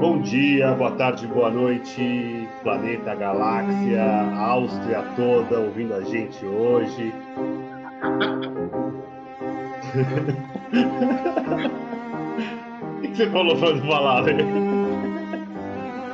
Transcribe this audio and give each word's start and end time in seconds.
Bom 0.00 0.20
dia, 0.20 0.74
boa 0.74 0.92
tarde, 0.92 1.26
boa 1.26 1.50
noite, 1.50 2.48
planeta, 2.62 3.16
galáxia, 3.16 4.04
Áustria 4.38 5.02
toda 5.16 5.58
ouvindo 5.58 5.92
a 5.92 6.02
gente 6.02 6.46
hoje. 6.46 7.12
O 12.98 13.00
que 13.00 13.16
você 13.16 13.28
falou 13.30 13.56
para 13.56 13.76
falar, 13.78 14.22
né? 14.22 14.32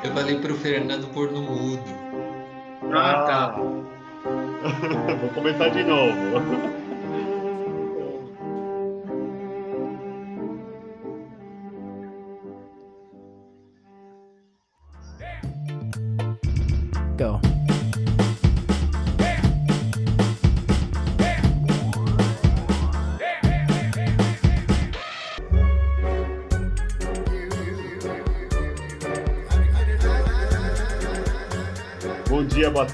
Eu 0.02 0.12
falei 0.12 0.38
pro 0.38 0.54
Fernando 0.54 1.06
pôr 1.12 1.30
no 1.30 1.42
mudo. 1.42 1.82
Ah, 2.92 3.24
tá. 3.26 3.56
Vou 5.20 5.30
começar 5.34 5.68
de 5.68 5.84
novo. 5.84 6.14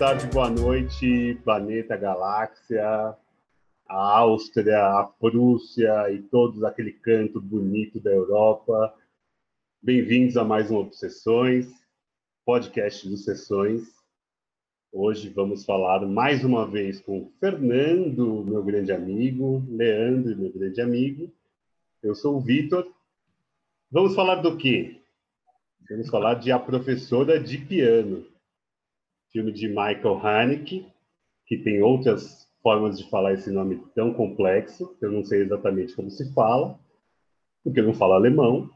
Tarde, 0.01 0.27
boa 0.29 0.49
noite, 0.49 1.39
planeta, 1.45 1.95
galáxia, 1.95 3.15
a 3.87 4.19
Áustria, 4.19 4.83
a 4.83 5.05
Prússia 5.05 6.11
e 6.11 6.23
todos 6.23 6.65
aquele 6.65 6.91
canto 6.91 7.39
bonito 7.39 8.01
da 8.01 8.11
Europa. 8.11 8.95
Bem-vindos 9.83 10.39
a 10.39 10.43
mais 10.43 10.71
um 10.71 10.79
Obsessões, 10.79 11.67
podcast 12.47 13.07
dos 13.07 13.27
Sessões. 13.27 13.83
Hoje 14.91 15.29
vamos 15.29 15.67
falar 15.67 16.01
mais 16.07 16.43
uma 16.47 16.67
vez 16.67 16.99
com 17.03 17.31
Fernando, 17.39 18.43
meu 18.43 18.65
grande 18.65 18.93
amigo, 18.93 19.63
Leandro, 19.69 20.35
meu 20.35 20.51
grande 20.51 20.81
amigo. 20.81 21.31
Eu 22.03 22.15
sou 22.15 22.39
o 22.39 22.41
Vitor. 22.41 22.91
Vamos 23.91 24.15
falar 24.15 24.37
do 24.37 24.57
quê? 24.57 25.03
Vamos 25.91 26.09
falar 26.09 26.37
de 26.37 26.51
A 26.51 26.59
Professora 26.59 27.39
de 27.39 27.59
Piano, 27.59 28.30
filme 29.33 29.53
de 29.53 29.69
Michael 29.69 30.21
Haneke, 30.23 30.87
que 31.47 31.59
tem 31.59 31.83
outras 31.83 32.49
formas 32.63 32.99
de 32.99 33.09
falar 33.09 33.35
esse 33.35 33.51
nome 33.51 33.83
tão 33.95 34.13
complexo, 34.13 34.95
que 34.99 35.05
eu 35.05 35.11
não 35.11 35.25
sei 35.25 35.43
exatamente 35.43 35.95
como 35.95 36.11
se 36.11 36.33
fala, 36.33 36.79
porque 37.65 37.81
eu 37.81 37.85
não 37.85 37.95
falo 37.95 38.15
alemão. 38.15 38.69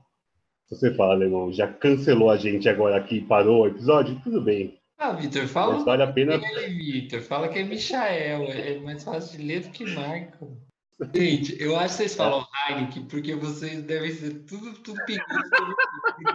Se 0.67 0.77
você 0.77 0.95
fala 0.95 1.13
alemão, 1.13 1.53
já 1.53 1.69
cancelou 1.69 2.31
a 2.31 2.37
gente 2.37 2.69
agora 2.69 2.97
aqui, 2.97 3.21
parou 3.21 3.63
o 3.63 3.67
episódio, 3.67 4.21
tudo 4.23 4.41
bem. 4.41 4.81
Ah, 4.97 5.13
Vitor, 5.13 5.47
fala. 5.47 5.75
Mas 5.75 5.85
vale 5.85 6.03
a 6.03 6.13
pena. 6.13 6.39
Vitor, 6.39 7.21
fala 7.21 7.49
que 7.49 7.59
é 7.59 7.65
Michael, 7.65 8.45
é 8.51 8.79
mais 8.79 9.05
fácil 9.05 9.39
de 9.39 9.45
ler 9.45 9.61
do 9.61 9.71
que 9.71 9.85
Michael. 9.85 10.57
Gente, 11.13 11.61
eu 11.61 11.77
acho 11.77 11.97
que 11.97 12.03
vocês 12.03 12.15
falam 12.15 12.47
Heineken 12.69 13.07
porque 13.07 13.35
vocês 13.35 13.83
devem 13.83 14.13
ser 14.13 14.45
tudo, 14.45 14.73
tudo 14.75 15.05
pedidos. 15.05 15.27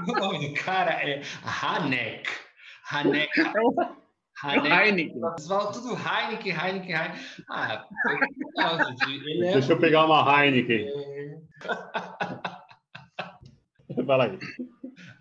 o 0.08 0.12
nome 0.20 0.50
do 0.50 0.54
cara 0.54 0.92
é 0.92 1.22
Hanek. 1.44 2.30
Hanek. 2.92 3.32
Heineken. 4.44 5.20
Falam 5.48 5.72
tudo 5.72 5.96
Heineken, 5.96 6.52
Heineken, 6.52 6.96
Heineken. 6.96 7.20
Ah. 7.50 7.86
Ele 9.08 9.48
é... 9.48 9.54
Deixa 9.54 9.72
eu 9.74 9.80
pegar 9.80 10.06
uma 10.06 10.24
Heineken. 10.24 10.88
Fala 14.06 14.26
aí. 14.26 14.38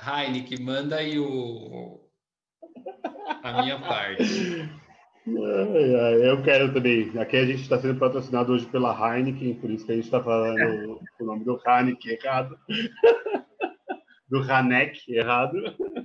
Heineken, 0.00 0.62
manda 0.62 0.96
aí 0.96 1.18
o... 1.18 2.01
a 3.42 3.62
minha 3.62 3.80
parte. 3.80 4.70
Eu 5.27 6.42
quero 6.42 6.73
também. 6.73 7.12
Aqui 7.18 7.36
a 7.36 7.45
gente 7.45 7.62
está 7.62 7.79
sendo 7.79 7.98
patrocinado 7.98 8.52
hoje 8.52 8.67
pela 8.67 8.95
Heineken, 8.95 9.55
por 9.55 9.70
isso 9.70 9.85
que 9.85 9.92
a 9.92 9.96
gente 9.96 10.05
está 10.05 10.23
falando 10.23 11.00
o 11.20 11.24
nome 11.24 11.45
do 11.45 11.61
Heineken 11.67 12.12
errado. 12.12 12.56
Do 14.30 14.42
Hanek 14.42 15.00
errado. 15.08 15.56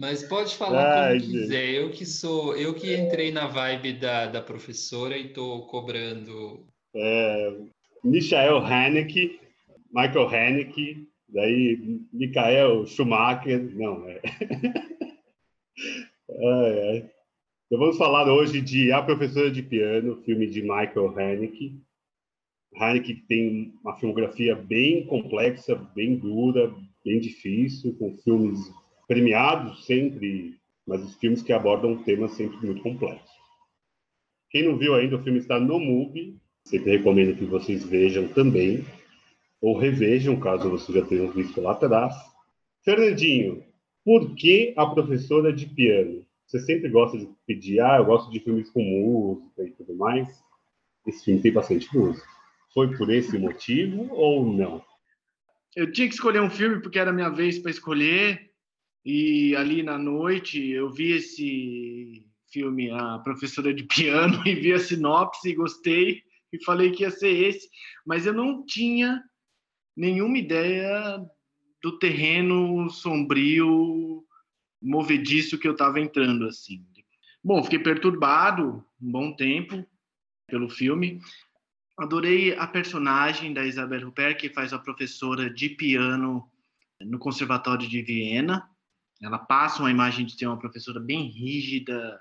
Mas 0.04 0.22
pode 0.22 0.54
falar 0.58 1.06
Ai, 1.06 1.18
como 1.18 1.32
quiser. 1.32 1.70
Eu 1.70 1.90
que 1.90 2.06
sou, 2.06 2.58
eu 2.58 2.74
que 2.74 2.94
entrei 2.94 3.32
na 3.32 3.48
vibe 3.48 3.94
da, 3.94 4.26
da 4.26 4.42
professora 4.42 5.18
e 5.18 5.30
tô 5.30 5.62
cobrando. 5.68 6.68
É, 6.94 7.58
Michael 8.04 8.58
Haneke, 8.58 9.40
Michael 9.94 10.28
Haneke, 10.28 11.08
daí 11.30 12.02
Michael 12.12 12.86
Schumacher, 12.86 13.74
não, 13.78 14.06
é. 14.10 14.20
Ai, 16.30 16.90
ai. 16.90 17.10
Então 17.66 17.80
vamos 17.80 17.98
falar 17.98 18.30
hoje 18.30 18.60
de 18.60 18.92
A 18.92 19.02
Professora 19.02 19.50
de 19.50 19.64
Piano, 19.64 20.22
filme 20.24 20.48
de 20.48 20.62
Michael 20.62 21.18
Haneke. 21.18 21.80
Haneke 22.76 23.24
tem 23.26 23.74
uma 23.82 23.96
filmografia 23.96 24.54
bem 24.54 25.06
complexa, 25.06 25.76
bem 25.96 26.18
dura, 26.18 26.76
bem 27.06 27.22
difícil, 27.22 27.96
com 27.96 28.18
filmes 28.18 28.60
premiados 29.08 29.86
sempre, 29.86 30.58
mas 30.86 31.04
os 31.04 31.16
filmes 31.16 31.42
que 31.42 31.54
abordam 31.54 32.04
temas 32.04 32.32
sempre 32.32 32.66
muito 32.66 32.82
complexos. 32.82 33.32
Quem 34.50 34.64
não 34.64 34.78
viu 34.78 34.94
ainda, 34.94 35.16
o 35.16 35.24
filme 35.24 35.40
está 35.40 35.60
no 35.60 35.80
MUBI, 35.80 36.38
sempre 36.66 36.98
recomendo 36.98 37.36
que 37.36 37.46
vocês 37.46 37.84
vejam 37.84 38.28
também, 38.28 38.86
ou 39.62 39.78
revejam, 39.78 40.40
caso 40.40 40.70
vocês 40.70 40.98
já 40.98 41.06
tenham 41.06 41.32
visto 41.32 41.60
lá 41.62 41.72
atrás. 41.72 42.14
Fernandinho, 42.84 43.64
por 44.04 44.36
que 44.36 44.74
a 44.78 44.86
professora 44.86 45.52
de 45.52 45.66
piano? 45.66 46.26
Você 46.46 46.60
sempre 46.60 46.90
gosta 46.90 47.18
de 47.18 47.28
pedir, 47.48 47.80
ah, 47.80 47.98
eu 47.98 48.06
gosto 48.06 48.30
de 48.30 48.40
filmes 48.40 48.70
com 48.70 48.84
música 48.84 49.64
e 49.64 49.72
tudo 49.72 49.96
mais. 49.96 50.28
Esse 51.08 51.26
filme 51.26 51.42
tem 51.42 51.52
bastante 51.52 51.88
música. 51.96 52.28
Foi 52.74 52.96
por 52.96 53.10
esse 53.12 53.38
motivo 53.38 54.14
ou 54.14 54.46
não? 54.46 54.84
Eu 55.76 55.92
tinha 55.92 56.08
que 56.08 56.14
escolher 56.14 56.42
um 56.42 56.50
filme 56.50 56.82
porque 56.82 57.00
era 57.00 57.14
minha 57.14 57.30
vez 57.30 57.58
para 57.58 57.72
escolher. 57.72 58.52
E 59.06 59.56
ali 59.56 59.84
na 59.84 59.98
noite 59.98 60.66
eu 60.70 60.90
vi 60.90 61.12
esse 61.12 62.26
filme, 62.52 62.90
A 62.92 63.20
Professora 63.20 63.74
de 63.74 63.84
Piano, 63.84 64.42
e 64.48 64.56
vi 64.56 64.72
a 64.74 64.80
sinopse 64.80 65.50
e 65.50 65.56
gostei 65.56 66.24
e 66.52 66.64
falei 66.64 66.92
que 66.92 67.04
ia 67.04 67.12
ser 67.12 67.32
esse. 67.32 67.68
Mas 68.06 68.26
eu 68.26 68.34
não 68.34 68.66
tinha 68.66 69.22
nenhuma 69.96 70.38
ideia 70.38 71.20
do 71.82 71.98
terreno 72.00 72.90
sombrio, 72.90 74.24
movediço 74.82 75.58
que 75.58 75.68
eu 75.68 75.74
estava 75.74 76.00
entrando 76.00 76.46
assim. 76.46 76.86
Bom, 77.44 77.62
fiquei 77.64 77.80
perturbado 77.80 78.86
um 79.02 79.12
bom 79.12 79.36
tempo 79.36 79.86
pelo 80.48 80.70
filme. 80.70 81.20
Adorei 81.98 82.56
a 82.56 82.66
personagem 82.66 83.54
da 83.54 83.66
Isabelle 83.66 84.06
Huppert, 84.06 84.38
que 84.38 84.50
faz 84.50 84.72
a 84.72 84.80
professora 84.80 85.50
de 85.50 85.70
piano 85.70 86.50
no 87.02 87.20
Conservatório 87.20 87.88
de 87.88 88.02
Viena. 88.02 88.70
Ela 89.22 89.38
passa 89.38 89.80
uma 89.80 89.92
imagem 89.92 90.26
de 90.26 90.34
ser 90.34 90.48
uma 90.48 90.60
professora 90.60 91.00
bem 91.00 91.28
rígida, 91.30 92.20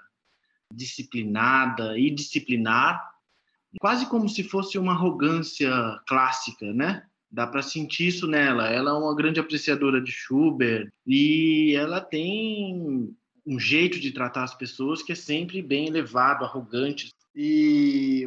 disciplinada 0.72 1.98
e 1.98 2.10
disciplinar, 2.10 3.02
quase 3.80 4.06
como 4.06 4.28
se 4.28 4.42
fosse 4.42 4.78
uma 4.78 4.92
arrogância 4.92 5.70
clássica, 6.06 6.72
né? 6.72 7.06
Dá 7.30 7.46
para 7.46 7.62
sentir 7.62 8.08
isso 8.08 8.26
nela. 8.26 8.68
Ela 8.68 8.90
é 8.90 8.94
uma 8.94 9.14
grande 9.14 9.40
apreciadora 9.40 10.00
de 10.00 10.12
Schubert 10.12 10.92
e 11.06 11.74
ela 11.74 12.00
tem 12.00 13.14
um 13.46 13.58
jeito 13.58 13.98
de 13.98 14.12
tratar 14.12 14.44
as 14.44 14.54
pessoas 14.54 15.02
que 15.02 15.12
é 15.12 15.14
sempre 15.14 15.62
bem 15.62 15.88
elevado, 15.88 16.44
arrogante. 16.44 17.10
E 17.34 18.26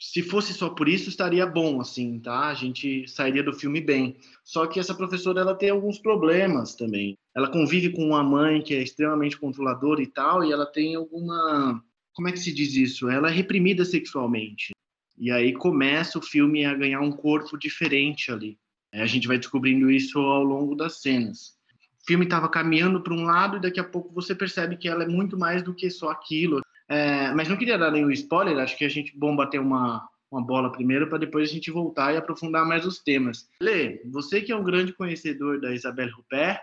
se 0.00 0.22
fosse 0.22 0.54
só 0.54 0.70
por 0.70 0.88
isso 0.88 1.08
estaria 1.08 1.44
bom 1.44 1.80
assim 1.80 2.20
tá 2.20 2.46
a 2.46 2.54
gente 2.54 3.06
sairia 3.08 3.42
do 3.42 3.52
filme 3.52 3.80
bem 3.80 4.16
só 4.44 4.64
que 4.66 4.78
essa 4.78 4.94
professora 4.94 5.40
ela 5.40 5.56
tem 5.56 5.70
alguns 5.70 5.98
problemas 5.98 6.76
também 6.76 7.18
ela 7.38 7.48
convive 7.48 7.90
com 7.90 8.04
uma 8.04 8.22
mãe 8.22 8.60
que 8.60 8.74
é 8.74 8.82
extremamente 8.82 9.38
controladora 9.38 10.02
e 10.02 10.08
tal 10.08 10.44
e 10.44 10.52
ela 10.52 10.66
tem 10.66 10.96
alguma 10.96 11.80
como 12.12 12.26
é 12.26 12.32
que 12.32 12.40
se 12.40 12.52
diz 12.52 12.74
isso? 12.74 13.08
Ela 13.08 13.28
é 13.28 13.32
reprimida 13.32 13.84
sexualmente. 13.84 14.72
E 15.16 15.30
aí 15.30 15.52
começa 15.52 16.18
o 16.18 16.22
filme 16.22 16.64
a 16.64 16.74
ganhar 16.74 17.00
um 17.00 17.12
corpo 17.12 17.56
diferente 17.56 18.32
ali. 18.32 18.58
A 18.92 19.06
gente 19.06 19.28
vai 19.28 19.38
descobrindo 19.38 19.88
isso 19.88 20.18
ao 20.18 20.42
longo 20.42 20.74
das 20.74 21.00
cenas. 21.00 21.56
O 22.02 22.06
filme 22.08 22.24
estava 22.24 22.48
caminhando 22.48 23.00
para 23.00 23.14
um 23.14 23.22
lado 23.22 23.56
e 23.58 23.60
daqui 23.60 23.78
a 23.78 23.84
pouco 23.84 24.12
você 24.12 24.34
percebe 24.34 24.76
que 24.76 24.88
ela 24.88 25.04
é 25.04 25.08
muito 25.08 25.38
mais 25.38 25.62
do 25.62 25.72
que 25.72 25.88
só 25.90 26.10
aquilo. 26.10 26.60
É, 26.88 27.32
mas 27.34 27.48
não 27.48 27.56
queria 27.56 27.78
dar 27.78 27.92
nenhum 27.92 28.10
spoiler, 28.10 28.58
acho 28.58 28.76
que 28.76 28.84
a 28.84 28.88
gente 28.88 29.16
bom 29.16 29.36
bater 29.36 29.60
uma, 29.60 30.04
uma 30.28 30.44
bola 30.44 30.72
primeiro 30.72 31.06
para 31.06 31.18
depois 31.18 31.48
a 31.48 31.52
gente 31.52 31.70
voltar 31.70 32.12
e 32.12 32.16
aprofundar 32.16 32.66
mais 32.66 32.84
os 32.84 32.98
temas. 32.98 33.48
Lê, 33.62 34.02
você 34.06 34.40
que 34.40 34.50
é 34.50 34.56
um 34.56 34.64
grande 34.64 34.92
conhecedor 34.92 35.60
da 35.60 35.72
Isabelle 35.72 36.12
Huppert, 36.18 36.58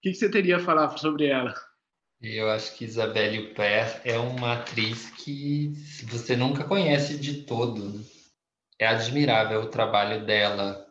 que, 0.00 0.10
que, 0.10 0.14
você 0.14 0.30
teria 0.30 0.56
a 0.56 0.60
falar 0.60 0.96
sobre 0.98 1.26
ela? 1.26 1.54
Eu 2.22 2.50
acho 2.50 2.76
que 2.76 2.84
Isabelle 2.84 3.38
Huppert 3.38 4.02
é 4.04 4.18
uma 4.18 4.54
atriz 4.54 5.10
que 5.10 5.72
você 6.04 6.36
nunca 6.36 6.64
conhece 6.64 7.18
de 7.18 7.44
todo. 7.44 8.04
É 8.78 8.86
admirável 8.86 9.62
o 9.62 9.70
trabalho 9.70 10.24
dela, 10.26 10.86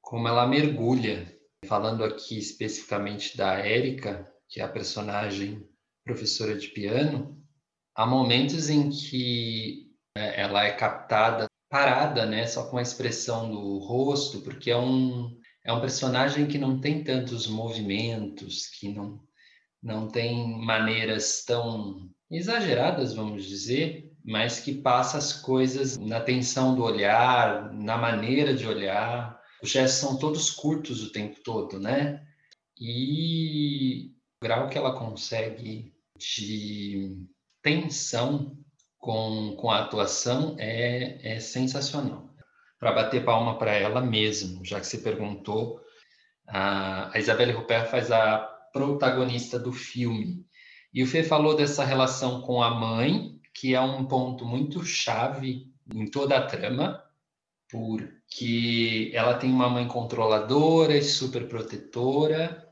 como 0.00 0.26
ela 0.26 0.46
mergulha. 0.46 1.32
Falando 1.66 2.04
aqui 2.04 2.38
especificamente 2.38 3.36
da 3.36 3.54
Érica, 3.54 4.30
que 4.48 4.60
é 4.60 4.64
a 4.64 4.68
personagem 4.68 5.66
professora 6.04 6.56
de 6.56 6.68
piano, 6.68 7.42
há 7.94 8.04
momentos 8.04 8.68
em 8.68 8.90
que 8.90 9.90
é, 10.16 10.42
ela 10.42 10.64
é 10.64 10.72
captada 10.72 11.46
parada, 11.70 12.26
né, 12.26 12.46
só 12.46 12.68
com 12.70 12.78
a 12.78 12.82
expressão 12.82 13.50
do 13.50 13.78
rosto, 13.78 14.42
porque 14.42 14.70
é 14.70 14.76
um 14.76 15.36
é 15.64 15.72
um 15.72 15.80
personagem 15.80 16.46
que 16.46 16.58
não 16.58 16.78
tem 16.80 17.02
tantos 17.02 17.46
movimentos, 17.46 18.66
que 18.68 18.92
não 18.92 19.22
não 19.82 20.08
tem 20.08 20.58
maneiras 20.64 21.44
tão 21.44 22.10
exageradas, 22.30 23.12
vamos 23.12 23.44
dizer, 23.44 24.10
mas 24.24 24.58
que 24.58 24.72
passa 24.74 25.18
as 25.18 25.34
coisas 25.34 25.98
na 25.98 26.20
tensão 26.20 26.74
do 26.74 26.82
olhar, 26.82 27.70
na 27.74 27.98
maneira 27.98 28.54
de 28.54 28.66
olhar. 28.66 29.38
Os 29.62 29.70
gestos 29.70 30.00
são 30.00 30.18
todos 30.18 30.50
curtos 30.50 31.02
o 31.02 31.12
tempo 31.12 31.38
todo, 31.44 31.78
né? 31.78 32.26
E 32.80 34.10
o 34.40 34.44
grau 34.44 34.70
que 34.70 34.78
ela 34.78 34.98
consegue 34.98 35.92
de 36.18 37.26
tensão 37.62 38.56
com, 38.98 39.54
com 39.56 39.70
a 39.70 39.80
atuação 39.80 40.56
é, 40.58 41.34
é 41.34 41.40
sensacional. 41.40 42.23
Para 42.84 42.92
bater 42.92 43.24
palma 43.24 43.56
para 43.56 43.72
ela 43.72 44.02
mesmo, 44.02 44.62
já 44.62 44.78
que 44.78 44.86
você 44.86 44.98
perguntou, 44.98 45.80
a, 46.46 47.16
a 47.16 47.18
Isabelle 47.18 47.52
Rupert 47.52 47.88
faz 47.88 48.12
a 48.12 48.36
protagonista 48.74 49.58
do 49.58 49.72
filme. 49.72 50.44
E 50.92 51.02
o 51.02 51.06
Fê 51.06 51.22
falou 51.24 51.56
dessa 51.56 51.82
relação 51.82 52.42
com 52.42 52.62
a 52.62 52.74
mãe, 52.74 53.40
que 53.54 53.74
é 53.74 53.80
um 53.80 54.04
ponto 54.04 54.44
muito 54.44 54.84
chave 54.84 55.72
em 55.94 56.10
toda 56.10 56.36
a 56.36 56.46
trama, 56.46 57.02
porque 57.70 59.10
ela 59.14 59.38
tem 59.38 59.50
uma 59.50 59.70
mãe 59.70 59.88
controladora 59.88 60.94
e 60.94 61.02
super 61.02 61.48
protetora, 61.48 62.68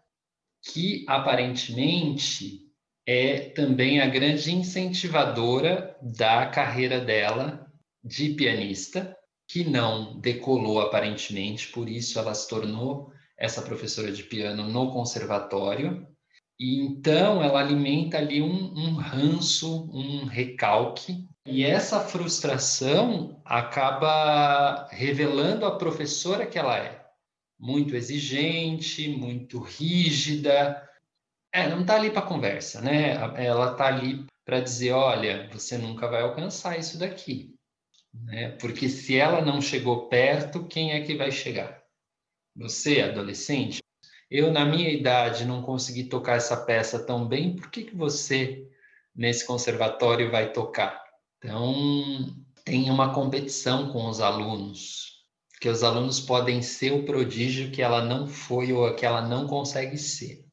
que 0.70 1.06
aparentemente 1.08 2.70
é 3.06 3.48
também 3.48 3.98
a 4.02 4.06
grande 4.08 4.54
incentivadora 4.54 5.96
da 6.02 6.48
carreira 6.48 7.00
dela 7.00 7.66
de 8.04 8.34
pianista, 8.34 9.16
que 9.52 9.68
não 9.68 10.18
decolou 10.18 10.80
aparentemente, 10.80 11.68
por 11.68 11.86
isso 11.86 12.18
ela 12.18 12.32
se 12.32 12.48
tornou 12.48 13.12
essa 13.36 13.60
professora 13.60 14.10
de 14.10 14.22
piano 14.22 14.66
no 14.66 14.90
conservatório. 14.90 16.08
E 16.58 16.80
então 16.80 17.42
ela 17.42 17.60
alimenta 17.60 18.16
ali 18.16 18.40
um, 18.40 18.72
um 18.74 18.94
ranço, 18.94 19.90
um 19.92 20.24
recalque, 20.24 21.28
e 21.44 21.64
essa 21.64 22.00
frustração 22.00 23.42
acaba 23.44 24.88
revelando 24.90 25.66
a 25.66 25.76
professora 25.76 26.46
que 26.46 26.58
ela 26.58 26.78
é. 26.78 27.04
Muito 27.60 27.94
exigente, 27.94 29.06
muito 29.06 29.58
rígida, 29.60 30.82
é, 31.52 31.68
não 31.68 31.82
está 31.82 31.96
ali 31.96 32.08
para 32.08 32.22
conversa, 32.22 32.80
né? 32.80 33.10
Ela 33.36 33.72
está 33.72 33.88
ali 33.88 34.24
para 34.46 34.60
dizer, 34.60 34.92
olha, 34.92 35.50
você 35.52 35.76
nunca 35.76 36.08
vai 36.08 36.22
alcançar 36.22 36.78
isso 36.78 36.98
daqui, 36.98 37.54
né? 38.12 38.50
Porque 38.60 38.88
se 38.88 39.16
ela 39.16 39.40
não 39.40 39.60
chegou 39.60 40.08
perto, 40.08 40.66
quem 40.66 40.92
é 40.92 41.00
que 41.00 41.16
vai 41.16 41.30
chegar? 41.30 41.82
Você, 42.54 43.00
adolescente? 43.00 43.82
Eu, 44.30 44.50
na 44.50 44.64
minha 44.64 44.90
idade, 44.90 45.44
não 45.44 45.62
consegui 45.62 46.04
tocar 46.04 46.36
essa 46.36 46.56
peça 46.56 46.98
tão 47.04 47.26
bem, 47.26 47.54
por 47.54 47.70
que, 47.70 47.84
que 47.84 47.96
você, 47.96 48.66
nesse 49.14 49.46
conservatório, 49.46 50.30
vai 50.30 50.52
tocar? 50.52 51.02
Então, 51.38 52.34
tem 52.64 52.90
uma 52.90 53.12
competição 53.12 53.92
com 53.92 54.08
os 54.08 54.20
alunos, 54.20 55.24
que 55.60 55.68
os 55.68 55.82
alunos 55.82 56.20
podem 56.20 56.62
ser 56.62 56.92
o 56.92 57.04
prodígio 57.04 57.70
que 57.70 57.82
ela 57.82 58.04
não 58.04 58.26
foi 58.26 58.72
ou 58.72 58.94
que 58.94 59.04
ela 59.04 59.20
não 59.20 59.46
consegue 59.46 59.98
ser. 59.98 60.44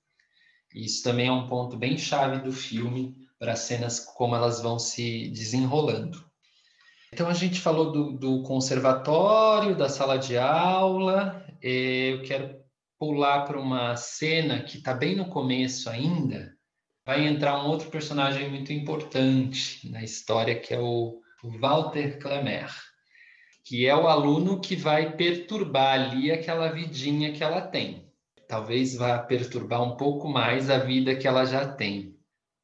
Isso 0.74 1.04
também 1.04 1.28
é 1.28 1.32
um 1.32 1.48
ponto 1.48 1.78
bem 1.78 1.98
chave 1.98 2.44
do 2.44 2.52
filme 2.52 3.16
para 3.40 3.54
as 3.54 3.60
cenas 3.60 4.00
como 4.00 4.36
elas 4.36 4.62
vão 4.62 4.78
se 4.78 5.30
desenrolando. 5.30 6.29
Então 7.12 7.28
a 7.28 7.34
gente 7.34 7.60
falou 7.60 7.92
do, 7.92 8.12
do 8.14 8.44
conservatório, 8.44 9.76
da 9.76 9.90
sala 9.90 10.18
de 10.18 10.38
aula. 10.38 11.46
Eu 11.62 12.22
quero 12.24 12.60
pular 12.98 13.46
para 13.46 13.60
uma 13.60 13.96
cena 13.96 14.62
que 14.62 14.78
está 14.78 14.94
bem 14.94 15.16
no 15.16 15.30
começo 15.30 15.90
ainda. 15.90 16.54
Vai 17.06 17.26
entrar 17.26 17.64
um 17.64 17.68
outro 17.68 17.90
personagem 17.90 18.50
muito 18.50 18.72
importante 18.72 19.90
na 19.90 20.04
história 20.04 20.60
que 20.60 20.74
é 20.74 20.80
o, 20.80 21.20
Walter 21.42 22.20
Klemer, 22.20 22.70
que 23.64 23.88
é 23.88 23.96
o 23.96 24.08
aluno 24.08 24.60
que 24.60 24.76
vai 24.76 25.16
perturbar 25.16 25.94
ali 25.94 26.32
aquela 26.32 26.70
vidinha 26.70 27.32
que 27.32 27.42
ela 27.42 27.62
tem 27.62 28.10
talvez 28.50 28.96
vá 28.96 29.20
perturbar 29.20 29.84
um 29.84 29.96
pouco 29.96 30.28
mais 30.28 30.72
a 30.72 30.80
vida 30.80 31.16
que 31.16 31.28
ela 31.28 31.46
já 31.46 31.72
tem, 31.72 32.18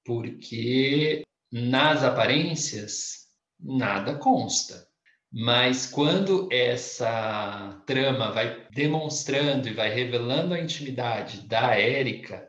porque 0.03 1.21
nas 1.51 2.03
aparências 2.03 3.24
nada 3.59 4.15
consta. 4.15 4.87
Mas 5.31 5.85
quando 5.85 6.47
essa 6.51 7.81
trama 7.85 8.31
vai 8.31 8.67
demonstrando 8.71 9.67
e 9.67 9.73
vai 9.73 9.93
revelando 9.93 10.53
a 10.53 10.59
intimidade 10.59 11.41
da 11.41 11.75
Érica, 11.75 12.47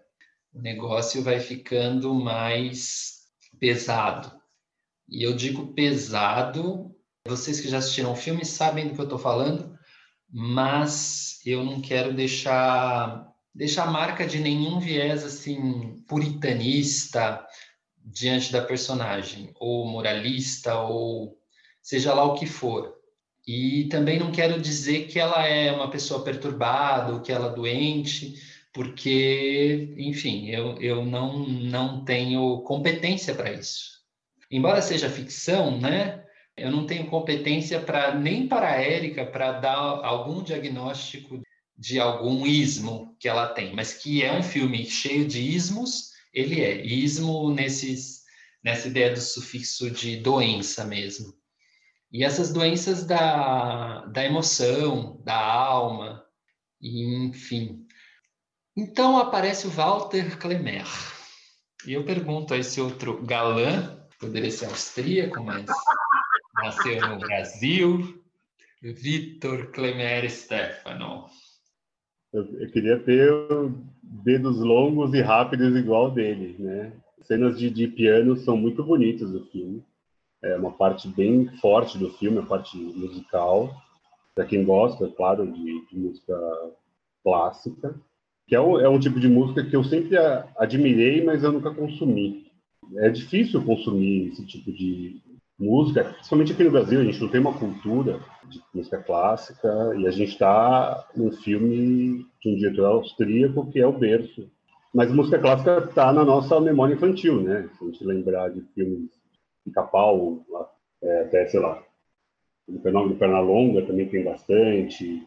o 0.53 0.61
negócio 0.61 1.23
vai 1.23 1.41
ficando 1.41 2.15
mais 2.15 3.25
pesado. 3.59 4.33
E 5.09 5.23
eu 5.27 5.35
digo 5.35 5.75
pesado, 5.75 6.95
vocês 7.27 7.61
que 7.61 7.69
já 7.69 7.79
assistiram 7.79 8.13
o 8.13 8.17
filme 8.17 8.45
sabem 8.45 8.89
do 8.89 8.95
que 8.95 9.01
eu 9.01 9.05
estou 9.05 9.19
falando, 9.19 9.77
mas 10.31 11.41
eu 11.45 11.65
não 11.65 11.81
quero 11.81 12.15
deixar 12.15 13.27
deixar 13.55 13.91
marca 13.91 14.27
de 14.27 14.39
nenhum 14.39 14.79
viés 14.79 15.25
assim 15.25 16.05
puritanista 16.07 17.45
diante 18.07 18.53
da 18.53 18.63
personagem, 18.63 19.51
ou 19.59 19.85
moralista, 19.85 20.79
ou 20.79 21.37
seja 21.83 22.15
lá 22.15 22.25
o 22.25 22.35
que 22.35 22.47
for. 22.47 22.95
E 23.47 23.89
também 23.91 24.19
não 24.19 24.31
quero 24.31 24.61
dizer 24.61 25.09
que 25.09 25.19
ela 25.19 25.45
é 25.47 25.73
uma 25.73 25.91
pessoa 25.91 26.23
perturbada 26.23 27.13
ou 27.13 27.21
que 27.21 27.33
ela 27.33 27.49
é 27.53 27.55
doente, 27.55 28.35
porque, 28.73 29.95
enfim, 29.97 30.49
eu, 30.49 30.81
eu 30.81 31.05
não, 31.05 31.47
não 31.49 32.05
tenho 32.05 32.61
competência 32.63 33.35
para 33.35 33.53
isso. 33.53 33.97
Embora 34.51 34.83
seja 34.83 35.11
ficção, 35.11 35.81
né? 35.81 36.25
Eu 36.57 36.71
não 36.71 36.87
tenho 36.87 37.07
competência 37.07 37.81
para 37.81 38.15
nem 38.15 38.47
para 38.47 38.71
a 38.71 38.81
Érica 38.81 39.27
para 39.27 39.53
dar 39.53 39.77
algum 39.77 40.43
diagnóstico 40.43 41.43
de 41.77 42.01
algum 42.01 42.47
ismo 42.47 43.15
que 43.19 43.29
ela 43.29 43.49
tem, 43.49 43.75
mas 43.75 43.93
que 43.93 44.23
é 44.23 44.33
um 44.33 44.43
filme 44.43 44.87
cheio 44.87 45.27
de 45.27 45.41
ismos, 45.41 46.16
ele 46.37 46.61
é 46.61 46.85
ismo 46.85 47.51
nesses, 47.51 48.25
nessa 48.63 48.89
ideia 48.89 49.11
do 49.11 49.21
sufixo 49.21 49.91
de 49.91 50.19
doença 50.19 50.85
mesmo. 50.85 51.33
E 52.13 52.23
essas 52.23 52.53
doenças 52.53 53.07
da, 53.07 54.05
da 54.05 54.23
emoção, 54.23 55.19
da 55.25 55.35
alma, 55.35 56.23
enfim. 56.81 57.87
Então 58.77 59.17
aparece 59.17 59.67
o 59.67 59.71
Walter 59.71 60.39
Klemer. 60.39 60.87
E 61.87 61.95
eu 61.95 62.05
pergunto 62.05 62.53
a 62.53 62.59
esse 62.59 62.83
outro 62.83 63.25
galã, 63.25 64.07
poderia 64.21 64.51
ser 64.51 64.67
austríaco, 64.67 65.43
mas 65.43 65.65
nasceu 66.55 67.01
no 67.09 67.19
Brasil, 67.19 68.23
Vitor 68.83 69.71
Klemer 69.71 70.31
Stefano. 70.31 71.31
Eu, 72.33 72.45
eu, 72.61 72.71
queria 72.71 72.99
ter 72.99 73.31
dedos 74.03 74.59
longos 74.59 75.15
e 75.15 75.21
rápidos 75.21 75.77
igual 75.77 76.11
dele, 76.11 76.57
né? 76.59 76.93
Cenas 77.23 77.59
de, 77.59 77.71
de 77.71 77.89
piano 77.89 78.37
são 78.37 78.57
muito 78.57 78.85
bonitas 78.85 79.31
do 79.31 79.45
filme. 79.47 79.83
É 80.43 80.57
uma 80.57 80.73
parte 80.73 81.09
bem 81.09 81.49
forte 81.61 81.99
do 81.99 82.11
filme, 82.11 82.39
a 82.39 82.43
parte 82.43 82.77
musical. 82.77 83.75
Para 84.35 84.45
quem 84.45 84.65
gosta, 84.65 85.09
claro, 85.09 85.51
de, 85.51 85.87
de 85.87 85.99
música 85.99 86.39
clássica, 87.25 87.95
que 88.47 88.55
é 88.55 88.61
um, 88.61 88.79
é 88.79 88.89
um 88.89 89.01
tipo 89.01 89.19
de 89.19 89.29
música 89.29 89.65
que 89.65 89.75
eu 89.75 89.83
sempre 89.83 90.17
admirei, 90.57 91.25
mas 91.25 91.43
eu 91.43 91.53
nunca 91.53 91.75
consumi. 91.75 92.47
É 92.99 93.09
difícil 93.09 93.65
consumir 93.65 94.29
esse 94.29 94.47
tipo 94.47 94.71
de, 94.71 95.21
música, 95.59 96.05
principalmente 96.05 96.53
aqui 96.53 96.65
no 96.65 96.71
Brasil, 96.71 97.01
a 97.01 97.05
gente 97.05 97.21
não 97.21 97.29
tem 97.29 97.41
uma 97.41 97.59
cultura 97.59 98.21
de 98.49 98.63
música 98.75 99.03
clássica 99.03 99.95
e 99.97 100.07
a 100.07 100.11
gente 100.11 100.33
está 100.33 101.09
num 101.17 101.33
filme 101.33 102.27
de 102.43 102.49
um 102.49 102.57
diretor 102.57 102.87
austríaco 102.87 103.71
que 103.71 103.81
é 103.81 103.87
o 103.87 103.93
berço. 103.93 104.51
Mas 104.95 105.13
música 105.13 105.39
clássica 105.39 105.79
está 105.89 106.13
na 106.13 106.25
nossa 106.25 106.61
memória 106.61 106.95
infantil, 106.95 107.43
né? 107.43 107.69
Se 107.77 107.85
a 107.85 107.87
gente 107.87 108.05
lembrar 108.05 108.51
de 108.51 108.63
filmes 108.75 109.11
de 109.67 109.73
Capau, 109.73 110.45
é, 111.03 111.23
até, 111.23 111.47
sei 111.47 111.61
lá, 111.61 111.83
o 112.69 112.81
Fenômeno 112.81 113.15
do 113.15 113.19
Pernalonga 113.19 113.87
também 113.87 114.09
tem 114.09 114.25
bastante. 114.25 115.27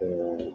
É, 0.00 0.52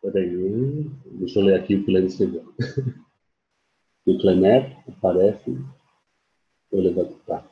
peraí, 0.00 0.90
deixa 1.04 1.40
eu 1.40 1.44
ler 1.44 1.60
aqui 1.60 1.76
o 1.76 1.84
que 1.84 1.94
ele 1.94 2.06
escreveu. 2.06 2.52
o 4.06 4.18
Clemet 4.18 4.76
aparece. 4.88 5.58
Eu 6.72 6.80
levanto, 6.80 7.18
tá. 7.26 7.44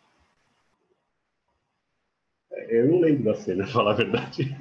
Eu 2.70 2.86
não 2.86 3.00
lembro 3.00 3.24
da 3.24 3.34
cena, 3.34 3.64
pra 3.64 3.72
falar 3.72 3.90
a 3.90 3.94
verdade. 3.94 4.56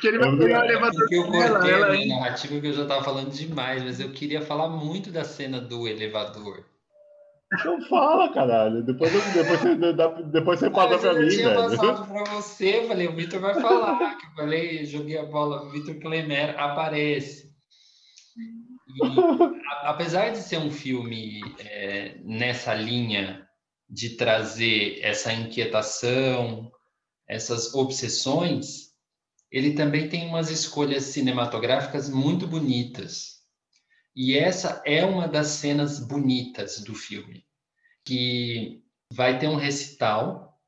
que 0.00 0.06
ele 0.08 0.18
vai 0.18 0.36
pegar 0.36 0.60
o 0.60 0.64
elevador 0.64 1.08
eu 1.10 1.26
cortei 1.26 1.72
ela, 1.72 1.92
a 1.92 2.06
narrativa 2.06 2.60
que 2.60 2.66
eu 2.68 2.72
já 2.72 2.82
estava 2.82 3.04
falando 3.04 3.30
demais, 3.30 3.82
mas 3.82 3.98
eu 3.98 4.12
queria 4.12 4.40
falar 4.40 4.68
muito 4.68 5.10
da 5.10 5.24
cena 5.24 5.60
do 5.60 5.88
elevador. 5.88 6.64
Então 7.52 7.80
fala, 7.88 8.32
caralho. 8.32 8.84
Depois, 8.84 9.10
depois, 9.34 9.60
depois, 9.60 10.26
depois 10.26 10.60
você 10.60 10.70
passa 10.70 10.98
para 10.98 11.14
mim, 11.14 11.18
velho. 11.18 11.24
Eu 11.24 11.36
tinha 11.36 11.54
passado 11.54 12.06
para 12.06 12.24
você, 12.34 12.78
eu 12.78 12.86
falei, 12.86 13.08
o 13.08 13.16
Vitor 13.16 13.40
vai 13.40 13.60
falar. 13.60 14.18
que 14.18 14.26
eu 14.26 14.30
falei, 14.36 14.84
joguei 14.86 15.18
a 15.18 15.24
bola, 15.24 15.64
o 15.64 15.70
Vitor 15.70 15.96
Klemer 15.96 16.56
aparece. 16.60 17.50
E, 18.38 19.02
a, 19.04 19.90
apesar 19.90 20.30
de 20.30 20.38
ser 20.38 20.58
um 20.58 20.70
filme 20.70 21.40
é, 21.58 22.18
nessa 22.22 22.72
linha 22.72 23.49
de 23.90 24.10
trazer 24.10 25.00
essa 25.02 25.32
inquietação, 25.32 26.70
essas 27.28 27.74
obsessões, 27.74 28.90
ele 29.50 29.74
também 29.74 30.08
tem 30.08 30.26
umas 30.26 30.50
escolhas 30.50 31.04
cinematográficas 31.04 32.08
muito 32.08 32.46
bonitas. 32.46 33.40
E 34.14 34.36
essa 34.36 34.80
é 34.86 35.04
uma 35.04 35.26
das 35.26 35.48
cenas 35.48 35.98
bonitas 35.98 36.80
do 36.80 36.94
filme, 36.94 37.44
que 38.04 38.82
vai 39.12 39.38
ter 39.38 39.48
um 39.48 39.56
recital 39.56 40.60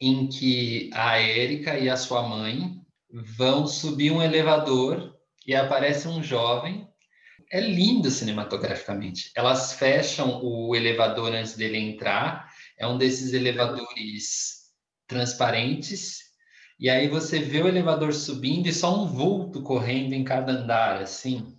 em 0.00 0.28
que 0.28 0.90
a 0.92 1.18
Érica 1.18 1.78
e 1.78 1.88
a 1.88 1.96
sua 1.96 2.22
mãe 2.28 2.80
vão 3.10 3.66
subir 3.66 4.10
um 4.10 4.22
elevador 4.22 5.16
e 5.46 5.54
aparece 5.54 6.08
um 6.08 6.22
jovem. 6.22 6.88
É 7.50 7.60
lindo 7.60 8.10
cinematograficamente. 8.10 9.30
Elas 9.36 9.74
fecham 9.74 10.40
o 10.42 10.74
elevador 10.74 11.32
antes 11.32 11.56
dele 11.56 11.78
entrar. 11.78 12.52
É 12.78 12.86
um 12.86 12.98
desses 12.98 13.32
elevadores 13.32 14.64
transparentes 15.06 16.24
e 16.78 16.90
aí 16.90 17.08
você 17.08 17.38
vê 17.38 17.62
o 17.62 17.68
elevador 17.68 18.12
subindo 18.12 18.66
e 18.66 18.72
só 18.72 18.94
um 18.94 19.06
vulto 19.06 19.62
correndo 19.62 20.12
em 20.12 20.24
cada 20.24 20.52
andar, 20.52 21.00
assim. 21.00 21.56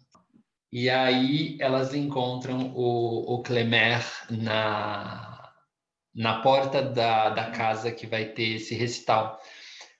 E 0.71 0.89
aí 0.89 1.57
elas 1.61 1.93
encontram 1.93 2.73
o, 2.75 3.35
o 3.35 3.41
Clemer 3.41 4.03
na, 4.29 5.53
na 6.13 6.41
porta 6.41 6.81
da, 6.81 7.29
da 7.29 7.49
casa 7.51 7.91
que 7.91 8.05
vai 8.05 8.25
ter 8.25 8.55
esse 8.55 8.75
recital. 8.75 9.39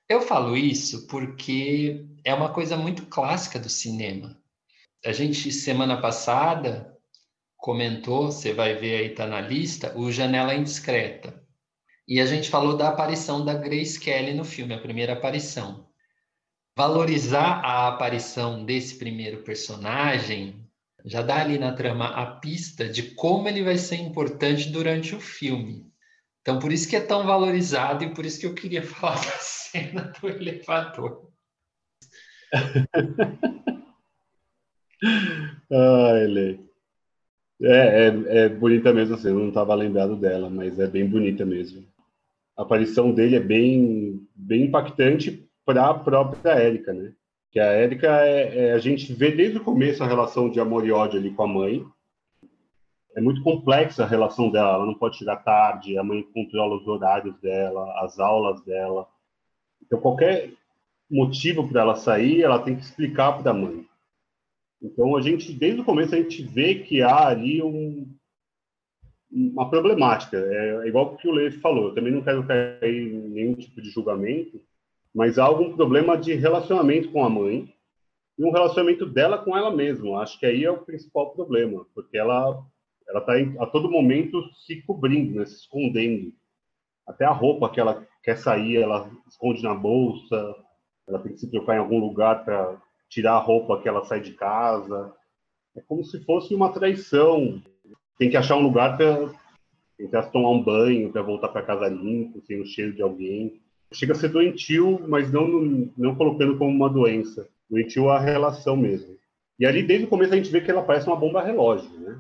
Eu 0.08 0.22
falo 0.22 0.56
isso 0.58 1.08
porque 1.08 2.06
é 2.24 2.34
uma 2.34 2.51
coisa 2.51 2.75
muito 2.75 3.06
clássica 3.06 3.58
do 3.58 3.70
cinema. 3.70 4.38
A 5.06 5.12
gente, 5.12 5.52
semana 5.52 6.02
passada, 6.02 6.98
comentou, 7.58 8.32
você 8.32 8.54
vai 8.54 8.74
ver 8.74 8.98
aí, 8.98 9.10
tá 9.10 9.28
na 9.28 9.40
lista, 9.40 9.96
o 9.96 10.12
Janela 10.12 10.56
Indiscreta. 10.56 11.46
E 12.08 12.20
a 12.20 12.26
gente 12.26 12.50
falou 12.50 12.76
da 12.76 12.90
aparição 12.90 13.46
da 13.46 13.54
Grace 13.54 14.00
Kelly 14.00 14.34
no 14.34 14.44
filme, 14.44 14.74
a 14.74 14.80
primeira 14.80 15.14
aparição. 15.14 15.88
Valorizar 16.76 17.62
a 17.64 17.88
aparição 17.88 18.66
desse 18.66 18.98
primeiro 18.98 19.44
personagem 19.44 20.68
já 21.06 21.22
dá 21.22 21.40
ali 21.40 21.60
na 21.60 21.74
trama 21.74 22.08
a 22.08 22.26
pista 22.38 22.90
de 22.90 23.12
como 23.14 23.48
ele 23.48 23.64
vai 23.64 23.78
ser 23.78 23.98
importante 23.98 24.72
durante 24.72 25.14
o 25.14 25.20
filme. 25.20 25.86
Então, 26.42 26.58
por 26.58 26.72
isso 26.72 26.90
que 26.90 26.96
é 26.96 27.02
tão 27.02 27.28
valorizado 27.28 28.04
e 28.04 28.12
por 28.12 28.26
isso 28.26 28.40
que 28.40 28.48
eu 28.48 28.56
queria 28.56 28.82
falar 28.84 29.24
da 29.24 29.38
cena 29.38 30.12
do 30.20 30.28
elevador. 30.28 31.30
ah, 35.72 36.20
ele 36.24 36.60
é, 37.62 38.08
é, 38.08 38.38
é 38.46 38.50
bonita 38.50 38.94
mesmo, 38.94 39.16
assim, 39.16 39.30
eu 39.30 39.40
não 39.40 39.50
estava 39.50 39.74
lembrado 39.75 40.16
dela, 40.16 40.50
mas 40.50 40.80
é 40.80 40.88
bem 40.88 41.08
bonita 41.08 41.46
mesmo 41.46 41.86
a 42.56 42.62
aparição 42.62 43.12
dele 43.12 43.36
é 43.36 43.40
bem, 43.40 44.25
bem 44.34 44.64
impactante 44.64 45.48
para 45.66 45.90
a 45.90 45.94
própria 45.94 46.54
Érica, 46.54 46.94
né? 46.94 47.12
Que 47.52 47.60
a 47.60 47.66
Érica, 47.66 48.08
é, 48.25 48.68
é, 48.68 48.74
a 48.74 48.78
gente 48.78 49.14
vê 49.14 49.32
desde 49.32 49.58
o 49.58 49.64
começo 49.64 50.04
a 50.04 50.08
relação 50.08 50.50
de 50.50 50.60
amor 50.60 50.86
e 50.86 50.92
ódio 50.92 51.20
ali 51.20 51.32
com 51.32 51.44
a 51.44 51.48
mãe. 51.48 51.86
É 53.16 53.22
muito 53.22 53.42
complexa 53.44 54.04
a 54.04 54.08
relação 54.08 54.50
dela, 54.50 54.75
ela 54.75 54.86
não 54.86 54.94
pode 54.94 55.18
chegar 55.18 55.38
tarde, 55.38 55.98
a 55.98 56.04
mãe 56.04 56.22
controla 56.34 56.75
os 56.75 56.88
horários 56.88 57.38
dela, 57.40 57.94
as 58.04 58.20
aulas 58.20 58.62
dela. 58.64 59.08
Então, 59.82 60.00
qualquer 60.00 60.52
motivo 61.10 61.68
para 61.68 61.82
ela 61.82 61.96
sair, 61.96 62.42
ela 62.42 62.60
tem 62.60 62.75
que 62.75 62.84
explicar 62.84 63.34
para 63.34 63.52
a 63.52 63.54
mãe. 63.54 63.86
Então, 64.82 65.15
a 65.15 65.22
gente, 65.22 65.51
desde 65.53 65.82
o 65.82 65.86
começo, 65.86 66.13
a 66.13 66.17
gente 66.17 66.44
vê 66.44 66.75
que 66.75 67.01
há 67.01 67.27
ali 67.27 67.62
um, 67.62 68.08
uma 69.32 69.70
problemática. 69.70 70.38
É, 70.38 70.88
igual 70.88 71.13
o 71.13 71.17
que 71.17 71.27
o 71.27 71.32
Leite 71.32 71.58
falou, 71.58 71.89
eu 71.89 71.96
também 71.96 72.13
não 72.13 72.22
quero 72.22 72.46
cair 72.46 73.13
em 73.13 73.29
nenhum 73.29 73.55
tipo 73.55 73.82
de 73.82 73.89
julgamento, 73.89 74.62
mas 75.13 75.39
há 75.39 75.46
algum 75.46 75.75
problema 75.75 76.17
de 76.17 76.34
relacionamento 76.34 77.12
com 77.12 77.24
a 77.24 77.29
mãe 77.29 77.74
e 78.38 78.44
um 78.44 78.51
relacionamento 78.51 79.05
dela 79.05 79.38
com 79.38 79.55
ela 79.58 79.75
mesma. 79.75 80.22
Acho 80.22 80.39
que 80.39 80.46
aí 80.46 80.63
é 80.63 80.72
o 80.72 80.84
principal 80.84 81.32
problema, 81.32 81.86
porque 81.94 82.17
ela 82.17 82.63
ela 83.08 83.20
está 83.20 83.63
a 83.63 83.67
todo 83.67 83.91
momento 83.91 84.41
se 84.65 84.82
cobrindo, 84.82 85.39
né, 85.39 85.46
se 85.46 85.55
escondendo. 85.55 86.34
Até 87.08 87.24
a 87.24 87.32
roupa 87.32 87.70
que 87.70 87.79
ela 87.79 88.05
quer 88.24 88.38
sair, 88.38 88.77
ela 88.77 89.10
esconde 89.27 89.62
na 89.62 89.75
bolsa. 89.75 90.55
Ela 91.08 91.20
tem 91.20 91.34
que 91.34 91.39
se 91.39 91.51
trocar 91.51 91.75
em 91.75 91.79
algum 91.79 92.00
lugar 92.00 92.44
para 92.44 92.82
tirar 93.16 93.34
a 93.34 93.40
roupa 93.40 93.82
que 93.82 93.88
ela 93.88 94.04
sai 94.06 94.20
de 94.20 94.34
casa. 94.34 95.14
É 95.76 95.82
como 95.82 96.04
se 96.04 96.24
fosse 96.24 96.54
uma 96.54 96.72
traição 96.72 97.62
tem 98.18 98.30
que 98.30 98.38
achar 98.38 98.56
um 98.56 98.64
lugar 98.64 98.98
para 98.98 100.24
tomar 100.24 100.52
um 100.52 100.64
banho, 100.64 101.12
para 101.12 101.22
voltar 101.22 101.50
para 101.50 101.62
casa 101.62 101.88
limpo, 101.88 102.42
sem 102.46 102.62
o 102.62 102.66
cheiro 102.66 102.94
de 102.94 103.02
alguém. 103.02 103.60
Chega 103.94 104.14
a 104.14 104.16
ser 104.16 104.30
doentio, 104.30 105.06
mas 105.08 105.32
não, 105.32 105.90
não 105.98 106.16
colocando 106.16 106.58
como 106.58 106.72
uma 106.72 106.90
doença. 106.90 107.48
Doentio 107.70 108.10
a 108.10 108.20
relação 108.20 108.76
mesmo. 108.76 109.16
E 109.60 109.66
ali, 109.66 109.84
desde 109.84 110.06
o 110.06 110.10
começo, 110.10 110.34
a 110.34 110.38
gente 110.38 110.52
vê 110.52 110.62
que 110.62 110.72
ela 110.72 110.84
parece 110.84 111.08
uma 111.08 111.16
bomba 111.16 111.42
relógio, 111.42 111.90
né? 112.00 112.20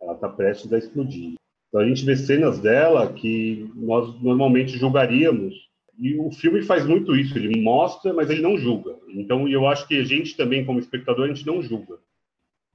Ela 0.00 0.14
está 0.14 0.28
prestes 0.28 0.72
a 0.72 0.78
explodir. 0.78 1.34
Então, 1.68 1.80
a 1.80 1.86
gente 1.86 2.04
vê 2.04 2.16
cenas 2.16 2.60
dela 2.60 3.12
que 3.12 3.70
nós 3.74 4.20
normalmente 4.22 4.78
julgaríamos. 4.78 5.54
E 5.98 6.18
o 6.18 6.30
filme 6.30 6.62
faz 6.62 6.84
muito 6.86 7.14
isso. 7.14 7.36
Ele 7.36 7.60
mostra, 7.60 8.12
mas 8.12 8.30
ele 8.30 8.42
não 8.42 8.58
julga. 8.58 8.96
Então, 9.08 9.48
eu 9.48 9.66
acho 9.66 9.86
que 9.86 9.98
a 9.98 10.04
gente 10.04 10.36
também, 10.36 10.64
como 10.64 10.78
espectador, 10.78 11.24
a 11.24 11.28
gente 11.28 11.46
não 11.46 11.62
julga. 11.62 11.98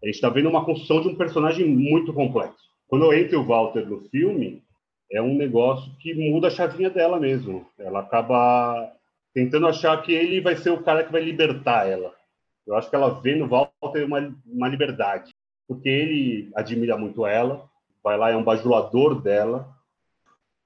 A 0.01 0.05
gente 0.05 0.15
está 0.15 0.29
vendo 0.29 0.49
uma 0.49 0.63
construção 0.63 1.01
de 1.01 1.09
um 1.09 1.15
personagem 1.15 1.67
muito 1.67 2.13
complexo. 2.13 2.69
Quando 2.87 3.13
entra 3.13 3.37
o 3.37 3.45
Walter 3.45 3.85
no 3.85 4.01
filme, 4.09 4.63
é 5.11 5.21
um 5.21 5.35
negócio 5.35 5.91
que 5.99 6.13
muda 6.13 6.47
a 6.47 6.51
chavinha 6.51 6.89
dela 6.89 7.19
mesmo. 7.19 7.65
Ela 7.77 7.99
acaba 7.99 8.91
tentando 9.33 9.67
achar 9.67 10.01
que 10.01 10.13
ele 10.13 10.39
vai 10.39 10.55
ser 10.55 10.69
o 10.69 10.81
cara 10.81 11.03
que 11.03 11.11
vai 11.11 11.21
libertar 11.21 11.87
ela. 11.87 12.13
Eu 12.65 12.75
acho 12.75 12.89
que 12.89 12.95
ela 12.95 13.19
vê 13.19 13.35
no 13.35 13.47
Walter 13.47 14.05
uma, 14.05 14.35
uma 14.45 14.67
liberdade, 14.67 15.33
porque 15.67 15.89
ele 15.89 16.51
admira 16.55 16.97
muito 16.97 17.25
ela, 17.25 17.67
vai 18.03 18.17
lá, 18.17 18.31
é 18.31 18.37
um 18.37 18.43
bajulador 18.43 19.21
dela. 19.21 19.67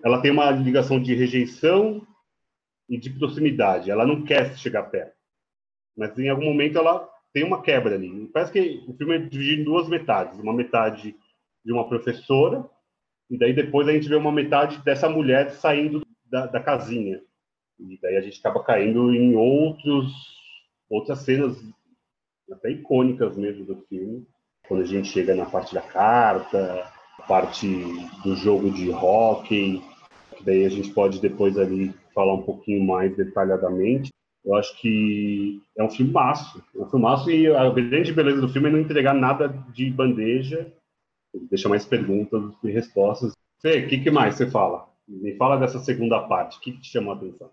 Ela 0.03 0.22
tem 0.22 0.31
uma 0.31 0.51
ligação 0.51 1.01
de 1.01 1.13
rejeição 1.13 2.05
e 2.94 3.00
de 3.00 3.10
proximidade. 3.10 3.90
Ela 3.90 4.06
não 4.06 4.24
quer 4.24 4.56
chegar 4.56 4.84
perto. 4.84 5.16
Mas 5.98 6.18
em 6.18 6.30
algum 6.30 6.46
momento 6.46 6.78
ela 6.78 7.10
tem 7.34 7.44
uma 7.44 7.62
quebra 7.62 7.96
ali. 7.96 8.28
Parece 8.28 8.52
que 8.52 8.84
o 8.88 8.94
filme 8.94 9.16
é 9.16 9.20
dividido 9.20 9.62
em 9.62 9.66
duas 9.66 9.90
metades. 9.90 10.40
Uma 10.40 10.54
metade 10.54 11.16
de 11.66 11.72
uma 11.72 11.88
professora, 11.88 12.70
e 13.30 13.38
daí 13.38 13.54
depois 13.54 13.88
a 13.88 13.94
gente 13.94 14.08
vê 14.08 14.16
uma 14.16 14.32
metade 14.32 14.78
dessa 14.84 15.10
mulher 15.10 15.52
saindo 15.52 16.06
da, 16.26 16.46
da 16.46 16.60
casinha. 16.60 17.22
E 17.80 17.98
daí 18.02 18.18
a 18.18 18.22
gente 18.22 18.40
acaba 18.40 18.64
caindo 18.64 19.14
em 19.14 19.36
outros, 19.36 20.12
outras 20.90 21.20
cenas 21.20 21.58
até 22.52 22.70
icônicas 22.70 23.36
mesmo 23.38 23.66
do 23.66 23.78
filme. 23.88 24.28
Quando 24.68 24.84
a 24.84 24.86
gente 24.86 25.08
chega 25.08 25.34
na 25.34 25.46
parte 25.46 25.74
da 25.74 25.82
carta, 25.82 26.92
parte 27.28 27.68
do 28.24 28.36
jogo 28.36 28.70
de 28.72 28.92
hockey, 28.92 29.82
daí 30.42 30.66
a 30.66 30.70
gente 30.70 30.94
pode 30.94 31.20
depois 31.20 31.58
ali 31.58 31.94
falar 32.13 32.34
um 32.34 32.43
pouquinho 32.43 32.84
mais 32.84 33.15
detalhadamente. 33.15 34.12
Eu 34.43 34.55
acho 34.55 34.77
que 34.79 35.62
é 35.77 35.84
um 35.84 35.89
filmaço. 35.89 36.62
Um 36.75 36.89
filmaço 36.89 37.32
e 37.32 37.48
a 37.48 37.70
grande 37.70 38.13
beleza 38.13 38.41
do 38.41 38.50
filme 38.50 38.70
é 38.70 38.72
não 38.72 38.79
entregar 38.79 39.13
nada 39.13 39.48
de 39.74 39.89
bandeja, 39.89 40.72
deixa 41.50 41.70
mais 41.70 41.86
perguntas 41.86 42.53
e 42.63 42.72
respostas. 42.72 43.34
Fê, 43.62 43.86
o 43.86 43.88
que, 43.88 44.00
que, 44.00 44.12
mais 44.12 44.36
você 44.36 44.50
fala? 44.50 44.89
Me 45.08 45.36
fala 45.38 45.58
dessa 45.58 45.79
segunda 45.79 46.20
parte. 46.27 46.58
O 46.58 46.62
que, 46.62 46.74
que 46.74 46.82
te 46.82 46.91
chamou 46.91 47.13
a 47.13 47.17
atenção? 47.17 47.50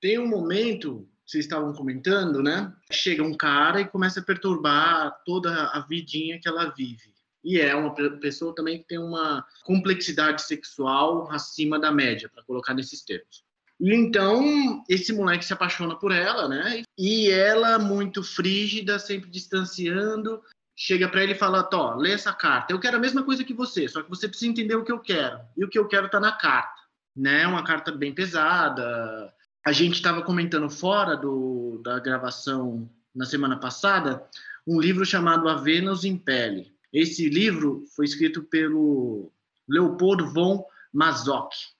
Tem 0.00 0.18
um 0.18 0.26
momento, 0.26 1.06
vocês 1.26 1.44
estavam 1.44 1.74
comentando, 1.74 2.42
né? 2.42 2.74
Chega 2.90 3.22
um 3.22 3.36
cara 3.36 3.82
e 3.82 3.88
começa 3.88 4.20
a 4.20 4.24
perturbar 4.24 5.20
toda 5.26 5.66
a 5.66 5.80
vidinha 5.86 6.40
que 6.40 6.48
ela 6.48 6.72
vive. 6.74 7.12
E 7.44 7.60
é 7.60 7.74
uma 7.74 7.94
pessoa 8.18 8.54
também 8.54 8.78
que 8.78 8.88
tem 8.88 8.98
uma 8.98 9.44
complexidade 9.64 10.42
sexual 10.42 11.30
acima 11.30 11.78
da 11.78 11.90
média, 11.90 12.28
para 12.28 12.44
colocar 12.44 12.74
nesses 12.74 13.02
termos. 13.02 13.44
E 13.80 13.94
então 13.94 14.84
esse 14.88 15.12
moleque 15.12 15.44
se 15.44 15.52
apaixona 15.52 15.96
por 15.96 16.12
ela, 16.12 16.48
né? 16.48 16.82
E 16.98 17.30
ela, 17.30 17.78
muito 17.78 18.22
frígida, 18.22 18.98
sempre 18.98 19.30
distanciando, 19.30 20.42
chega 20.76 21.08
para 21.08 21.22
ele 21.22 21.32
e 21.32 21.38
fala: 21.38 21.62
Tó, 21.62 21.94
lê 21.96 22.12
essa 22.12 22.32
carta. 22.32 22.72
Eu 22.72 22.80
quero 22.80 22.98
a 22.98 23.00
mesma 23.00 23.22
coisa 23.22 23.42
que 23.42 23.54
você, 23.54 23.88
só 23.88 24.02
que 24.02 24.10
você 24.10 24.28
precisa 24.28 24.50
entender 24.50 24.74
o 24.74 24.84
que 24.84 24.92
eu 24.92 24.98
quero. 24.98 25.40
E 25.56 25.64
o 25.64 25.68
que 25.68 25.78
eu 25.78 25.88
quero 25.88 26.10
tá 26.10 26.20
na 26.20 26.32
carta, 26.32 26.80
né? 27.16 27.46
Uma 27.46 27.64
carta 27.64 27.90
bem 27.90 28.12
pesada, 28.12 29.32
a 29.64 29.72
gente 29.72 29.94
estava 29.94 30.22
comentando 30.22 30.68
fora 30.68 31.16
do, 31.16 31.80
da 31.82 31.98
gravação 31.98 32.88
na 33.14 33.26
semana 33.26 33.58
passada 33.58 34.24
um 34.66 34.80
livro 34.80 35.04
chamado 35.04 35.48
A 35.48 35.56
Vênus 35.56 36.04
em 36.04 36.16
Pele. 36.16 36.72
Esse 36.92 37.28
livro 37.28 37.84
foi 37.94 38.04
escrito 38.04 38.42
pelo 38.42 39.32
Leopoldo 39.68 40.32
von 40.32 40.64
Mazoch. 40.92 41.74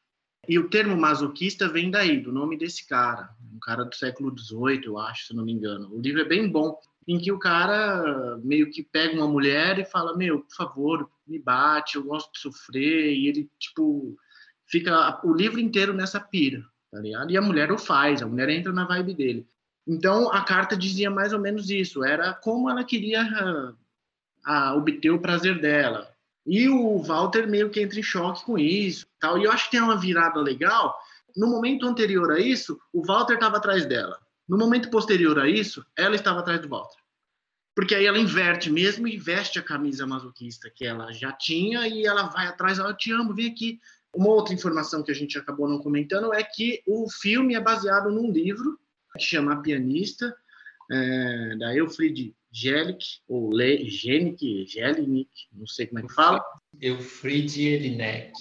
E 0.48 0.58
o 0.58 0.68
termo 0.68 0.96
masoquista 0.96 1.68
vem 1.68 1.90
daí, 1.90 2.20
do 2.20 2.32
nome 2.32 2.56
desse 2.56 2.86
cara, 2.86 3.30
um 3.54 3.58
cara 3.60 3.84
do 3.84 3.94
século 3.94 4.34
XVIII, 4.36 4.84
eu 4.84 4.98
acho, 4.98 5.26
se 5.26 5.34
não 5.34 5.44
me 5.44 5.52
engano. 5.52 5.94
O 5.94 6.00
livro 6.00 6.22
é 6.22 6.24
bem 6.24 6.48
bom, 6.48 6.78
em 7.06 7.18
que 7.18 7.30
o 7.30 7.38
cara 7.38 8.38
meio 8.42 8.70
que 8.70 8.82
pega 8.82 9.14
uma 9.14 9.28
mulher 9.28 9.78
e 9.78 9.84
fala: 9.84 10.16
Meu, 10.16 10.40
por 10.40 10.54
favor, 10.54 11.10
me 11.26 11.38
bate, 11.38 11.96
eu 11.96 12.04
gosto 12.04 12.32
de 12.32 12.40
sofrer. 12.40 13.12
E 13.12 13.26
ele, 13.26 13.50
tipo, 13.58 14.16
fica 14.66 15.20
o 15.24 15.32
livro 15.32 15.60
inteiro 15.60 15.92
nessa 15.92 16.20
pira, 16.20 16.64
tá 16.90 17.00
ligado? 17.00 17.30
E 17.30 17.36
a 17.36 17.42
mulher 17.42 17.72
o 17.72 17.78
faz, 17.78 18.22
a 18.22 18.26
mulher 18.26 18.48
entra 18.48 18.72
na 18.72 18.86
vibe 18.86 19.14
dele. 19.14 19.46
Então 19.86 20.32
a 20.32 20.42
carta 20.42 20.76
dizia 20.76 21.10
mais 21.10 21.32
ou 21.32 21.40
menos 21.40 21.68
isso: 21.70 22.04
era 22.04 22.32
como 22.32 22.70
ela 22.70 22.84
queria 22.84 23.22
a, 23.22 23.74
ah, 24.44 24.68
a, 24.68 24.74
obter 24.74 25.10
o 25.10 25.20
prazer 25.20 25.60
dela. 25.60 26.08
E 26.52 26.68
o 26.68 26.98
Walter 26.98 27.46
meio 27.46 27.70
que 27.70 27.80
entra 27.80 28.00
em 28.00 28.02
choque 28.02 28.44
com 28.44 28.58
isso. 28.58 29.06
Tal. 29.20 29.38
E 29.38 29.44
eu 29.44 29.52
acho 29.52 29.66
que 29.66 29.70
tem 29.70 29.80
uma 29.80 29.96
virada 29.96 30.40
legal. 30.40 30.98
No 31.36 31.46
momento 31.46 31.86
anterior 31.86 32.32
a 32.32 32.40
isso, 32.40 32.76
o 32.92 33.06
Walter 33.06 33.34
estava 33.34 33.58
atrás 33.58 33.86
dela. 33.86 34.18
No 34.48 34.58
momento 34.58 34.90
posterior 34.90 35.38
a 35.38 35.48
isso, 35.48 35.86
ela 35.96 36.16
estava 36.16 36.40
atrás 36.40 36.60
do 36.60 36.68
Walter. 36.68 36.98
Porque 37.72 37.94
aí 37.94 38.04
ela 38.04 38.18
inverte 38.18 38.68
mesmo 38.68 39.06
e 39.06 39.16
veste 39.16 39.60
a 39.60 39.62
camisa 39.62 40.04
masoquista 40.08 40.68
que 40.68 40.84
ela 40.84 41.12
já 41.12 41.30
tinha 41.30 41.86
e 41.86 42.04
ela 42.04 42.24
vai 42.24 42.48
atrás, 42.48 42.80
ela 42.80 42.92
te 42.92 43.12
amo, 43.12 43.32
vem 43.32 43.46
aqui. 43.46 43.78
Uma 44.12 44.30
outra 44.30 44.52
informação 44.52 45.04
que 45.04 45.12
a 45.12 45.14
gente 45.14 45.38
acabou 45.38 45.68
não 45.68 45.78
comentando 45.78 46.34
é 46.34 46.42
que 46.42 46.82
o 46.84 47.08
filme 47.08 47.54
é 47.54 47.60
baseado 47.60 48.10
num 48.10 48.28
livro 48.28 48.76
que 49.16 49.22
chama 49.22 49.62
Pianista, 49.62 50.36
é, 50.90 51.56
da 51.56 51.76
Elfried 51.76 52.34
Jelinek, 52.52 53.04
ou 53.28 53.50
Le, 53.50 53.88
Jelinek, 53.88 54.66
Jelinek, 54.66 55.30
não 55.52 55.66
sei 55.66 55.86
como 55.86 56.00
é 56.00 56.02
que 56.02 56.14
fala. 56.14 56.44
Elfried 56.80 57.48
Jelinek 57.48 58.32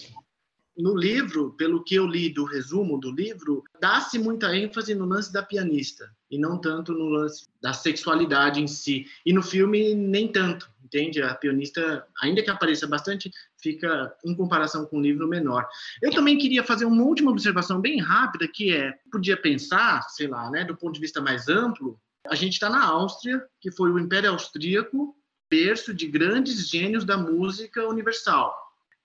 no 0.80 0.96
livro, 0.96 1.52
pelo 1.58 1.84
que 1.84 1.96
eu 1.96 2.08
li 2.08 2.30
do 2.30 2.46
resumo 2.46 2.98
do 2.98 3.12
livro, 3.12 3.64
dá-se 3.82 4.18
muita 4.18 4.56
ênfase 4.56 4.96
no 4.96 5.06
lance 5.06 5.32
da 5.32 5.44
pianista 5.44 6.10
e 6.32 6.38
não 6.38 6.58
tanto 6.58 6.94
no 6.94 7.10
lance 7.10 7.48
da 7.62 7.74
sexualidade 7.74 8.62
em 8.62 8.68
si. 8.68 9.06
E 9.26 9.34
no 9.34 9.44
filme 9.44 9.94
nem 9.94 10.32
tanto, 10.32 10.72
entende? 10.82 11.22
A 11.22 11.36
pianista, 11.36 12.06
ainda 12.22 12.42
que 12.42 12.50
apareça 12.50 12.88
bastante, 12.88 13.30
fica 13.62 14.16
em 14.24 14.34
comparação 14.34 14.86
com 14.86 15.00
o 15.00 15.02
livro 15.02 15.28
menor. 15.28 15.68
Eu 16.02 16.12
também 16.12 16.38
queria 16.38 16.64
fazer 16.64 16.86
uma 16.86 17.04
última 17.04 17.32
observação 17.32 17.82
bem 17.82 18.00
rápida, 18.00 18.48
que 18.48 18.74
é, 18.74 18.94
podia 19.12 19.36
pensar, 19.36 20.02
sei 20.04 20.28
lá, 20.28 20.50
né, 20.50 20.64
do 20.64 20.78
ponto 20.78 20.94
de 20.94 21.02
vista 21.02 21.20
mais 21.20 21.50
amplo, 21.50 22.00
a 22.30 22.36
gente 22.36 22.54
está 22.54 22.70
na 22.70 22.86
Áustria, 22.86 23.44
que 23.60 23.72
foi 23.72 23.92
o 23.92 24.00
Império 24.00 24.30
Austríaco, 24.30 25.16
berço 25.50 25.94
de 25.94 26.08
grandes 26.08 26.70
gênios 26.70 27.04
da 27.04 27.18
música 27.18 27.88
universal. 27.88 28.56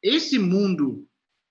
Esse 0.03 0.39
mundo 0.39 1.09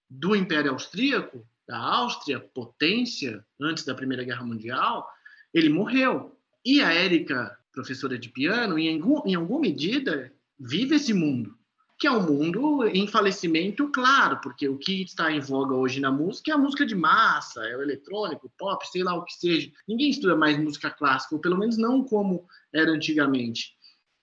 do 0.07 0.35
Império 0.35 0.71
Austríaco, 0.71 1.45
da 1.67 1.77
Áustria, 1.77 2.39
potência 2.39 3.43
antes 3.59 3.83
da 3.83 3.95
Primeira 3.95 4.23
Guerra 4.23 4.43
Mundial, 4.43 5.07
ele 5.53 5.69
morreu. 5.69 6.37
E 6.63 6.81
a 6.81 6.93
Érica, 6.93 7.57
professora 7.71 8.17
de 8.17 8.29
piano, 8.29 8.77
em, 8.77 9.01
algum, 9.01 9.27
em 9.27 9.33
alguma 9.33 9.61
medida, 9.61 10.31
vive 10.59 10.95
esse 10.95 11.13
mundo, 11.13 11.57
que 11.99 12.07
é 12.07 12.11
um 12.11 12.21
mundo 12.21 12.85
em 12.87 13.07
falecimento, 13.07 13.89
claro, 13.89 14.39
porque 14.41 14.67
o 14.67 14.77
que 14.77 15.03
está 15.03 15.31
em 15.31 15.39
voga 15.39 15.73
hoje 15.73 15.99
na 15.99 16.11
música 16.11 16.51
é 16.51 16.53
a 16.53 16.57
música 16.57 16.85
de 16.85 16.95
massa, 16.95 17.63
é 17.65 17.77
o 17.77 17.81
eletrônico, 17.81 18.51
pop, 18.57 18.85
sei 18.89 19.03
lá 19.03 19.13
o 19.13 19.23
que 19.23 19.33
seja. 19.33 19.71
Ninguém 19.87 20.09
estuda 20.09 20.35
mais 20.35 20.57
música 20.57 20.89
clássica, 20.89 21.35
ou 21.35 21.41
pelo 21.41 21.57
menos 21.57 21.77
não 21.77 22.03
como 22.03 22.45
era 22.73 22.91
antigamente. 22.91 23.73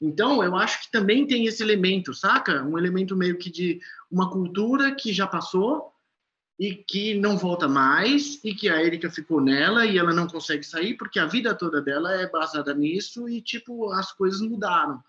Então, 0.01 0.43
eu 0.43 0.57
acho 0.57 0.83
que 0.83 0.91
também 0.91 1.27
tem 1.27 1.45
esse 1.45 1.63
elemento, 1.63 2.15
saca? 2.15 2.63
Um 2.65 2.79
elemento 2.79 3.15
meio 3.15 3.39
que 3.39 3.51
de 3.51 3.81
uma 4.11 4.31
cultura 4.31 4.95
que 4.95 5.13
já 5.13 5.27
passou 5.27 5.93
e 6.59 6.75
que 6.75 7.15
não 7.15 7.37
volta 7.37 7.69
mais 7.69 8.39
e 8.45 8.55
que 8.55 8.69
a 8.69 8.83
Erika 8.83 9.11
ficou 9.11 9.41
nela 9.41 9.87
e 9.87 9.99
ela 9.99 10.13
não 10.13 10.27
consegue 10.27 10.63
sair 10.65 10.95
porque 10.95 11.19
a 11.19 11.27
vida 11.27 11.55
toda 11.55 11.81
dela 11.81 12.13
é 12.15 12.29
baseada 12.29 12.75
nisso 12.75 13.29
e, 13.29 13.41
tipo, 13.41 13.91
as 13.93 14.13
coisas 14.13 14.41
mudaram. 14.41 15.03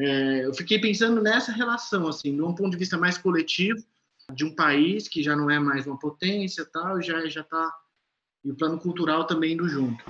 É, 0.00 0.46
eu 0.46 0.54
fiquei 0.54 0.78
pensando 0.78 1.22
nessa 1.22 1.52
relação, 1.52 2.08
assim, 2.08 2.34
de 2.34 2.40
um 2.40 2.54
ponto 2.54 2.70
de 2.70 2.78
vista 2.78 2.96
mais 2.96 3.18
coletivo, 3.18 3.80
de 4.32 4.44
um 4.44 4.54
país 4.54 5.08
que 5.08 5.22
já 5.22 5.36
não 5.36 5.50
é 5.50 5.58
mais 5.58 5.86
uma 5.86 5.98
potência 5.98 6.64
tal, 6.64 6.98
e 6.98 7.02
já 7.02 7.28
já 7.28 7.42
está 7.42 7.70
e 8.42 8.50
o 8.50 8.56
plano 8.56 8.78
cultural 8.78 9.26
também 9.26 9.52
indo 9.52 9.68
junto. 9.68 10.02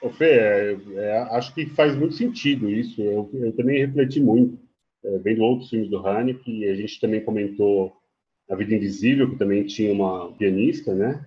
Ô 0.00 0.10
Fê, 0.10 0.30
é, 0.30 0.78
é, 0.94 1.18
acho 1.32 1.52
que 1.54 1.66
faz 1.66 1.96
muito 1.96 2.14
sentido 2.14 2.70
isso. 2.70 3.00
Eu, 3.02 3.28
eu 3.34 3.52
também 3.56 3.84
refleti 3.84 4.20
muito, 4.20 4.58
é, 5.04 5.18
vendo 5.18 5.42
outros 5.42 5.70
filmes 5.70 5.90
do 5.90 6.06
Haneke, 6.06 6.50
e 6.50 6.68
a 6.68 6.74
gente 6.76 7.00
também 7.00 7.24
comentou 7.24 7.96
A 8.48 8.54
Vida 8.54 8.74
Invisível, 8.74 9.30
que 9.30 9.36
também 9.36 9.64
tinha 9.64 9.92
uma 9.92 10.30
pianista, 10.32 10.94
né? 10.94 11.26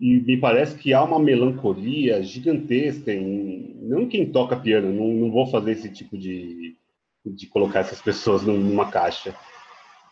E 0.00 0.20
me 0.20 0.38
parece 0.38 0.78
que 0.78 0.94
há 0.94 1.02
uma 1.04 1.18
melancolia 1.18 2.22
gigantesca 2.22 3.12
em 3.12 3.76
não 3.82 4.08
quem 4.08 4.30
toca 4.30 4.56
piano, 4.56 4.92
não, 4.92 5.08
não 5.08 5.30
vou 5.30 5.46
fazer 5.46 5.72
esse 5.72 5.88
tipo 5.90 6.16
de, 6.16 6.76
de 7.24 7.46
colocar 7.46 7.80
essas 7.80 8.00
pessoas 8.00 8.42
numa 8.42 8.90
caixa, 8.90 9.34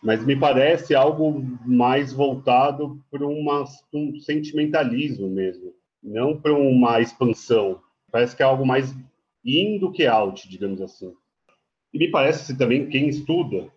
mas 0.01 0.25
me 0.25 0.35
parece 0.35 0.93
algo 0.93 1.41
mais 1.65 2.11
voltado 2.11 3.01
para 3.09 3.25
um 3.25 4.19
sentimentalismo 4.19 5.29
mesmo, 5.29 5.73
não 6.01 6.39
para 6.39 6.53
uma 6.53 6.99
expansão. 6.99 7.81
Parece 8.11 8.35
que 8.35 8.43
é 8.43 8.45
algo 8.45 8.65
mais 8.65 8.93
in 9.45 9.79
do 9.79 9.91
que 9.91 10.05
out, 10.05 10.47
digamos 10.49 10.81
assim. 10.81 11.13
E 11.93 11.99
me 11.99 12.09
parece 12.09 12.57
também 12.57 12.89
quem 12.89 13.07
estuda 13.07 13.71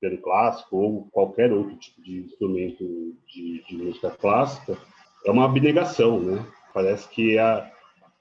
piano 0.00 0.18
clássico 0.18 0.76
ou 0.76 1.08
qualquer 1.10 1.50
outro 1.52 1.74
tipo 1.76 2.02
de 2.02 2.20
instrumento 2.20 3.16
de, 3.26 3.64
de 3.66 3.76
música 3.76 4.10
clássica 4.10 4.76
é 5.24 5.30
uma 5.30 5.46
abnegação, 5.46 6.20
né? 6.20 6.46
Parece 6.74 7.08
que 7.08 7.38
a, 7.38 7.72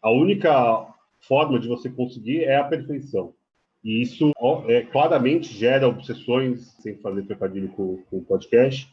a 0.02 0.10
única 0.10 0.88
forma 1.20 1.60
de 1.60 1.68
você 1.68 1.90
conseguir 1.90 2.44
é 2.44 2.56
a 2.56 2.64
perfeição. 2.64 3.34
E 3.84 4.02
isso 4.02 4.32
é, 4.68 4.84
claramente 4.84 5.54
gera 5.54 5.88
obsessões, 5.88 6.72
sem 6.82 6.96
fazer 6.98 7.24
trocadilho 7.24 7.70
com, 7.70 7.98
com 8.10 8.18
o 8.18 8.24
podcast, 8.24 8.90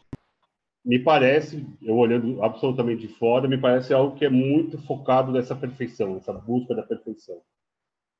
me 0.85 0.98
parece, 0.98 1.64
eu 1.83 1.96
olhando 1.96 2.42
absolutamente 2.42 3.07
de 3.07 3.14
fora, 3.14 3.46
me 3.46 3.59
parece 3.59 3.92
algo 3.92 4.16
que 4.16 4.24
é 4.24 4.31
muito 4.31 4.79
focado 4.79 5.31
nessa 5.31 5.55
perfeição, 5.55 6.16
essa 6.16 6.33
busca 6.33 6.74
da 6.74 6.83
perfeição. 6.83 7.40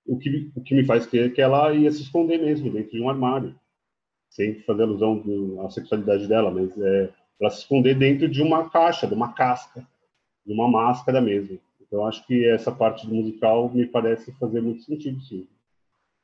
O 0.07 0.19
que, 0.19 0.51
o 0.55 0.63
que 0.63 0.75
me 0.75 0.85
faz 0.85 1.07
crer 1.07 1.33
que 1.33 1.41
ela 1.41 1.73
ia 1.75 1.91
se 1.91 2.03
esconder 2.03 2.39
mesmo 2.39 2.71
dentro 2.71 2.93
de 2.93 3.01
um 3.01 3.09
armário, 3.09 3.59
sem 4.29 4.61
fazer 4.63 4.83
alusão 4.83 5.23
à 5.65 5.71
sexualidade 5.71 6.29
dela, 6.29 6.51
mas 6.51 6.77
é, 6.79 7.11
ela 7.41 7.51
se 7.51 7.61
esconder 7.61 7.97
dentro 7.97 8.29
de 8.29 8.43
uma 8.43 8.69
caixa, 8.69 9.07
de 9.07 9.15
uma 9.15 9.33
casca, 9.33 9.87
de 10.47 10.53
uma 10.53 10.69
máscara 10.69 11.21
mesmo. 11.21 11.59
Então 11.81 12.07
acho 12.07 12.25
que 12.27 12.47
essa 12.47 12.71
parte 12.71 13.07
do 13.07 13.15
musical 13.15 13.71
me 13.71 13.87
parece 13.87 14.33
fazer 14.39 14.61
muito 14.61 14.83
sentido, 14.83 15.21
sim. 15.23 15.49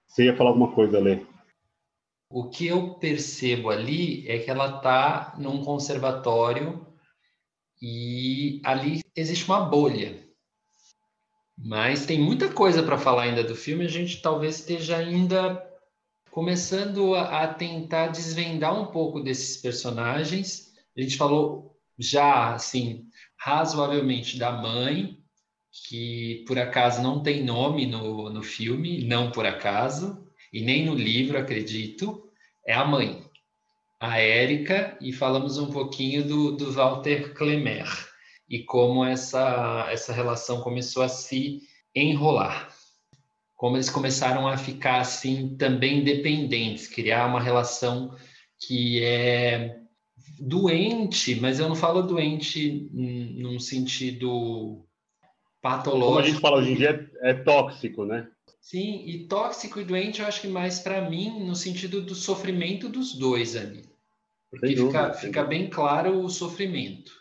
Você 0.07 0.25
ia 0.25 0.37
falar 0.37 0.51
alguma 0.51 0.73
coisa, 0.73 0.99
Lê? 0.99 1.25
O 2.31 2.49
que 2.49 2.67
eu 2.67 2.95
percebo 2.95 3.71
ali 3.71 4.27
é 4.29 4.39
que 4.39 4.51
ela 4.51 4.77
está 4.77 5.35
num 5.39 5.63
conservatório 5.63 6.87
e 7.81 8.61
ali 8.65 9.03
existe 9.15 9.45
uma 9.45 9.61
bolha. 9.61 10.27
Mas 11.57 12.05
tem 12.05 12.21
muita 12.21 12.53
coisa 12.53 12.83
para 12.83 12.99
falar 12.99 13.25
ainda 13.25 13.43
do 13.43 13.55
filme, 13.55 13.85
a 13.85 13.89
gente 13.89 14.21
talvez 14.21 14.59
esteja 14.59 14.97
ainda 14.97 15.65
começando 16.31 17.15
a, 17.15 17.45
a, 17.45 17.55
tentar 17.55 18.09
desvendar 18.09 18.79
um 18.79 18.87
pouco 18.87 19.21
desses 19.21 19.57
personagens. 19.57 20.73
A 20.97 21.01
gente 21.01 21.17
falou 21.17 21.75
já, 21.99 22.53
assim, 22.53 23.09
razoavelmente 23.39 24.39
da 24.39 24.53
mãe, 24.53 25.19
que 25.85 26.45
por 26.47 26.59
acaso 26.59 27.03
não 27.03 27.23
tem 27.23 27.45
nome 27.45 27.87
no, 27.87 28.31
no 28.31 28.43
filme, 28.43 29.05
não 29.05 29.31
por 29.31 29.47
acaso 29.47 30.27
e 30.53 30.63
nem 30.63 30.85
no 30.87 30.95
livro, 30.95 31.39
acredito, 31.39 32.31
é 32.67 32.73
a 32.73 32.85
mãe, 32.85 33.23
a 34.01 34.19
Érica, 34.19 34.97
e 35.01 35.13
falamos 35.13 35.59
um 35.59 35.71
pouquinho 35.71 36.25
do, 36.27 36.53
do 36.53 36.73
Walter 36.73 37.35
Klemer 37.35 37.87
e 38.49 38.63
como 38.63 39.05
essa, 39.05 39.87
essa 39.91 40.13
relação 40.13 40.61
começou 40.61 41.03
a 41.03 41.09
se 41.09 41.61
enrolar. 41.95 42.73
Como 43.55 43.77
eles 43.77 43.91
começaram 43.91 44.47
a 44.47 44.57
ficar 44.57 45.01
assim 45.01 45.57
também 45.57 46.05
dependentes, 46.05 46.87
criar 46.87 47.27
uma 47.27 47.41
relação 47.41 48.15
que 48.59 49.03
é 49.03 49.79
doente, 50.39 51.35
mas 51.41 51.59
eu 51.59 51.69
não 51.69 51.75
falo 51.75 52.03
doente 52.03 52.89
num 52.93 53.59
sentido 53.59 54.86
patológico. 55.67 56.07
Como 56.07 56.19
a 56.19 56.23
gente 56.23 56.41
fala 56.41 56.59
hoje 56.59 56.73
em 56.73 56.77
dia, 56.77 57.11
é 57.23 57.35
tóxico, 57.35 58.05
né? 58.05 58.29
Sim, 58.61 59.05
e 59.07 59.27
tóxico 59.27 59.81
e 59.81 59.85
doente 59.85 60.21
eu 60.21 60.27
acho 60.27 60.41
que 60.41 60.49
mais 60.49 60.79
para 60.79 61.09
mim 61.09 61.45
no 61.45 61.55
sentido 61.55 62.01
do 62.03 62.15
sofrimento 62.15 62.89
dos 62.89 63.15
dois 63.15 63.57
ali. 63.57 63.85
Porque 64.51 64.75
dúvida, 64.75 65.13
fica, 65.13 65.15
fica 65.15 65.45
bem 65.45 65.69
claro 65.69 66.21
o 66.21 66.29
sofrimento. 66.29 67.13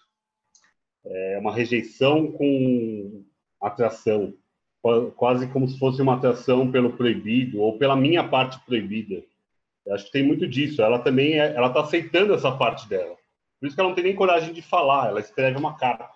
É 1.06 1.38
uma 1.40 1.54
rejeição 1.54 2.32
com 2.32 3.24
atração, 3.62 4.34
quase 5.16 5.48
como 5.48 5.68
se 5.68 5.78
fosse 5.78 6.02
uma 6.02 6.16
atração 6.16 6.72
pelo 6.72 6.94
proibido 6.94 7.60
ou 7.62 7.78
pela 7.78 7.96
minha 7.96 8.24
parte 8.28 8.60
proibida. 8.66 9.24
Eu 9.86 9.94
acho 9.94 10.06
que 10.06 10.12
tem 10.12 10.24
muito 10.24 10.48
disso. 10.48 10.82
Ela 10.82 11.00
também 11.00 11.40
é, 11.40 11.54
ela 11.56 11.68
está 11.68 11.82
aceitando 11.82 12.34
essa 12.34 12.52
parte 12.52 12.88
dela. 12.90 13.16
Por 13.60 13.68
isso 13.68 13.76
que 13.76 13.80
ela 13.82 13.90
não 13.90 13.96
tem 13.96 14.04
nem 14.04 14.16
coragem 14.16 14.52
de 14.52 14.62
falar. 14.62 15.10
Ela 15.10 15.20
escreve 15.20 15.58
uma 15.58 15.76
carta. 15.76 16.15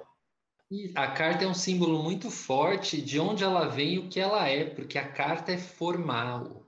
A 0.94 1.08
carta 1.08 1.44
é 1.44 1.48
um 1.48 1.54
símbolo 1.54 2.04
muito 2.04 2.30
forte 2.30 3.02
de 3.02 3.20
onde 3.20 3.44
ela 3.44 3.68
vem 3.68 3.96
e 3.96 4.00
o 4.00 4.08
que 4.08 4.20
ela 4.20 4.48
é, 4.48 4.66
porque 4.66 5.00
a 5.00 5.08
carta 5.08 5.52
é 5.52 5.58
formal. 5.58 6.68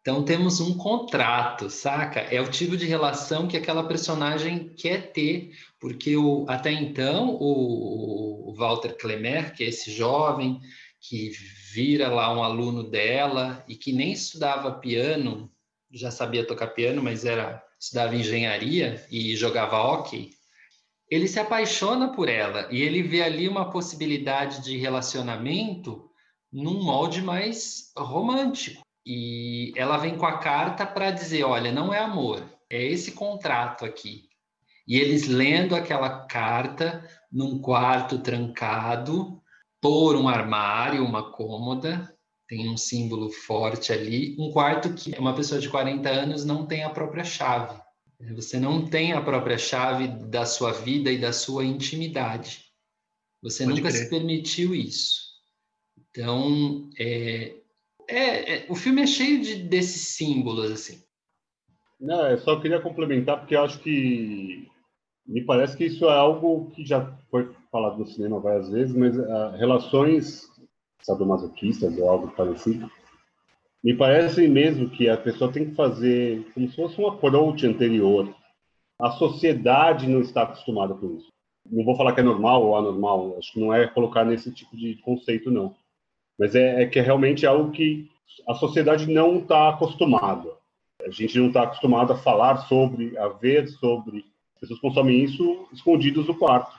Então 0.00 0.24
temos 0.24 0.60
um 0.60 0.78
contrato, 0.78 1.68
saca? 1.68 2.20
É 2.20 2.40
o 2.40 2.48
tipo 2.48 2.76
de 2.76 2.86
relação 2.86 3.48
que 3.48 3.56
aquela 3.56 3.82
personagem 3.82 4.68
quer 4.68 5.10
ter, 5.10 5.50
porque 5.80 6.16
o, 6.16 6.46
até 6.48 6.70
então 6.70 7.30
o, 7.40 8.50
o 8.50 8.54
Walter 8.54 8.96
Klemer, 8.96 9.52
que 9.52 9.64
é 9.64 9.66
esse 9.66 9.90
jovem 9.90 10.60
que 11.00 11.30
vira 11.74 12.08
lá 12.08 12.32
um 12.32 12.44
aluno 12.44 12.88
dela 12.88 13.64
e 13.66 13.74
que 13.74 13.92
nem 13.92 14.12
estudava 14.12 14.78
piano, 14.78 15.50
já 15.90 16.12
sabia 16.12 16.46
tocar 16.46 16.68
piano, 16.68 17.02
mas 17.02 17.24
era 17.24 17.60
estudava 17.80 18.14
engenharia 18.14 19.04
e 19.10 19.34
jogava 19.34 19.82
hockey, 19.82 20.30
ele 21.10 21.28
se 21.28 21.38
apaixona 21.38 22.12
por 22.12 22.28
ela 22.28 22.68
e 22.70 22.82
ele 22.82 23.02
vê 23.02 23.22
ali 23.22 23.48
uma 23.48 23.70
possibilidade 23.70 24.62
de 24.62 24.76
relacionamento 24.76 26.10
num 26.52 26.82
molde 26.82 27.22
mais 27.22 27.92
romântico. 27.96 28.82
E 29.04 29.72
ela 29.76 29.98
vem 29.98 30.16
com 30.16 30.26
a 30.26 30.38
carta 30.38 30.84
para 30.84 31.12
dizer: 31.12 31.44
olha, 31.44 31.70
não 31.70 31.94
é 31.94 32.00
amor, 32.00 32.42
é 32.68 32.82
esse 32.82 33.12
contrato 33.12 33.84
aqui. 33.84 34.24
E 34.86 34.96
eles 34.98 35.26
lendo 35.26 35.74
aquela 35.76 36.26
carta 36.26 37.08
num 37.30 37.58
quarto 37.60 38.18
trancado, 38.18 39.40
por 39.80 40.16
um 40.16 40.28
armário, 40.28 41.04
uma 41.04 41.30
cômoda, 41.30 42.12
tem 42.48 42.68
um 42.68 42.76
símbolo 42.76 43.30
forte 43.30 43.92
ali, 43.92 44.36
um 44.38 44.50
quarto 44.50 44.94
que 44.94 45.10
uma 45.18 45.34
pessoa 45.34 45.60
de 45.60 45.68
40 45.68 46.08
anos 46.08 46.44
não 46.44 46.66
tem 46.66 46.82
a 46.82 46.90
própria 46.90 47.24
chave. 47.24 47.80
Você 48.34 48.58
não 48.58 48.86
tem 48.86 49.12
a 49.12 49.20
própria 49.20 49.58
chave 49.58 50.08
da 50.08 50.46
sua 50.46 50.72
vida 50.72 51.10
e 51.10 51.20
da 51.20 51.32
sua 51.32 51.64
intimidade. 51.64 52.64
Você 53.42 53.64
Pode 53.64 53.76
nunca 53.76 53.90
crer. 53.90 54.04
se 54.04 54.10
permitiu 54.10 54.74
isso. 54.74 55.26
Então, 56.10 56.88
é, 56.98 57.56
é, 58.08 58.54
é, 58.54 58.66
o 58.70 58.74
filme 58.74 59.02
é 59.02 59.06
cheio 59.06 59.42
de, 59.42 59.56
desses 59.56 60.16
símbolos, 60.16 60.70
assim. 60.70 61.02
Não, 62.00 62.26
eu 62.28 62.38
só 62.38 62.58
queria 62.60 62.80
complementar, 62.80 63.38
porque 63.38 63.54
eu 63.54 63.62
acho 63.62 63.78
que 63.80 64.68
me 65.26 65.44
parece 65.44 65.76
que 65.76 65.84
isso 65.84 66.06
é 66.06 66.14
algo 66.14 66.70
que 66.70 66.84
já 66.84 67.16
foi 67.30 67.52
falado 67.70 67.98
no 67.98 68.06
cinema 68.06 68.40
várias 68.40 68.70
vezes, 68.70 68.94
mas 68.94 69.16
uh, 69.16 69.56
relações 69.56 70.46
sadomasoquistas 71.02 71.96
ou 71.98 72.08
algo 72.08 72.28
parecido, 72.32 72.90
me 73.86 73.94
parece 73.94 74.48
mesmo 74.48 74.90
que 74.90 75.08
a 75.08 75.16
pessoa 75.16 75.52
tem 75.52 75.70
que 75.70 75.76
fazer 75.76 76.44
como 76.52 76.68
se 76.68 76.74
fosse 76.74 77.00
um 77.00 77.06
approach 77.06 77.64
anterior. 77.64 78.34
A 79.00 79.12
sociedade 79.12 80.08
não 80.08 80.22
está 80.22 80.42
acostumada 80.42 80.92
com 80.92 81.16
isso. 81.16 81.28
Não 81.70 81.84
vou 81.84 81.94
falar 81.94 82.12
que 82.12 82.18
é 82.18 82.24
normal 82.24 82.64
ou 82.64 82.76
anormal, 82.76 83.36
acho 83.38 83.52
que 83.52 83.60
não 83.60 83.72
é 83.72 83.86
colocar 83.86 84.24
nesse 84.24 84.52
tipo 84.52 84.76
de 84.76 84.96
conceito, 85.02 85.52
não. 85.52 85.72
Mas 86.36 86.56
é, 86.56 86.82
é 86.82 86.86
que 86.86 86.98
é 86.98 87.08
algo 87.46 87.70
que 87.70 88.10
a 88.48 88.54
sociedade 88.54 89.08
não 89.08 89.38
está 89.38 89.68
acostumada. 89.68 90.50
A 91.06 91.10
gente 91.10 91.38
não 91.38 91.46
está 91.46 91.62
acostumado 91.62 92.12
a 92.12 92.18
falar 92.18 92.56
sobre, 92.66 93.16
a 93.16 93.28
ver 93.28 93.68
sobre. 93.68 94.24
As 94.56 94.62
pessoas 94.62 94.80
consomem 94.80 95.22
isso 95.22 95.68
escondidos 95.72 96.26
no 96.26 96.36
quarto. 96.36 96.76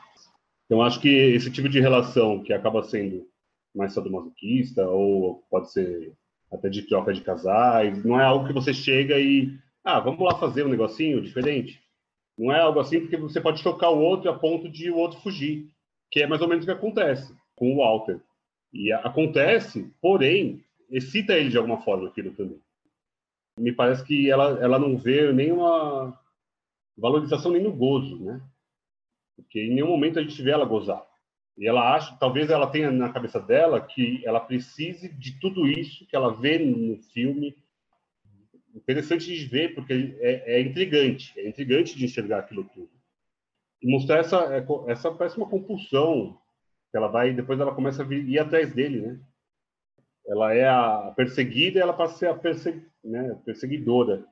Então, 0.66 0.82
acho 0.82 1.00
que 1.00 1.08
esse 1.08 1.50
tipo 1.50 1.70
de 1.70 1.80
relação 1.80 2.44
que 2.44 2.52
acaba 2.52 2.84
sendo 2.84 3.26
mais 3.74 3.94
sadomasoquista, 3.94 4.86
ou 4.90 5.46
pode 5.50 5.72
ser 5.72 6.12
até 6.52 6.70
de 6.70 6.84
troca 6.84 7.14
de 7.14 7.22
casais, 7.22 8.04
não 8.04 8.20
é 8.20 8.24
algo 8.24 8.48
que 8.48 8.54
você 8.54 8.74
chega 8.74 9.20
e, 9.20 9.58
ah, 9.84 10.00
vamos 10.00 10.22
lá 10.22 10.38
fazer 10.38 10.66
um 10.66 10.70
negocinho 10.70 11.22
diferente. 11.22 11.82
Não 12.38 12.52
é 12.52 12.60
algo 12.60 12.80
assim 12.80 13.00
porque 13.02 13.18
você 13.18 13.42
pode 13.42 13.62
chocar 13.62 13.92
o 13.92 14.00
outro 14.00 14.30
a 14.30 14.38
ponto 14.38 14.70
de 14.70 14.92
o 14.92 14.98
outro 14.98 15.20
fugir, 15.22 15.70
que 16.12 16.22
é 16.22 16.28
mais 16.28 16.42
ou 16.42 16.48
menos 16.48 16.64
o 16.64 16.68
que 16.68 16.74
acontece 16.74 17.36
com 17.56 17.74
o 17.74 17.78
Walter. 17.78 18.20
E 18.72 18.92
acontece, 18.92 19.92
porém, 20.02 20.64
excita 20.90 21.34
ele 21.34 21.50
de 21.50 21.58
alguma 21.58 21.82
forma 21.82 22.08
aquilo 22.08 22.32
também. 22.32 22.60
Me 23.60 23.72
parece 23.72 24.04
que 24.04 24.30
ela, 24.30 24.60
ela 24.62 24.78
não 24.78 24.98
vê 24.98 25.32
nenhuma 25.34 26.18
valorização 26.96 27.52
nem 27.52 27.64
no 27.64 27.74
gozo, 27.74 28.18
né? 28.24 28.42
Porque 29.36 29.60
em 29.60 29.74
nenhum 29.74 29.88
momento 29.88 30.20
a 30.20 30.22
gente 30.22 30.42
vê 30.42 30.52
ela 30.52 30.66
gozar. 30.66 31.07
E 31.58 31.68
ela 31.68 31.96
acha, 31.96 32.16
talvez 32.20 32.50
ela 32.50 32.68
tenha 32.68 32.92
na 32.92 33.12
cabeça 33.12 33.40
dela 33.40 33.82
que 33.82 34.22
ela 34.26 34.40
precise 34.40 35.10
de 35.10 35.40
tudo 35.40 35.68
isso 35.68 36.06
que 36.06 36.16
ela 36.16 36.34
vê 36.34 36.60
no 36.60 36.98
filme. 37.14 37.56
Interessante 38.76 39.26
de 39.26 39.46
ver, 39.46 39.74
porque 39.74 40.16
é, 40.20 40.58
é 40.58 40.62
intrigante, 40.62 41.34
é 41.40 41.48
intrigante 41.48 41.98
de 41.98 42.06
enxergar 42.06 42.40
aquilo 42.40 42.64
tudo. 42.66 42.92
E 43.82 43.90
mostrar 43.90 44.18
essa, 44.20 44.66
essa 44.88 45.12
parece 45.12 45.38
uma 45.38 45.50
compulsão 45.50 46.38
ela 46.98 47.08
vai, 47.08 47.34
depois 47.34 47.60
ela 47.60 47.74
começa 47.74 48.02
a 48.02 48.06
vir, 48.06 48.28
ir 48.28 48.40
atrás 48.40 48.74
dele, 48.74 49.02
né? 49.02 49.20
Ela 50.28 50.54
é 50.54 50.68
a 50.68 51.14
perseguida 51.16 51.80
e 51.80 51.82
ela 51.82 51.94
passa 51.94 52.16
a 52.16 52.18
ser 52.18 52.28
a 52.28 52.36
persegu, 52.36 52.86
né, 53.04 53.40
perseguidora. 53.46 54.26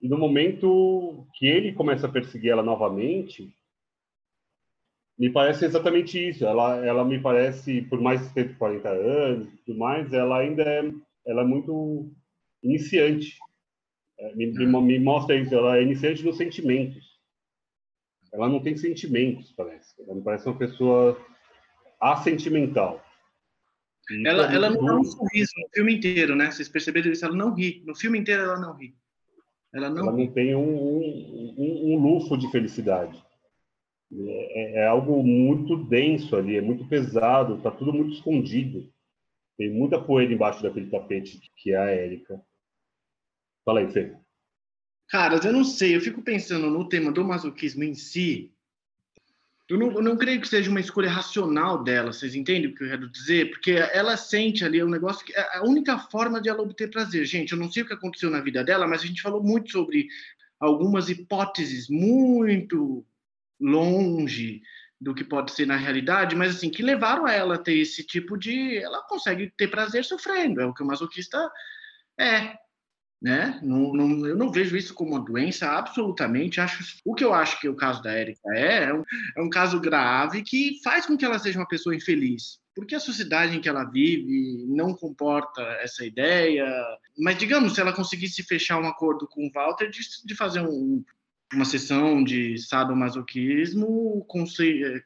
E 0.00 0.08
no 0.08 0.16
momento 0.16 1.26
que 1.34 1.46
ele 1.46 1.72
começa 1.72 2.06
a 2.06 2.10
perseguir 2.10 2.50
ela 2.50 2.62
novamente, 2.62 3.52
me 5.20 5.28
parece 5.28 5.66
exatamente 5.66 6.30
isso. 6.30 6.46
Ela, 6.46 6.84
ela 6.84 7.04
me 7.04 7.20
parece, 7.20 7.82
por 7.82 8.00
mais 8.00 8.26
que 8.26 8.32
tenha 8.32 8.54
40 8.54 8.88
anos 8.88 9.52
e 9.52 9.56
tudo 9.58 9.78
mais, 9.78 10.10
ela 10.14 10.38
ainda 10.38 10.62
é, 10.62 10.90
ela 11.26 11.42
é 11.42 11.44
muito 11.44 12.10
iniciante. 12.62 13.36
É, 14.18 14.34
me, 14.34 14.46
me, 14.46 14.66
me, 14.66 14.98
mostra 14.98 15.36
isso. 15.36 15.54
Ela 15.54 15.76
é 15.76 15.82
iniciante 15.82 16.24
nos 16.24 16.38
sentimentos. 16.38 17.04
Ela 18.32 18.48
não 18.48 18.62
tem 18.62 18.78
sentimentos, 18.78 19.52
parece. 19.52 19.94
Ela 20.02 20.14
me 20.14 20.22
parece 20.22 20.46
uma 20.46 20.56
pessoa 20.56 21.20
assentimental. 22.00 23.04
ela, 24.24 24.50
ela 24.50 24.70
não 24.70 24.82
dá 24.82 24.96
um 25.00 25.04
sorriso 25.04 25.52
no 25.58 25.68
filme 25.74 25.96
inteiro, 25.96 26.34
né? 26.34 26.50
Vocês 26.50 26.68
perceberam 26.68 27.12
isso? 27.12 27.26
Ela 27.26 27.36
não 27.36 27.54
ri. 27.54 27.82
No 27.84 27.94
filme 27.94 28.18
inteiro 28.18 28.44
ela 28.44 28.58
não 28.58 28.74
ri. 28.74 28.96
Ela 29.74 29.90
não, 29.90 30.08
ela 30.08 30.16
não 30.16 30.26
tem 30.28 30.54
um, 30.54 30.62
um, 30.62 31.92
um, 31.92 31.98
lufo 31.98 32.38
de 32.38 32.50
felicidade. 32.50 33.22
É, 34.12 34.80
é, 34.80 34.86
algo 34.86 35.22
muito 35.22 35.76
denso 35.76 36.34
ali, 36.34 36.56
é 36.56 36.60
muito 36.60 36.86
pesado, 36.88 37.60
tá 37.60 37.70
tudo 37.70 37.92
muito 37.92 38.14
escondido. 38.14 38.92
Tem 39.56 39.70
muita 39.70 40.00
poeira 40.00 40.32
embaixo 40.32 40.62
daquele 40.62 40.90
tapete 40.90 41.40
que 41.56 41.72
é 41.72 41.76
a 41.76 41.90
Érica. 41.90 42.40
Fala 43.64 43.80
aí, 43.80 43.90
Fê. 43.90 44.14
Caras, 45.08 45.44
eu 45.44 45.52
não 45.52 45.64
sei, 45.64 45.94
eu 45.94 46.00
fico 46.00 46.22
pensando 46.22 46.70
no 46.70 46.88
tema 46.88 47.12
do 47.12 47.24
masoquismo 47.24 47.84
em 47.84 47.94
si, 47.94 48.52
eu 49.70 49.78
não, 49.78 49.92
eu 49.92 50.02
não, 50.02 50.16
creio 50.16 50.40
que 50.40 50.48
seja 50.48 50.68
uma 50.68 50.80
escolha 50.80 51.08
racional 51.08 51.84
dela, 51.84 52.12
vocês 52.12 52.34
entendem 52.34 52.72
o 52.72 52.74
que 52.74 52.82
eu 52.82 52.88
quero 52.88 53.08
dizer? 53.08 53.50
Porque 53.50 53.70
ela 53.70 54.16
sente 54.16 54.64
ali 54.64 54.82
um 54.82 54.88
negócio 54.88 55.24
que 55.24 55.32
é 55.32 55.58
a 55.58 55.62
única 55.62 55.96
forma 55.96 56.40
de 56.40 56.48
ela 56.48 56.60
obter 56.60 56.90
prazer. 56.90 57.24
Gente, 57.24 57.52
eu 57.52 57.58
não 57.58 57.70
sei 57.70 57.84
o 57.84 57.86
que 57.86 57.92
aconteceu 57.92 58.30
na 58.30 58.40
vida 58.40 58.64
dela, 58.64 58.88
mas 58.88 59.02
a 59.02 59.06
gente 59.06 59.22
falou 59.22 59.40
muito 59.40 59.70
sobre 59.70 60.08
algumas 60.58 61.08
hipóteses 61.08 61.88
muito 61.88 63.06
longe 63.60 64.62
do 65.00 65.14
que 65.14 65.24
pode 65.24 65.52
ser 65.52 65.66
na 65.66 65.76
realidade, 65.76 66.36
mas 66.36 66.56
assim, 66.56 66.70
que 66.70 66.82
levaram 66.82 67.26
a 67.26 67.32
ela 67.32 67.54
a 67.54 67.58
ter 67.58 67.78
esse 67.78 68.04
tipo 68.04 68.36
de. 68.36 68.76
Ela 68.78 69.02
consegue 69.06 69.52
ter 69.56 69.68
prazer 69.68 70.04
sofrendo, 70.04 70.60
é 70.60 70.66
o 70.66 70.74
que 70.74 70.82
o 70.82 70.86
masoquista 70.86 71.50
é 72.18 72.54
né? 73.20 73.60
Não, 73.62 73.92
não, 73.92 74.26
eu 74.26 74.36
não 74.36 74.50
vejo 74.50 74.76
isso 74.76 74.94
como 74.94 75.10
uma 75.10 75.24
doença 75.24 75.66
absolutamente. 75.66 76.60
Acho 76.60 76.82
o 77.04 77.14
que 77.14 77.22
eu 77.22 77.34
acho 77.34 77.60
que 77.60 77.68
o 77.68 77.76
caso 77.76 78.02
da 78.02 78.12
Érica 78.12 78.40
é, 78.54 78.84
é 78.84 78.94
um, 78.94 79.02
é 79.36 79.42
um 79.42 79.50
caso 79.50 79.78
grave 79.78 80.42
que 80.42 80.80
faz 80.82 81.04
com 81.04 81.16
que 81.16 81.24
ela 81.24 81.38
seja 81.38 81.58
uma 81.58 81.68
pessoa 81.68 81.94
infeliz, 81.94 82.58
porque 82.74 82.94
a 82.94 83.00
sociedade 83.00 83.56
em 83.56 83.60
que 83.60 83.68
ela 83.68 83.84
vive 83.84 84.64
não 84.68 84.94
comporta 84.94 85.60
essa 85.82 86.04
ideia. 86.04 86.66
Mas 87.18 87.36
digamos, 87.36 87.74
se 87.74 87.80
ela 87.80 87.92
conseguisse 87.92 88.42
fechar 88.42 88.80
um 88.80 88.88
acordo 88.88 89.28
com 89.28 89.46
o 89.46 89.52
Walter 89.52 89.90
de, 89.90 90.00
de 90.24 90.34
fazer 90.34 90.60
um, 90.60 91.04
uma 91.52 91.64
sessão 91.64 92.22
de 92.22 92.56
sadomasoquismo 92.58 94.24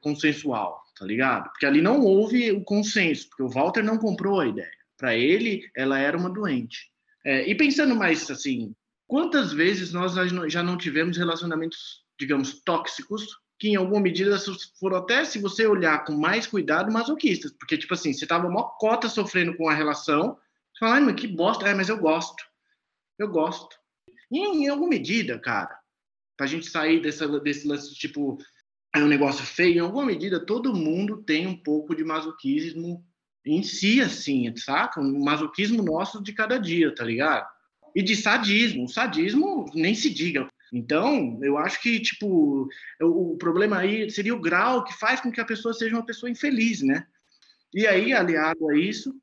consensual, 0.00 0.82
tá 0.98 1.04
ligado? 1.06 1.50
Porque 1.50 1.66
ali 1.66 1.80
não 1.80 2.00
houve 2.00 2.52
o 2.52 2.62
consenso, 2.62 3.28
porque 3.28 3.42
o 3.42 3.48
Walter 3.48 3.82
não 3.82 3.98
comprou 3.98 4.40
a 4.40 4.46
ideia. 4.46 4.70
Para 4.96 5.16
ele, 5.16 5.68
ela 5.74 5.98
era 5.98 6.16
uma 6.16 6.30
doente. 6.30 6.90
É, 7.24 7.48
e 7.48 7.54
pensando 7.54 7.96
mais 7.96 8.30
assim, 8.30 8.74
quantas 9.06 9.52
vezes 9.52 9.92
nós 9.92 10.12
já 10.52 10.62
não 10.62 10.76
tivemos 10.76 11.16
relacionamentos, 11.16 12.04
digamos, 12.18 12.60
tóxicos, 12.62 13.26
que 13.58 13.68
em 13.68 13.76
alguma 13.76 14.00
medida 14.00 14.36
foram 14.78 14.98
até, 14.98 15.24
se 15.24 15.38
você 15.38 15.66
olhar 15.66 16.04
com 16.04 16.12
mais 16.12 16.46
cuidado, 16.46 16.92
masoquistas? 16.92 17.52
Porque, 17.52 17.78
tipo 17.78 17.94
assim, 17.94 18.12
você 18.12 18.26
tava 18.26 18.46
uma 18.46 18.64
cota 18.78 19.08
sofrendo 19.08 19.56
com 19.56 19.68
a 19.68 19.74
relação, 19.74 20.36
você 20.72 20.80
fala, 20.80 20.94
ai, 20.96 21.00
mas 21.00 21.14
que 21.14 21.26
bosta, 21.26 21.66
é, 21.66 21.74
mas 21.74 21.88
eu 21.88 21.96
gosto. 21.96 22.44
Eu 23.18 23.28
gosto. 23.28 23.76
E, 24.30 24.38
em 24.38 24.68
alguma 24.68 24.90
medida, 24.90 25.38
cara, 25.38 25.78
pra 26.36 26.46
gente 26.46 26.68
sair 26.68 27.00
dessa, 27.00 27.28
desse 27.40 27.66
lance, 27.66 27.94
tipo, 27.94 28.38
é 28.94 28.98
um 28.98 29.08
negócio 29.08 29.44
feio, 29.44 29.76
em 29.76 29.80
alguma 29.80 30.06
medida 30.06 30.44
todo 30.44 30.74
mundo 30.74 31.22
tem 31.22 31.46
um 31.46 31.56
pouco 31.56 31.94
de 31.94 32.04
masoquismo 32.04 33.04
em 33.44 33.62
si, 33.62 34.00
assim, 34.00 34.54
saca? 34.56 35.00
Um 35.00 35.22
masoquismo 35.22 35.82
nosso 35.82 36.22
de 36.22 36.32
cada 36.32 36.58
dia, 36.58 36.94
tá 36.94 37.04
ligado? 37.04 37.46
E 37.94 38.02
de 38.02 38.16
sadismo. 38.16 38.84
O 38.84 38.88
sadismo 38.88 39.66
nem 39.74 39.94
se 39.94 40.08
diga. 40.10 40.48
Então, 40.72 41.38
eu 41.42 41.58
acho 41.58 41.80
que, 41.80 42.00
tipo, 42.00 42.68
o, 43.00 43.36
problema 43.36 43.78
aí 43.78 44.10
seria 44.10 44.34
o 44.34 44.40
grau 44.40 44.82
que 44.82 44.94
faz 44.94 45.20
com 45.20 45.30
que 45.30 45.40
a 45.40 45.44
pessoa 45.44 45.74
seja 45.74 45.94
uma 45.94 46.06
pessoa 46.06 46.30
infeliz, 46.30 46.80
né? 46.80 47.06
E 47.72 47.86
aí, 47.86 48.12
aliado 48.12 48.68
a 48.70 48.76
isso, 48.76 49.14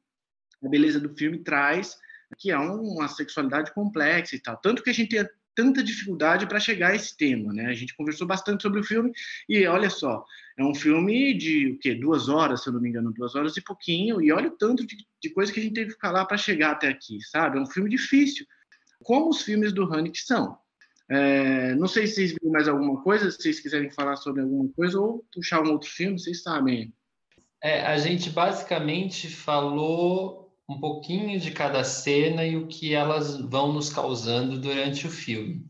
a 0.64 0.70
beleza 0.70 1.00
do 1.00 1.14
filme 1.16 1.40
traz 1.40 1.98
que 2.38 2.52
é 2.52 2.58
uma 2.58 3.08
sexualidade 3.08 3.74
complexa 3.74 4.36
e 4.36 4.40
tal. 4.40 4.58
Tanto 4.58 4.84
que 4.84 4.90
a 4.90 4.94
gente 4.94 5.18
tanta 5.56 5.84
dificuldade 5.84 6.48
para 6.48 6.60
chegar 6.60 6.92
a 6.92 6.96
esse 6.96 7.16
tema, 7.16 7.54
né? 7.54 7.68
A 7.68 7.74
gente 7.74 7.96
conversou 7.96 8.28
bastante 8.28 8.64
sobre 8.64 8.80
o 8.80 8.84
filme 8.84 9.12
e 9.48 9.66
olha 9.68 9.90
só, 9.90 10.26
é 10.58 10.64
um 10.64 10.74
filme 10.74 11.34
de 11.34 11.72
o 11.72 11.80
quê? 11.80 11.96
Duas 11.96 12.30
horas, 12.30 12.64
se 12.64 12.70
eu 12.70 12.74
não 12.74 12.82
me 12.82 12.90
engano, 12.90 13.14
duas 13.14 13.36
horas 13.36 13.56
e 13.58 13.62
pouquinho. 13.62 14.22
E 14.22 14.32
olha 14.32 14.50
o 14.50 14.58
tanto 14.58 14.86
de, 14.86 14.98
de 15.22 15.30
coisa 15.30 15.52
que 15.52 15.60
a 15.60 15.64
gente 15.64 15.74
teve 15.74 15.94
que 15.94 16.00
falar 16.00 16.26
para 16.26 16.38
chegar 16.38 16.72
até 16.72 16.88
aqui, 16.88 17.20
sabe? 17.22 17.58
É 17.58 17.62
um 17.62 17.66
filme 17.66 17.90
difícil, 17.90 18.46
como 19.04 19.30
os 19.30 19.42
filmes 19.42 19.74
do 19.74 19.84
Haneke 19.84 20.20
são. 20.20 20.58
É, 21.10 21.76
não 21.76 21.88
sei 21.88 22.08
se 22.08 22.16
vocês 22.16 22.32
viram 22.32 22.54
mais 22.54 22.68
alguma 22.70 23.02
coisa, 23.02 23.30
se 23.30 23.42
vocês 23.42 23.60
quiserem 23.60 23.90
falar 23.90 24.16
sobre 24.16 24.42
alguma 24.42 24.70
coisa 24.74 24.98
ou 24.98 25.26
puxar 25.34 25.62
um 25.62 25.72
outro 25.72 25.90
filme, 25.90 26.18
vocês 26.18 26.42
sabem. 26.42 26.94
É, 27.62 27.86
a 27.86 27.98
gente 27.98 28.30
basicamente 28.30 29.28
falou 29.28 30.41
um 30.72 30.80
pouquinho 30.80 31.40
de 31.40 31.52
cada 31.52 31.84
cena 31.84 32.46
e 32.46 32.58
o 32.58 32.68
que 32.68 32.94
elas 32.94 33.40
vão 33.40 33.74
nos 33.74 33.90
causando 33.90 34.60
durante 34.60 35.08
o 35.08 35.12
filme. 35.12 35.66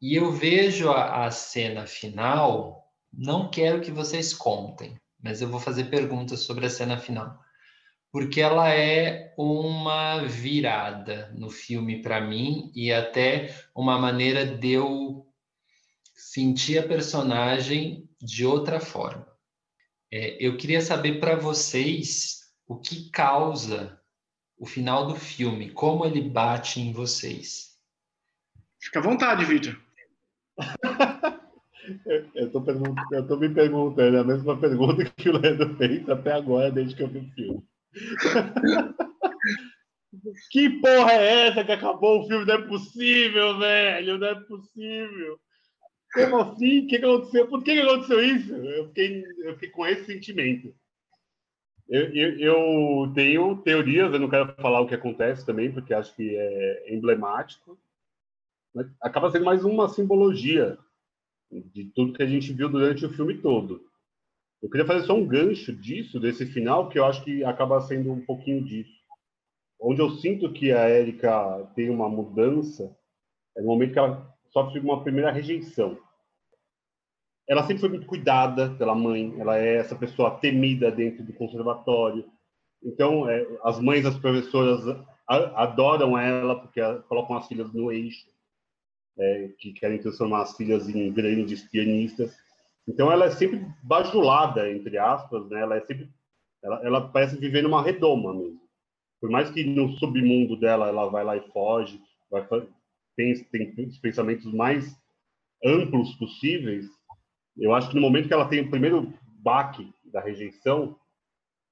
E 0.00 0.14
eu 0.14 0.32
vejo 0.32 0.90
a, 0.90 1.26
a 1.26 1.30
cena 1.30 1.86
final, 1.86 2.84
não 3.12 3.50
quero 3.50 3.80
que 3.80 3.90
vocês 3.90 4.32
contem, 4.32 4.98
mas 5.22 5.42
eu 5.42 5.48
vou 5.48 5.60
fazer 5.60 5.84
perguntas 5.84 6.40
sobre 6.40 6.66
a 6.66 6.70
cena 6.70 6.96
final 6.96 7.38
porque 8.12 8.40
ela 8.40 8.68
é 8.74 9.32
uma 9.38 10.24
virada 10.24 11.32
no 11.36 11.48
filme 11.48 12.02
para 12.02 12.20
mim 12.20 12.72
e 12.74 12.92
até 12.92 13.54
uma 13.74 13.98
maneira 13.98 14.44
de 14.44 14.70
eu 14.72 15.26
sentir 16.14 16.78
a 16.78 16.86
personagem 16.86 18.08
de 18.20 18.44
outra 18.44 18.80
forma. 18.80 19.26
É, 20.12 20.44
eu 20.44 20.56
queria 20.56 20.80
saber 20.80 21.20
para 21.20 21.36
vocês 21.36 22.40
o 22.66 22.78
que 22.78 23.10
causa 23.10 23.99
o 24.60 24.66
final 24.66 25.06
do 25.06 25.16
filme, 25.16 25.70
como 25.70 26.04
ele 26.04 26.20
bate 26.20 26.80
em 26.80 26.92
vocês. 26.92 27.78
Fica 28.78 28.98
à 28.98 29.02
vontade, 29.02 29.46
Vitor. 29.46 29.74
eu 32.34 32.46
estou 32.46 33.38
me 33.38 33.48
perguntando 33.48 34.18
a 34.18 34.24
mesma 34.24 34.60
pergunta 34.60 35.02
que 35.16 35.30
o 35.30 35.38
Leandro 35.38 35.74
fez 35.76 36.06
até 36.06 36.32
agora, 36.32 36.70
desde 36.70 36.94
que 36.94 37.02
eu 37.02 37.08
vi 37.08 37.20
o 37.20 37.30
filme. 37.32 37.64
que 40.50 40.68
porra 40.80 41.12
é 41.12 41.48
essa 41.48 41.64
que 41.64 41.72
acabou 41.72 42.20
o 42.20 42.28
filme? 42.28 42.44
Não 42.44 42.54
é 42.54 42.68
possível, 42.68 43.58
velho. 43.58 44.18
Não 44.18 44.26
é 44.26 44.34
possível. 44.42 45.40
Como 46.12 46.36
assim? 46.36 46.80
O 46.80 46.86
que, 46.86 46.96
aconteceu? 46.96 47.48
Por 47.48 47.64
que, 47.64 47.80
aconteceu 47.80 48.22
isso? 48.22 48.54
Eu 48.54 48.88
fiquei, 48.88 49.24
eu 49.38 49.54
fiquei 49.54 49.70
com 49.70 49.86
esse 49.86 50.04
sentimento. 50.04 50.74
Eu, 51.90 52.14
eu, 52.14 52.38
eu, 52.38 53.12
tenho 53.12 53.56
teorias, 53.62 54.12
eu 54.12 54.20
não 54.20 54.30
quero 54.30 54.54
falar 54.54 54.80
o 54.80 54.86
que 54.86 54.94
acontece 54.94 55.44
também, 55.44 55.72
porque 55.72 55.92
acho 55.92 56.14
que 56.14 56.36
é 56.36 56.94
emblemático. 56.94 57.76
Mas 58.72 58.86
acaba 59.02 59.28
sendo 59.28 59.44
mais 59.44 59.64
uma 59.64 59.88
simbologia 59.88 60.78
de 61.50 61.86
tudo 61.86 62.12
que 62.12 62.22
a 62.22 62.26
gente 62.26 62.52
viu 62.52 62.68
durante 62.68 63.04
o 63.04 63.12
filme 63.12 63.38
todo. 63.38 63.84
Eu 64.62 64.70
queria 64.70 64.86
fazer 64.86 65.04
só 65.04 65.14
um 65.14 65.26
gancho 65.26 65.74
disso, 65.74 66.20
desse 66.20 66.46
final, 66.46 66.88
que 66.88 66.96
eu 66.96 67.04
acho 67.04 67.24
que 67.24 67.42
acaba 67.42 67.80
sendo 67.80 68.12
um 68.12 68.24
pouquinho 68.24 68.64
disso. 68.64 69.00
Onde 69.80 70.00
eu 70.00 70.10
sinto 70.10 70.52
que 70.52 70.70
a 70.70 70.82
Érica 70.82 71.68
tem 71.74 71.90
uma 71.90 72.08
mudança 72.08 72.96
é 73.56 73.62
no 73.62 73.66
momento 73.66 73.94
que 73.94 73.98
ela 73.98 74.32
sofre 74.52 74.78
uma 74.78 75.02
primeira 75.02 75.32
rejeição. 75.32 75.98
Ela 77.50 77.62
sempre 77.62 77.80
foi 77.80 77.88
muito 77.88 78.06
cuidada 78.06 78.70
pela 78.76 78.94
mãe, 78.94 79.34
ela 79.40 79.58
é 79.58 79.78
essa 79.78 79.96
pessoa 79.96 80.38
temida 80.38 80.88
dentro 80.88 81.24
do 81.24 81.32
conservatório. 81.32 82.24
Então, 82.80 83.28
é, 83.28 83.44
as 83.64 83.80
mães 83.80 84.04
das 84.04 84.16
professoras 84.16 84.84
adoram 85.26 86.16
ela 86.16 86.60
porque 86.60 86.80
colocam 87.08 87.36
as 87.36 87.48
filhas 87.48 87.72
no 87.72 87.90
eixo, 87.90 88.24
é, 89.18 89.48
que 89.58 89.72
querem 89.72 89.98
transformar 89.98 90.42
as 90.42 90.56
filhas 90.56 90.88
em 90.88 91.12
grandes 91.12 91.62
pianistas. 91.68 92.36
Então 92.86 93.10
ela 93.10 93.26
é 93.26 93.30
sempre 93.30 93.66
bajulada, 93.82 94.70
entre 94.70 94.96
aspas, 94.96 95.48
né? 95.48 95.60
Ela 95.60 95.76
é 95.76 95.80
sempre, 95.80 96.08
ela, 96.62 96.80
ela 96.84 97.08
parece 97.08 97.36
viver 97.36 97.62
numa 97.62 97.82
redoma 97.82 98.32
mesmo. 98.32 98.60
Por 99.20 99.28
mais 99.28 99.50
que 99.50 99.64
no 99.64 99.90
submundo 99.98 100.56
dela 100.56 100.86
ela 100.86 101.08
vai 101.08 101.24
lá 101.24 101.36
e 101.36 101.52
foge, 101.52 102.00
vai, 102.30 102.46
tem, 103.16 103.34
tem 103.44 103.86
os 103.86 103.98
pensamentos 103.98 104.46
mais 104.52 104.96
amplos 105.64 106.14
possíveis, 106.14 106.86
eu 107.56 107.74
acho 107.74 107.88
que 107.88 107.94
no 107.94 108.00
momento 108.00 108.28
que 108.28 108.34
ela 108.34 108.48
tem 108.48 108.60
o 108.60 108.70
primeiro 108.70 109.12
baque 109.42 109.92
da 110.04 110.20
rejeição, 110.20 110.96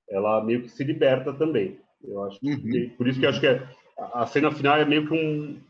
ela 0.09 0.43
meio 0.45 0.63
que 0.63 0.69
se 0.69 0.85
liberta 0.85 1.33
também. 1.33 1.79
Eu 2.03 2.25
acho 2.25 2.39
que, 2.39 2.51
uhum. 2.51 2.91
por 2.97 3.09
isso 3.09 3.19
que 3.19 3.27
eu 3.27 3.31
acho 3.31 3.41
que 3.41 3.47
é, 3.47 3.69
a 3.99 4.27
cena 4.27 4.53
final 4.53 4.77
é 4.79 4.85
meio 4.85 5.07
que 5.07 5.15
um, 5.15 5.61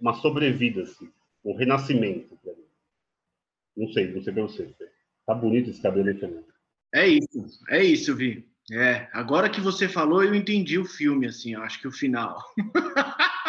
uma 0.00 0.14
sobrevida, 0.14 0.82
assim, 0.82 1.10
um 1.44 1.56
renascimento. 1.56 2.38
Não 3.76 3.88
sei, 3.92 4.12
não 4.12 4.22
sei 4.22 4.32
pra 4.32 4.42
você. 4.42 4.74
Tá 5.26 5.34
bonito 5.34 5.70
esse 5.70 5.80
cabelo 5.80 6.08
aí 6.08 6.14
também. 6.14 6.44
É 6.94 7.06
isso, 7.06 7.64
é 7.68 7.82
isso, 7.82 8.14
Vi. 8.14 8.46
É, 8.72 9.08
agora 9.12 9.48
que 9.48 9.60
você 9.60 9.88
falou, 9.88 10.22
eu 10.22 10.34
entendi 10.34 10.78
o 10.78 10.84
filme, 10.84 11.26
assim, 11.26 11.54
eu 11.54 11.62
acho 11.62 11.80
que 11.80 11.88
o 11.88 11.92
final. 11.92 12.38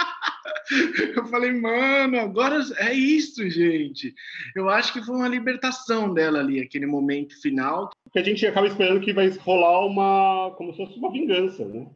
eu 1.15 1.25
falei, 1.27 1.51
mano, 1.51 2.19
agora 2.19 2.59
é 2.77 2.93
isso, 2.93 3.47
gente. 3.49 4.13
Eu 4.55 4.69
acho 4.69 4.93
que 4.93 5.03
foi 5.03 5.15
uma 5.15 5.27
libertação 5.27 6.13
dela 6.13 6.39
ali, 6.39 6.61
aquele 6.61 6.85
momento 6.85 7.39
final. 7.41 7.89
Porque 8.03 8.19
a 8.19 8.23
gente 8.23 8.45
acaba 8.45 8.67
esperando 8.67 9.01
que 9.01 9.13
vai 9.13 9.29
rolar 9.29 9.85
uma. 9.85 10.53
como 10.57 10.71
se 10.71 10.77
fosse 10.77 10.97
uma 10.97 11.11
vingança, 11.11 11.65
né? 11.65 11.87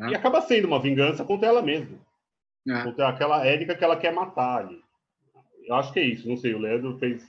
Ah. 0.00 0.10
E 0.10 0.14
acaba 0.14 0.40
sendo 0.42 0.66
uma 0.66 0.80
vingança 0.80 1.24
contra 1.24 1.48
ela 1.48 1.62
mesma. 1.62 1.98
Ah. 2.68 2.84
Contra 2.84 3.08
aquela 3.08 3.44
Érica 3.44 3.74
que 3.74 3.84
ela 3.84 3.96
quer 3.96 4.12
matar 4.12 4.66
ali. 4.66 4.80
Eu 5.66 5.74
acho 5.76 5.92
que 5.92 6.00
é 6.00 6.04
isso, 6.04 6.28
não 6.28 6.36
sei, 6.36 6.54
o 6.54 6.58
Leandro 6.58 6.98
fez 6.98 7.24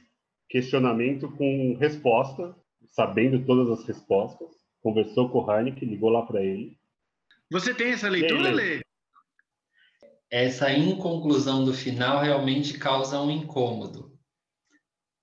questionamento 0.49 1.29
com 1.31 1.77
resposta, 1.79 2.55
sabendo 2.87 3.45
todas 3.45 3.69
as 3.69 3.85
respostas, 3.85 4.49
conversou 4.81 5.29
com 5.29 5.39
o 5.39 5.51
Heineken, 5.51 5.87
ligou 5.87 6.09
lá 6.09 6.23
para 6.23 6.43
ele. 6.43 6.77
Você 7.49 7.73
tem 7.73 7.91
essa 7.91 8.09
leitura, 8.09 8.49
Lê? 8.49 8.80
Essa 10.31 10.71
inconclusão 10.71 11.65
do 11.65 11.73
final 11.73 12.21
realmente 12.21 12.77
causa 12.77 13.19
um 13.19 13.29
incômodo. 13.29 14.17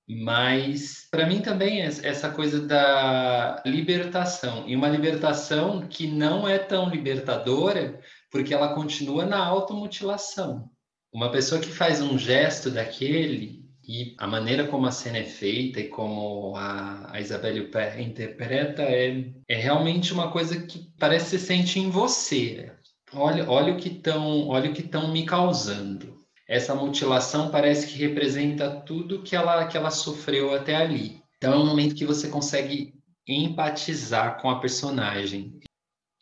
Mas, 0.07 1.07
para 1.11 1.27
mim 1.27 1.41
também, 1.41 1.83
essa 1.83 2.31
coisa 2.31 2.61
da 2.61 3.63
libertação. 3.67 4.67
E 4.67 4.77
uma 4.77 4.89
libertação 4.89 5.87
que 5.87 6.07
não 6.07 6.49
é 6.49 6.59
tão 6.59 6.89
libertadora, 6.89 8.01
porque 8.31 8.55
ela 8.55 8.75
continua 8.75 9.27
na 9.27 9.39
automutilação. 9.39 10.71
Uma 11.13 11.31
pessoa 11.31 11.61
que 11.61 11.69
faz 11.69 12.01
um 12.01 12.19
gesto 12.19 12.71
daquele, 12.71 13.69
e 13.89 14.15
a 14.19 14.27
maneira 14.27 14.67
como 14.67 14.87
a 14.87 14.91
cena 14.91 15.17
é 15.17 15.25
feita 15.25 15.81
e 15.81 15.89
como 15.89 16.55
a, 16.57 17.11
a 17.11 17.21
Isabelle 17.21 17.61
Huppert 17.61 17.99
interpreta 17.99 18.83
é, 18.83 19.33
é 19.49 19.57
realmente 19.57 20.13
uma 20.13 20.31
coisa 20.31 20.61
que 20.61 20.91
parece 20.99 21.39
se 21.39 21.47
sente 21.47 21.81
em 21.81 21.89
você. 21.89 22.71
Olha, 23.13 23.49
olha 23.49 23.73
o 23.73 23.77
que 23.77 23.89
estão, 23.89 24.49
olha 24.49 24.71
o 24.71 24.75
que 24.75 24.83
estão 24.83 25.11
me 25.11 25.25
causando. 25.25 26.19
Essa 26.47 26.75
mutilação 26.75 27.51
parece 27.51 27.87
que 27.87 27.99
representa 27.99 28.81
tudo 28.81 29.23
que 29.23 29.37
ela 29.37 29.67
que 29.67 29.77
ela 29.77 29.91
sofreu 29.91 30.55
até 30.55 30.77
ali. 30.77 31.23
Então 31.37 31.53
é 31.53 31.57
um 31.57 31.67
momento 31.67 31.95
que 31.95 32.05
você 32.05 32.29
consegue 32.29 32.95
empatizar 33.27 34.41
com 34.41 34.51
a 34.51 34.61
personagem. 34.61 35.59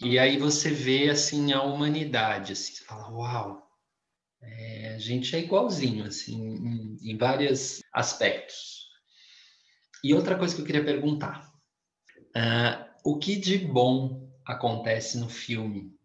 E 0.00 0.18
aí 0.18 0.36
você 0.36 0.70
vê 0.70 1.08
assim 1.08 1.52
a 1.52 1.62
humanidade, 1.62 2.52
assim, 2.52 2.74
você 2.74 2.84
fala, 2.84 3.10
uau, 3.10 3.66
é, 4.42 4.94
a 4.94 4.98
gente 4.98 5.34
é 5.34 5.40
igualzinho, 5.40 6.04
assim, 6.04 6.36
em, 6.36 7.12
em 7.12 7.16
vários 7.16 7.80
aspectos. 7.92 8.86
E 10.04 10.14
outra 10.14 10.36
coisa 10.36 10.54
que 10.54 10.60
eu 10.60 10.66
queria 10.66 10.84
perguntar: 10.84 11.50
uh, 12.36 12.84
o 13.04 13.18
que 13.18 13.36
de 13.36 13.58
bom 13.58 14.30
acontece 14.44 15.18
no 15.18 15.28
filme? 15.28 15.95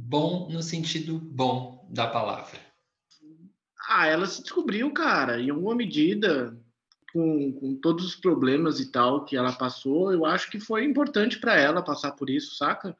Bom 0.00 0.48
no 0.48 0.62
sentido 0.62 1.18
bom 1.18 1.84
da 1.90 2.06
palavra. 2.06 2.58
Ah, 3.88 4.06
ela 4.06 4.26
se 4.26 4.42
descobriu, 4.42 4.92
cara, 4.92 5.40
em 5.40 5.50
alguma 5.50 5.74
medida, 5.74 6.56
com, 7.12 7.52
com 7.52 7.74
todos 7.74 8.06
os 8.06 8.14
problemas 8.14 8.78
e 8.78 8.92
tal 8.92 9.24
que 9.24 9.36
ela 9.36 9.52
passou, 9.52 10.12
eu 10.12 10.24
acho 10.24 10.50
que 10.50 10.60
foi 10.60 10.84
importante 10.84 11.38
para 11.38 11.56
ela 11.56 11.82
passar 11.82 12.12
por 12.12 12.30
isso, 12.30 12.54
saca? 12.54 12.96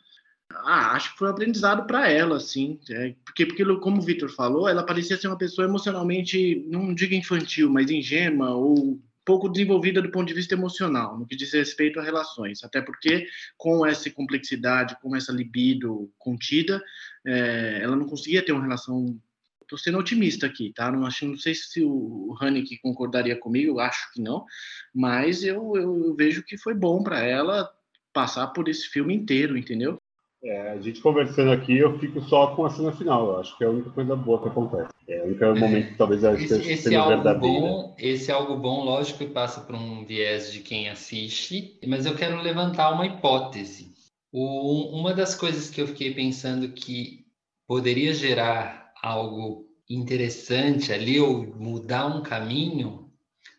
Ah, 0.51 0.93
acho 0.93 1.13
que 1.13 1.19
foi 1.19 1.29
um 1.29 1.31
aprendizado 1.31 1.87
para 1.87 2.11
ela, 2.11 2.37
assim. 2.37 2.81
É, 2.91 3.15
porque, 3.25 3.47
porque, 3.47 3.65
como 3.77 3.99
o 3.99 4.05
Vitor 4.05 4.31
falou, 4.31 4.69
ela 4.69 4.83
parecia 4.83 5.17
ser 5.17 5.29
uma 5.29 5.39
pessoa 5.39 5.69
emocionalmente, 5.69 6.65
não 6.69 6.93
digo 6.93 7.15
infantil, 7.15 7.71
mas 7.71 7.91
ingênua 7.91 8.51
ou 8.51 9.01
pouco 9.29 9.47
desenvolvida 9.47 10.01
do 10.01 10.11
ponto 10.11 10.27
de 10.27 10.33
vista 10.33 10.55
emocional, 10.55 11.19
no 11.19 11.27
que 11.27 11.37
diz 11.37 11.53
respeito 11.53 12.01
a 12.01 12.03
relações. 12.03 12.65
Até 12.65 12.81
porque, 12.81 13.27
com 13.59 13.85
essa 13.85 14.09
complexidade, 14.11 14.97
com 15.03 15.15
essa 15.15 15.31
libido 15.31 16.11
contida, 16.17 16.83
é, 17.27 17.81
ela 17.83 17.95
não 17.95 18.07
conseguia 18.07 18.43
ter 18.43 18.53
uma 18.53 18.63
relação. 18.63 19.21
Estou 19.61 19.79
sendo 19.79 19.99
otimista 19.99 20.47
aqui, 20.47 20.73
tá? 20.75 20.91
Não, 20.91 21.05
acho, 21.05 21.27
não 21.27 21.37
sei 21.37 21.55
se 21.55 21.85
o 21.85 22.35
Haneke 22.41 22.79
concordaria 22.79 23.39
comigo, 23.39 23.79
acho 23.79 24.11
que 24.15 24.23
não, 24.23 24.47
mas 24.95 25.45
eu, 25.45 25.77
eu, 25.77 26.07
eu 26.07 26.17
vejo 26.17 26.43
que 26.43 26.57
foi 26.57 26.73
bom 26.73 27.03
para 27.03 27.21
ela 27.21 27.71
passar 28.11 28.47
por 28.47 28.67
esse 28.67 28.89
filme 28.89 29.15
inteiro, 29.15 29.59
entendeu? 29.59 30.01
É, 30.43 30.71
a 30.71 30.81
gente 30.81 31.01
conversando 31.01 31.51
aqui, 31.51 31.77
eu 31.77 31.99
fico 31.99 32.21
só 32.23 32.55
com 32.55 32.65
a 32.65 32.71
cena 32.71 32.93
final. 32.93 33.27
Eu 33.29 33.41
acho 33.41 33.59
que 33.59 33.65
é 33.65 33.67
a 33.67 33.71
única 33.71 33.91
coisa 33.91 34.15
boa 34.15 34.41
que 34.41 34.49
acontece. 34.49 34.89
É 35.09 35.21
o 35.23 35.27
único 35.27 35.45
é. 35.45 35.55
momento 35.59 35.89
que 35.89 35.99
talvez 35.99 36.25
a 36.25 36.35
esse, 36.35 36.71
esse 36.71 36.95
algo 36.95 37.09
verdadeira. 37.09 37.61
bom, 37.61 37.97
esse 37.99 38.31
algo 38.31 38.57
bom, 38.57 38.85
lógico 38.85 39.19
que 39.19 39.27
passa 39.27 39.61
por 39.61 39.75
um 39.75 40.05
viés 40.05 40.53
de 40.53 40.61
quem 40.61 40.89
assiste, 40.89 41.79
mas 41.87 42.07
eu 42.07 42.15
quero 42.15 42.41
levantar 42.41 42.93
uma 42.93 43.07
hipótese. 43.07 43.93
O, 44.31 44.97
uma 44.97 45.13
das 45.13 45.35
coisas 45.35 45.71
que 45.71 45.81
eu 45.81 45.89
fiquei 45.89 46.15
pensando 46.15 46.69
que 46.69 47.27
poderia 47.67 48.15
gerar 48.15 48.93
algo 49.03 49.67
interessante 49.91 50.93
ali 50.93 51.19
ou 51.19 51.47
mudar 51.57 52.07
um 52.07 52.23
caminho 52.23 53.11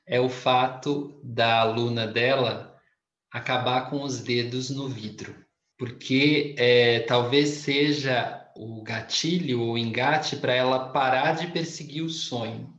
é 0.07 0.19
o 0.19 0.29
fato 0.29 1.19
da 1.23 1.59
aluna 1.61 2.07
dela 2.07 2.75
acabar 3.31 3.89
com 3.89 4.01
os 4.01 4.21
dedos 4.21 4.69
no 4.69 4.87
vidro 4.87 5.35
porque 5.79 6.55
é, 6.57 6.99
talvez 6.99 7.49
seja 7.49 8.51
o 8.53 8.83
gatilho 8.83 9.61
ou 9.61 9.77
engate 9.77 10.35
para 10.35 10.53
ela 10.53 10.89
parar 10.89 11.37
de 11.37 11.47
perseguir 11.47 12.03
o 12.03 12.09
sonho. 12.09 12.77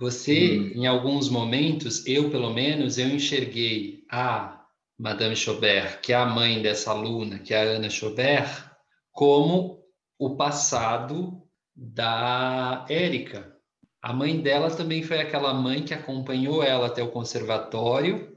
Você, 0.00 0.58
hum. 0.58 0.72
em 0.74 0.86
alguns 0.88 1.28
momentos, 1.28 2.04
eu 2.04 2.28
pelo 2.28 2.52
menos, 2.52 2.98
eu 2.98 3.06
enxerguei 3.06 4.04
a 4.10 4.60
Madame 4.98 5.36
Chaubert, 5.36 6.00
que 6.00 6.12
é 6.12 6.16
a 6.16 6.26
mãe 6.26 6.60
dessa 6.60 6.90
aluna, 6.90 7.38
que 7.38 7.54
é 7.54 7.58
a 7.58 7.76
Ana 7.76 7.88
Chaubert, 7.88 8.68
como 9.12 9.80
o 10.18 10.34
passado 10.36 11.40
da 11.76 12.84
Érica. 12.90 13.56
A 14.02 14.12
mãe 14.12 14.40
dela 14.40 14.68
também 14.68 15.04
foi 15.04 15.20
aquela 15.20 15.54
mãe 15.54 15.84
que 15.84 15.94
acompanhou 15.94 16.60
ela 16.60 16.88
até 16.88 17.04
o 17.04 17.12
conservatório 17.12 18.31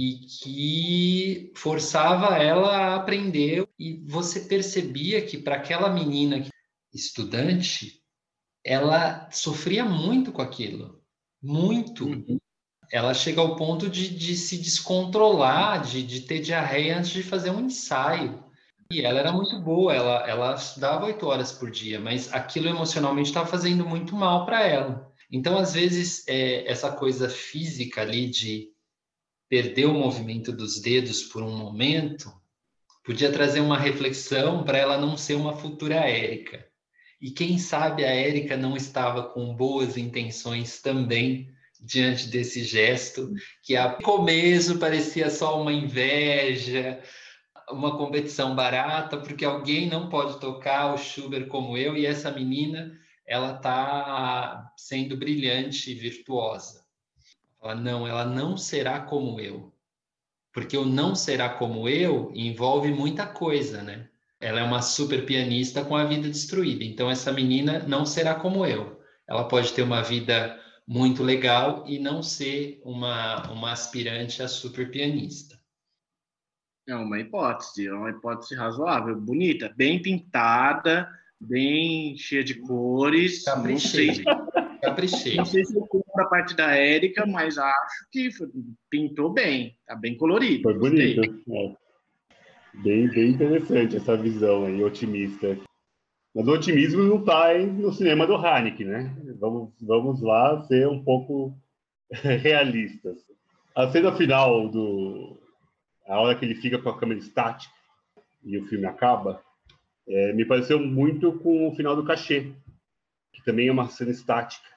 e 0.00 0.14
que 0.26 1.52
forçava 1.54 2.38
ela 2.38 2.74
a 2.74 2.94
aprender. 2.96 3.68
E 3.78 4.02
você 4.06 4.40
percebia 4.40 5.20
que 5.20 5.36
para 5.36 5.56
aquela 5.56 5.90
menina 5.90 6.46
estudante 6.92 8.00
ela 8.64 9.28
sofria 9.30 9.84
muito 9.84 10.32
com 10.32 10.40
aquilo 10.40 11.00
muito. 11.42 12.06
Uhum. 12.06 12.38
ela 12.92 13.14
chega 13.14 13.40
ao 13.40 13.56
ponto 13.56 13.88
de, 13.88 14.08
de 14.08 14.36
se 14.36 14.58
descontrolar 14.58 15.82
de, 15.82 16.02
de 16.02 16.22
ter 16.22 16.40
diarreia 16.40 16.98
antes 16.98 17.10
de 17.10 17.22
fazer 17.22 17.50
um 17.50 17.60
ensaio. 17.60 18.42
E 18.92 19.02
ela 19.02 19.20
era 19.20 19.32
muito 19.32 19.58
boa 19.60 19.94
ela 19.94 20.28
ela 20.28 20.54
estudava 20.54 21.06
oito 21.06 21.26
horas 21.26 21.52
por 21.52 21.70
dia 21.70 22.00
mas 22.00 22.32
aquilo 22.32 22.68
emocionalmente 22.68 23.28
estava 23.28 23.46
fazendo 23.46 23.86
muito 23.86 24.16
mal 24.16 24.46
para 24.46 24.66
ela. 24.66 25.12
Então 25.30 25.58
às 25.58 25.74
vezes 25.74 26.26
é, 26.26 26.70
essa 26.70 26.90
coisa 26.90 27.28
física 27.28 28.00
ali 28.02 28.28
de 28.28 28.68
perder 29.50 29.86
o 29.86 29.92
movimento 29.92 30.52
dos 30.52 30.80
dedos 30.80 31.24
por 31.24 31.42
um 31.42 31.56
momento, 31.56 32.32
podia 33.04 33.32
trazer 33.32 33.60
uma 33.60 33.76
reflexão 33.76 34.62
para 34.62 34.78
ela 34.78 34.96
não 34.96 35.16
ser 35.16 35.34
uma 35.34 35.56
futura 35.56 35.96
Érica. 35.96 36.64
E 37.20 37.32
quem 37.32 37.58
sabe 37.58 38.04
a 38.04 38.08
Érica 38.08 38.56
não 38.56 38.76
estava 38.76 39.24
com 39.24 39.54
boas 39.54 39.96
intenções 39.96 40.80
também 40.80 41.50
diante 41.80 42.28
desse 42.28 42.62
gesto, 42.62 43.32
que 43.64 43.76
a 43.76 43.94
começo 43.94 44.78
parecia 44.78 45.28
só 45.28 45.60
uma 45.60 45.72
inveja, 45.72 47.02
uma 47.70 47.98
competição 47.98 48.54
barata, 48.54 49.16
porque 49.16 49.44
alguém 49.44 49.88
não 49.88 50.08
pode 50.08 50.38
tocar 50.38 50.94
o 50.94 50.98
Schubert 50.98 51.48
como 51.48 51.76
eu, 51.76 51.96
e 51.96 52.06
essa 52.06 52.30
menina, 52.30 52.92
ela 53.26 53.56
está 53.56 54.72
sendo 54.76 55.16
brilhante 55.16 55.90
e 55.90 55.94
virtuosa. 55.94 56.89
Ela 57.62 57.74
não, 57.74 58.06
ela 58.06 58.24
não 58.24 58.56
será 58.56 59.00
como 59.00 59.38
eu. 59.40 59.72
Porque 60.52 60.76
o 60.76 60.84
não 60.84 61.14
será 61.14 61.48
como 61.48 61.88
eu 61.88 62.32
envolve 62.34 62.92
muita 62.92 63.26
coisa, 63.26 63.82
né? 63.82 64.08
Ela 64.40 64.60
é 64.60 64.62
uma 64.62 64.82
super 64.82 65.26
pianista 65.26 65.84
com 65.84 65.94
a 65.94 66.04
vida 66.04 66.28
destruída. 66.28 66.82
Então 66.82 67.10
essa 67.10 67.30
menina 67.30 67.80
não 67.86 68.06
será 68.06 68.34
como 68.34 68.64
eu. 68.64 69.00
Ela 69.28 69.46
pode 69.46 69.72
ter 69.72 69.82
uma 69.82 70.02
vida 70.02 70.58
muito 70.86 71.22
legal 71.22 71.84
e 71.86 71.98
não 71.98 72.22
ser 72.22 72.80
uma, 72.84 73.48
uma 73.52 73.70
aspirante 73.70 74.42
a 74.42 74.48
super 74.48 74.90
pianista. 74.90 75.60
É 76.88 76.96
uma 76.96 77.20
hipótese, 77.20 77.86
é 77.86 77.92
uma 77.92 78.10
hipótese 78.10 78.56
razoável, 78.56 79.14
bonita, 79.20 79.72
bem 79.76 80.02
pintada, 80.02 81.08
bem 81.38 82.16
cheia 82.16 82.42
de 82.42 82.54
cores. 82.54 83.44
Caprichei. 83.44 84.06
Não 84.06 84.14
sei, 84.14 84.24
Caprichei. 84.82 85.36
Não 85.36 85.44
sei 85.44 85.64
se 85.64 85.76
eu 85.76 85.86
compro 86.20 86.26
a 86.26 86.28
parte 86.28 86.54
da 86.54 86.76
Érica, 86.76 87.26
mas 87.26 87.58
acho 87.58 88.08
que 88.12 88.28
pintou 88.90 89.32
bem. 89.32 89.76
Tá 89.86 89.94
bem 89.94 90.16
colorido. 90.16 90.62
Foi 90.62 90.78
bonito. 90.78 91.22
É. 91.24 91.74
Bem, 92.82 93.08
bem 93.08 93.30
interessante 93.30 93.96
essa 93.96 94.16
visão 94.16 94.64
aí, 94.64 94.82
otimista. 94.82 95.58
Mas 96.34 96.46
o 96.46 96.52
otimismo 96.52 97.02
não 97.02 97.18
está 97.18 97.58
no 97.58 97.92
cinema 97.92 98.26
do 98.26 98.36
Haneke, 98.36 98.84
né? 98.84 99.16
Vamos, 99.40 99.72
vamos 99.80 100.22
lá 100.22 100.62
ser 100.64 100.86
um 100.86 101.02
pouco 101.02 101.56
realistas. 102.10 103.18
A 103.74 103.88
cena 103.88 104.12
final 104.12 104.68
do... 104.68 105.38
A 106.06 106.20
hora 106.20 106.36
que 106.36 106.44
ele 106.44 106.56
fica 106.56 106.78
com 106.78 106.88
a 106.88 106.98
câmera 106.98 107.20
estática 107.20 107.72
e 108.42 108.58
o 108.58 108.66
filme 108.66 108.86
acaba, 108.86 109.42
é, 110.08 110.32
me 110.32 110.44
pareceu 110.44 110.78
muito 110.78 111.38
com 111.38 111.68
o 111.68 111.74
final 111.76 111.94
do 111.94 112.04
cachê, 112.04 112.52
que 113.32 113.44
também 113.44 113.68
é 113.68 113.72
uma 113.72 113.88
cena 113.88 114.10
estática. 114.10 114.68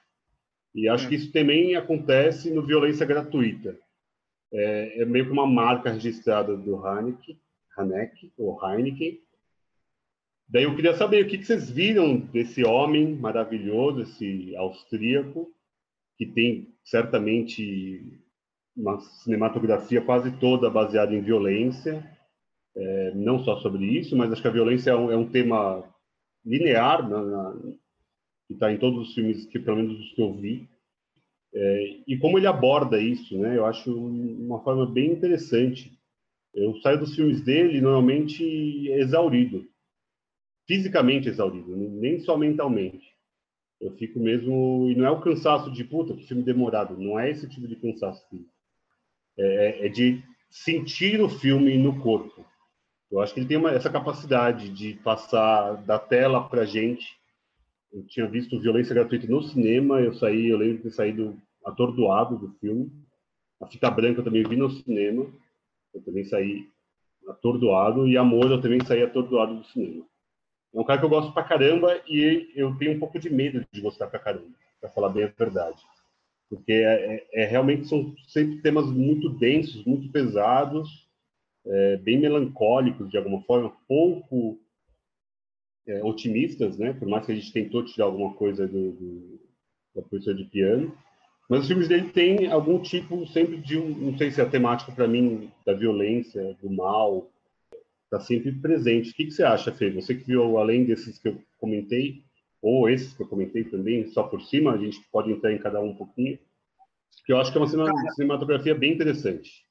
E 0.74 0.88
acho 0.88 1.08
que 1.08 1.14
isso 1.14 1.30
também 1.30 1.76
acontece 1.76 2.50
no 2.50 2.66
Violência 2.66 3.06
Gratuita. 3.06 3.78
É, 4.52 5.02
é 5.02 5.04
meio 5.04 5.26
que 5.26 5.32
uma 5.32 5.46
marca 5.46 5.90
registrada 5.90 6.56
do 6.56 6.84
Haneke, 6.84 7.38
Haneke 7.76 8.32
ou 8.36 8.58
Heineken. 8.62 9.20
Daí 10.48 10.64
eu 10.64 10.74
queria 10.74 10.94
saber 10.94 11.24
o 11.24 11.28
que, 11.28 11.38
que 11.38 11.44
vocês 11.44 11.70
viram 11.70 12.18
desse 12.18 12.64
homem 12.64 13.14
maravilhoso, 13.16 14.02
esse 14.02 14.54
austríaco, 14.56 15.52
que 16.16 16.26
tem 16.26 16.74
certamente 16.84 18.20
uma 18.76 19.00
cinematografia 19.00 20.00
quase 20.00 20.32
toda 20.38 20.70
baseada 20.70 21.14
em 21.14 21.22
violência, 21.22 22.04
é, 22.76 23.12
não 23.14 23.38
só 23.42 23.56
sobre 23.60 23.84
isso, 23.84 24.16
mas 24.16 24.32
acho 24.32 24.42
que 24.42 24.48
a 24.48 24.52
violência 24.52 24.90
é 24.90 24.96
um, 24.96 25.10
é 25.10 25.16
um 25.16 25.28
tema 25.28 25.84
linear 26.44 27.08
na, 27.08 27.22
na, 27.22 27.56
que 28.46 28.54
está 28.54 28.72
em 28.72 28.78
todos 28.78 29.08
os 29.08 29.14
filmes, 29.14 29.46
que 29.46 29.58
pelo 29.58 29.78
menos 29.78 29.98
os 29.98 30.12
que 30.12 30.22
eu 30.22 30.34
vi. 30.34 30.68
É, 31.54 32.00
e 32.06 32.18
como 32.18 32.38
ele 32.38 32.46
aborda 32.46 33.00
isso, 33.00 33.38
né? 33.38 33.56
Eu 33.56 33.64
acho 33.64 33.94
uma 33.94 34.62
forma 34.62 34.86
bem 34.86 35.12
interessante. 35.12 35.96
Eu 36.52 36.76
saio 36.80 36.98
dos 36.98 37.14
filmes 37.14 37.40
dele 37.42 37.80
normalmente 37.80 38.44
exaurido, 38.90 39.66
fisicamente 40.66 41.28
exaurido, 41.28 41.76
nem 41.76 42.20
só 42.20 42.36
mentalmente. 42.36 43.14
Eu 43.80 43.92
fico 43.96 44.20
mesmo 44.20 44.88
e 44.88 44.94
não 44.94 45.04
é 45.04 45.10
o 45.10 45.20
cansaço 45.20 45.70
de 45.70 45.84
puta 45.84 46.14
que 46.14 46.26
filme 46.26 46.42
demorado, 46.42 46.96
não 46.96 47.18
é 47.18 47.30
esse 47.30 47.48
tipo 47.48 47.66
de 47.66 47.76
cansaço. 47.76 48.24
É, 49.36 49.86
é 49.86 49.88
de 49.88 50.22
sentir 50.48 51.20
o 51.20 51.28
filme 51.28 51.76
no 51.76 52.00
corpo. 52.00 52.46
Eu 53.10 53.20
acho 53.20 53.34
que 53.34 53.40
ele 53.40 53.48
tem 53.48 53.56
uma, 53.56 53.72
essa 53.72 53.90
capacidade 53.90 54.70
de 54.70 54.94
passar 54.94 55.74
da 55.84 55.98
tela 55.98 56.48
para 56.48 56.64
gente 56.64 57.04
eu 57.94 58.04
tinha 58.06 58.26
visto 58.26 58.60
Violência 58.60 58.94
Gratuita 58.94 59.28
no 59.28 59.40
cinema, 59.40 60.00
eu 60.00 60.12
saí, 60.14 60.48
eu 60.48 60.58
lembro 60.58 60.78
de 60.78 60.82
ter 60.82 60.90
saído 60.90 61.40
atordoado 61.64 62.36
do 62.36 62.50
filme. 62.58 62.90
A 63.62 63.66
Fita 63.68 63.88
Branca 63.88 64.20
eu 64.20 64.24
também 64.24 64.42
vi 64.42 64.56
no 64.56 64.68
cinema, 64.68 65.26
eu 65.94 66.02
também 66.02 66.24
saí 66.24 66.68
atordoado, 67.28 68.08
e 68.08 68.16
Amor 68.16 68.50
eu 68.50 68.60
também 68.60 68.84
saí 68.84 69.02
atordoado 69.02 69.54
do 69.54 69.64
cinema. 69.66 70.04
É 70.74 70.80
um 70.80 70.84
cara 70.84 70.98
que 70.98 71.04
eu 71.04 71.08
gosto 71.08 71.32
pra 71.32 71.44
caramba 71.44 72.02
e 72.08 72.50
eu 72.56 72.76
tenho 72.76 72.96
um 72.96 72.98
pouco 72.98 73.16
de 73.16 73.30
medo 73.30 73.64
de 73.72 73.80
gostar 73.80 74.08
pra 74.08 74.18
caramba, 74.18 74.50
pra 74.80 74.90
falar 74.90 75.10
bem 75.10 75.24
a 75.24 75.28
verdade. 75.28 75.80
Porque 76.50 76.72
é, 76.72 77.16
é, 77.32 77.42
é 77.42 77.46
realmente 77.46 77.86
são 77.86 78.12
sempre 78.26 78.60
temas 78.60 78.86
muito 78.86 79.30
densos, 79.30 79.84
muito 79.84 80.10
pesados, 80.10 81.08
é, 81.64 81.96
bem 81.98 82.18
melancólicos 82.18 83.08
de 83.08 83.16
alguma 83.16 83.40
forma, 83.42 83.72
pouco 83.86 84.58
é, 85.86 86.02
otimistas, 86.02 86.78
né? 86.78 86.92
Por 86.92 87.08
mais 87.08 87.24
que 87.26 87.32
a 87.32 87.34
gente 87.34 87.52
tentou 87.52 87.84
tirar 87.84 88.06
alguma 88.06 88.32
coisa 88.34 88.66
do, 88.66 88.92
do, 88.92 89.40
da 89.94 90.02
professora 90.02 90.36
de 90.36 90.44
piano, 90.44 90.96
mas 91.48 91.62
os 91.62 91.68
filmes 91.68 91.88
dele 91.88 92.08
têm 92.08 92.50
algum 92.50 92.80
tipo 92.80 93.26
sempre 93.26 93.58
de 93.58 93.78
um, 93.78 93.88
não 93.90 94.16
sei 94.16 94.30
se 94.30 94.40
é 94.40 94.44
a 94.44 94.48
temática 94.48 94.92
para 94.92 95.06
mim 95.06 95.50
da 95.64 95.74
violência, 95.74 96.56
do 96.62 96.70
mal, 96.70 97.30
está 98.04 98.18
sempre 98.20 98.52
presente. 98.52 99.10
O 99.10 99.14
que, 99.14 99.26
que 99.26 99.30
você 99.30 99.42
acha, 99.42 99.72
Fê? 99.72 99.90
Você 99.90 100.14
que 100.14 100.24
viu 100.24 100.58
além 100.58 100.84
desses 100.84 101.18
que 101.18 101.28
eu 101.28 101.38
comentei, 101.58 102.22
ou 102.62 102.88
esses 102.88 103.12
que 103.12 103.22
eu 103.22 103.28
comentei 103.28 103.64
também, 103.64 104.06
só 104.08 104.22
por 104.22 104.40
cima, 104.40 104.72
a 104.72 104.78
gente 104.78 104.98
pode 105.12 105.30
entrar 105.30 105.52
em 105.52 105.58
cada 105.58 105.80
um 105.80 105.88
um 105.88 105.94
pouquinho. 105.94 106.38
Que 107.26 107.32
eu 107.32 107.38
acho 107.38 107.52
que 107.52 107.58
é 107.58 107.60
uma 107.60 108.12
cinematografia 108.12 108.74
bem 108.74 108.92
interessante. 108.92 109.63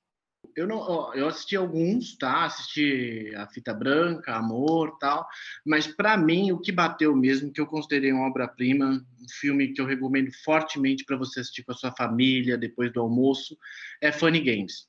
Eu 0.56 0.68
não, 0.68 1.14
eu 1.16 1.28
assisti 1.28 1.56
alguns, 1.56 2.16
tá? 2.18 2.46
Assisti 2.46 3.34
a 3.36 3.48
Fita 3.48 3.74
Branca, 3.74 4.36
Amor, 4.36 4.98
tal. 5.00 5.28
Mas 5.66 5.88
para 5.88 6.16
mim 6.18 6.52
o 6.52 6.60
que 6.60 6.72
bateu 6.72 7.16
mesmo, 7.16 7.52
que 7.52 7.60
eu 7.60 7.66
considerei 7.66 8.12
uma 8.12 8.28
obra-prima, 8.28 9.04
um 9.20 9.30
filme 9.40 9.74
que 9.74 9.82
eu 9.82 9.86
recomendo 9.86 10.32
fortemente 10.44 11.06
para 11.06 11.18
você 11.18 11.40
assistir 11.40 11.64
com 11.64 11.72
a 11.72 11.76
sua 11.76 11.92
família 11.92 12.58
depois 12.58 12.92
do 12.92 13.02
almoço, 13.02 13.58
é 14.02 14.12
Funny 14.12 14.42
Games. 14.42 14.88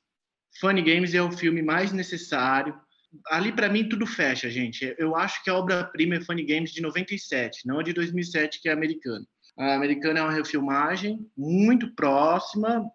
Funny 0.59 0.81
Games 0.81 1.13
é 1.13 1.21
o 1.21 1.31
filme 1.31 1.61
mais 1.61 1.91
necessário. 1.91 2.79
Ali 3.27 3.51
para 3.51 3.69
mim 3.69 3.87
tudo 3.87 4.05
fecha, 4.05 4.49
gente. 4.49 4.93
Eu 4.97 5.15
acho 5.15 5.43
que 5.43 5.49
a 5.49 5.55
obra-prima 5.55 6.15
é 6.15 6.21
Funny 6.21 6.43
Games 6.43 6.71
de 6.71 6.81
97, 6.81 7.65
não 7.65 7.79
a 7.79 7.83
de 7.83 7.93
2007 7.93 8.61
que 8.61 8.69
é 8.69 8.73
americana. 8.73 9.25
A 9.57 9.73
americana 9.73 10.19
é 10.19 10.21
uma 10.21 10.31
refilmagem 10.31 11.25
muito 11.35 11.95
próxima, 11.95 12.85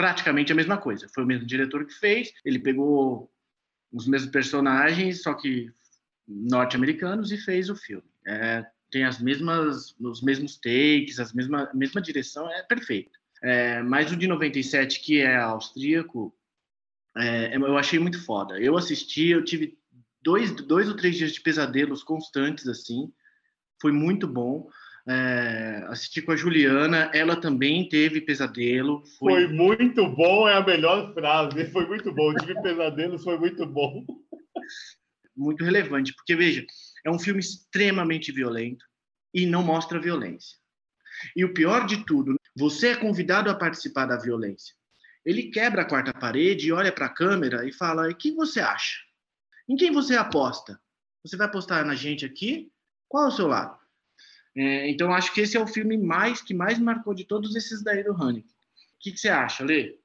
praticamente 0.00 0.50
a 0.50 0.54
mesma 0.54 0.78
coisa. 0.78 1.06
Foi 1.14 1.22
o 1.22 1.26
mesmo 1.26 1.44
diretor 1.44 1.84
que 1.84 1.92
fez, 1.92 2.32
ele 2.42 2.58
pegou 2.58 3.30
os 3.92 4.06
mesmos 4.06 4.30
personagens, 4.30 5.22
só 5.22 5.34
que 5.34 5.70
norte-americanos, 6.26 7.30
e 7.30 7.36
fez 7.36 7.68
o 7.68 7.76
filme. 7.76 8.08
É, 8.26 8.64
tem 8.90 9.04
as 9.04 9.20
mesmas, 9.20 9.94
os 10.00 10.22
mesmos 10.22 10.56
takes, 10.56 11.20
as 11.20 11.34
mesma, 11.34 11.64
a 11.64 11.74
mesma 11.74 12.00
direção, 12.00 12.50
é 12.50 12.62
perfeito. 12.62 13.10
É, 13.42 13.82
mas 13.82 14.10
o 14.10 14.16
de 14.16 14.26
97, 14.26 15.00
que 15.00 15.20
é 15.20 15.36
austríaco, 15.36 16.34
é, 17.18 17.54
eu 17.54 17.76
achei 17.76 17.98
muito 17.98 18.24
foda. 18.24 18.58
Eu 18.58 18.78
assisti, 18.78 19.28
eu 19.28 19.44
tive 19.44 19.78
dois, 20.22 20.50
dois 20.50 20.88
ou 20.88 20.96
três 20.96 21.14
dias 21.14 21.32
de 21.32 21.42
pesadelos 21.42 22.02
constantes, 22.02 22.66
assim, 22.66 23.12
foi 23.78 23.92
muito 23.92 24.26
bom 24.26 24.66
é, 25.10 25.84
assisti 25.88 26.22
com 26.22 26.30
a 26.30 26.36
Juliana, 26.36 27.10
ela 27.12 27.34
também 27.34 27.88
teve 27.88 28.20
pesadelo. 28.20 29.04
Foi... 29.18 29.46
foi... 29.46 29.48
muito 29.48 30.08
bom, 30.08 30.48
é 30.48 30.54
a 30.54 30.64
melhor 30.64 31.12
frase. 31.12 31.66
Foi 31.72 31.84
muito 31.86 32.12
bom. 32.14 32.32
Tive 32.34 32.60
pesadelos, 32.62 33.24
foi 33.24 33.36
muito 33.36 33.66
bom. 33.66 34.06
Muito 35.36 35.64
relevante, 35.64 36.14
porque 36.14 36.36
veja, 36.36 36.64
é 37.04 37.10
um 37.10 37.18
filme 37.18 37.40
extremamente 37.40 38.30
violento 38.30 38.84
e 39.34 39.46
não 39.46 39.64
mostra 39.64 40.00
violência. 40.00 40.56
E 41.34 41.44
o 41.44 41.52
pior 41.52 41.86
de 41.86 42.04
tudo, 42.04 42.36
você 42.56 42.88
é 42.88 42.96
convidado 42.96 43.50
a 43.50 43.54
participar 43.54 44.06
da 44.06 44.16
violência. 44.16 44.74
Ele 45.24 45.50
quebra 45.50 45.82
a 45.82 45.88
quarta 45.88 46.14
parede 46.14 46.68
e 46.68 46.72
olha 46.72 46.92
para 46.92 47.06
a 47.06 47.14
câmera 47.14 47.66
e 47.66 47.72
fala: 47.72 48.08
"O 48.08 48.14
que 48.14 48.32
você 48.32 48.60
acha? 48.60 48.98
Em 49.68 49.76
quem 49.76 49.90
você 49.90 50.16
aposta? 50.16 50.80
Você 51.24 51.36
vai 51.36 51.46
apostar 51.46 51.84
na 51.84 51.94
gente 51.94 52.24
aqui? 52.24 52.70
Qual 53.08 53.24
é 53.24 53.28
o 53.28 53.32
seu 53.32 53.48
lado?" 53.48 53.79
É, 54.56 54.90
então, 54.90 55.12
acho 55.12 55.32
que 55.32 55.40
esse 55.40 55.56
é 55.56 55.60
o 55.60 55.66
filme 55.66 55.96
mais 55.96 56.42
que 56.42 56.52
mais 56.52 56.78
marcou 56.78 57.14
de 57.14 57.24
todos 57.24 57.54
esses 57.54 57.82
daí 57.82 58.02
do 58.02 58.12
Haneke. 58.12 58.48
O 58.48 58.52
que, 59.00 59.12
que 59.12 59.18
você 59.18 59.28
acha, 59.28 59.64
Lê? 59.64 59.96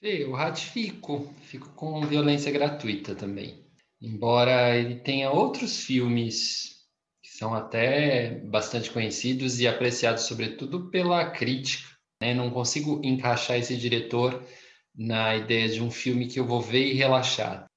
Eu 0.00 0.32
ratifico. 0.32 1.32
Fico 1.42 1.68
com 1.70 2.00
violência 2.06 2.50
gratuita 2.50 3.14
também. 3.14 3.66
Embora 4.00 4.76
ele 4.76 4.96
tenha 4.96 5.30
outros 5.30 5.84
filmes 5.84 6.86
que 7.22 7.30
são 7.30 7.54
até 7.54 8.38
bastante 8.46 8.90
conhecidos 8.90 9.60
e 9.60 9.68
apreciados, 9.68 10.22
sobretudo 10.22 10.90
pela 10.90 11.30
crítica. 11.30 11.90
Né? 12.22 12.32
Não 12.32 12.50
consigo 12.50 13.00
encaixar 13.04 13.58
esse 13.58 13.76
diretor 13.76 14.42
na 14.94 15.36
ideia 15.36 15.68
de 15.68 15.82
um 15.82 15.90
filme 15.90 16.28
que 16.28 16.40
eu 16.40 16.46
vou 16.46 16.62
ver 16.62 16.86
e 16.86 16.94
relaxar. 16.94 17.69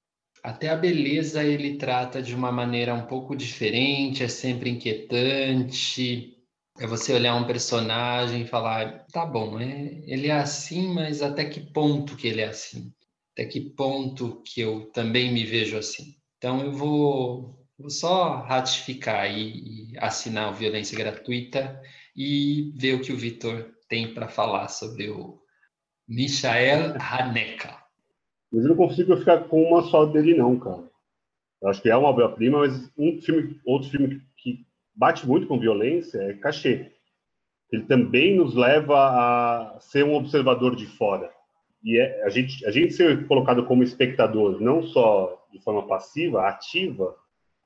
Até 0.44 0.68
a 0.68 0.76
beleza 0.76 1.42
ele 1.42 1.78
trata 1.78 2.20
de 2.20 2.34
uma 2.34 2.52
maneira 2.52 2.92
um 2.92 3.06
pouco 3.06 3.34
diferente, 3.34 4.22
é 4.22 4.28
sempre 4.28 4.68
inquietante. 4.68 6.36
É 6.78 6.86
você 6.86 7.14
olhar 7.14 7.34
um 7.34 7.46
personagem 7.46 8.42
e 8.42 8.46
falar, 8.46 9.06
tá 9.06 9.24
bom, 9.24 9.58
é, 9.58 10.02
ele 10.04 10.28
é 10.28 10.32
assim, 10.32 10.92
mas 10.92 11.22
até 11.22 11.46
que 11.46 11.60
ponto 11.60 12.14
que 12.14 12.28
ele 12.28 12.42
é 12.42 12.48
assim? 12.48 12.92
Até 13.32 13.46
que 13.46 13.58
ponto 13.70 14.42
que 14.42 14.60
eu 14.60 14.90
também 14.92 15.32
me 15.32 15.46
vejo 15.46 15.78
assim? 15.78 16.14
Então 16.36 16.60
eu 16.62 16.72
vou, 16.72 17.66
vou 17.78 17.88
só 17.88 18.42
ratificar 18.42 19.30
e, 19.30 19.92
e 19.92 19.98
assinar 19.98 20.50
o 20.50 20.54
Violência 20.54 20.98
Gratuita 20.98 21.80
e 22.14 22.70
ver 22.76 22.96
o 22.96 23.00
que 23.00 23.12
o 23.14 23.16
Vitor 23.16 23.72
tem 23.88 24.12
para 24.12 24.28
falar 24.28 24.68
sobre 24.68 25.08
o 25.08 25.40
Michael 26.06 26.96
Haneke. 27.00 27.83
Mas 28.54 28.64
eu 28.64 28.70
não 28.70 28.76
consigo 28.76 29.16
ficar 29.16 29.48
com 29.48 29.60
uma 29.62 29.82
só 29.82 30.04
dele, 30.04 30.34
não, 30.34 30.56
cara. 30.58 30.84
Eu 31.60 31.68
acho 31.68 31.82
que 31.82 31.90
é 31.90 31.96
uma 31.96 32.08
obra-prima, 32.08 32.60
mas 32.60 32.88
um 32.96 33.20
filme, 33.20 33.58
outro 33.66 33.90
filme 33.90 34.22
que 34.36 34.64
bate 34.94 35.26
muito 35.26 35.48
com 35.48 35.58
violência 35.58 36.18
é 36.18 36.34
Cachê. 36.34 36.92
Ele 37.72 37.82
também 37.82 38.36
nos 38.36 38.54
leva 38.54 38.94
a 38.96 39.80
ser 39.80 40.04
um 40.04 40.14
observador 40.14 40.76
de 40.76 40.86
fora. 40.86 41.32
E 41.82 41.98
é, 41.98 42.22
a, 42.24 42.28
gente, 42.28 42.64
a 42.64 42.70
gente 42.70 42.94
ser 42.94 43.26
colocado 43.26 43.66
como 43.66 43.82
espectador, 43.82 44.60
não 44.60 44.84
só 44.84 45.44
de 45.52 45.60
forma 45.60 45.86
passiva, 45.88 46.46
ativa, 46.46 47.16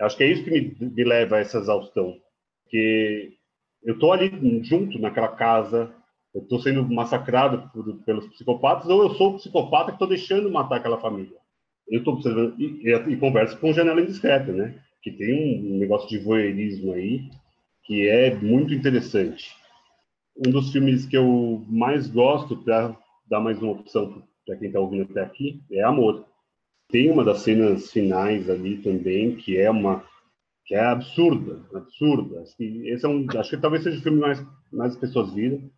acho 0.00 0.16
que 0.16 0.24
é 0.24 0.30
isso 0.30 0.44
que 0.44 0.50
me, 0.50 0.90
me 0.90 1.04
leva 1.04 1.36
a 1.36 1.40
essa 1.40 1.58
exaustão. 1.58 2.16
Porque 2.62 3.34
eu 3.82 3.94
estou 3.94 4.12
ali 4.12 4.30
junto 4.64 4.98
naquela 4.98 5.28
casa, 5.28 5.94
eu 6.38 6.42
estou 6.42 6.60
sendo 6.60 6.88
massacrado 6.88 7.68
por, 7.72 7.96
pelos 8.04 8.26
psicopatas 8.28 8.88
ou 8.88 9.02
eu 9.02 9.10
sou 9.14 9.30
o 9.30 9.36
psicopata 9.36 9.86
que 9.86 9.96
estou 9.96 10.08
deixando 10.08 10.50
matar 10.50 10.76
aquela 10.76 11.00
família. 11.00 11.36
Eu 11.88 11.98
estou 11.98 12.14
observando 12.14 12.54
e, 12.58 12.80
e, 12.84 12.94
e, 13.12 13.16
converso 13.16 13.58
com 13.58 13.72
Janela 13.72 14.00
Indiscreta, 14.00 14.52
né? 14.52 14.80
Que 15.02 15.10
tem 15.10 15.74
um 15.74 15.78
negócio 15.78 16.08
de 16.08 16.18
voyeurismo 16.18 16.92
aí 16.92 17.28
que 17.84 18.06
é 18.06 18.34
muito 18.34 18.72
interessante. 18.72 19.56
Um 20.46 20.50
dos 20.50 20.70
filmes 20.70 21.06
que 21.06 21.16
eu 21.16 21.64
mais 21.68 22.08
gosto 22.08 22.56
para 22.56 22.96
dar 23.28 23.40
mais 23.40 23.60
uma 23.60 23.72
opção 23.72 24.22
para 24.46 24.56
quem 24.56 24.68
está 24.68 24.78
ouvindo 24.78 25.10
até 25.10 25.22
aqui 25.22 25.60
é 25.72 25.82
Amor. 25.82 26.24
Tem 26.88 27.10
uma 27.10 27.24
das 27.24 27.40
cenas 27.40 27.90
finais 27.90 28.48
ali 28.48 28.78
também 28.78 29.34
que 29.34 29.56
é 29.56 29.70
uma 29.70 30.04
que 30.64 30.74
é 30.74 30.84
absurda, 30.84 31.64
absurda. 31.74 32.44
Esse 32.60 33.06
é 33.06 33.08
um, 33.08 33.26
acho 33.38 33.50
que 33.50 33.56
talvez 33.56 33.82
seja 33.82 33.98
o 33.98 34.02
filme 34.02 34.20
mais 34.20 34.46
mais 34.70 34.94
pessoas 34.94 35.32
viram 35.32 35.70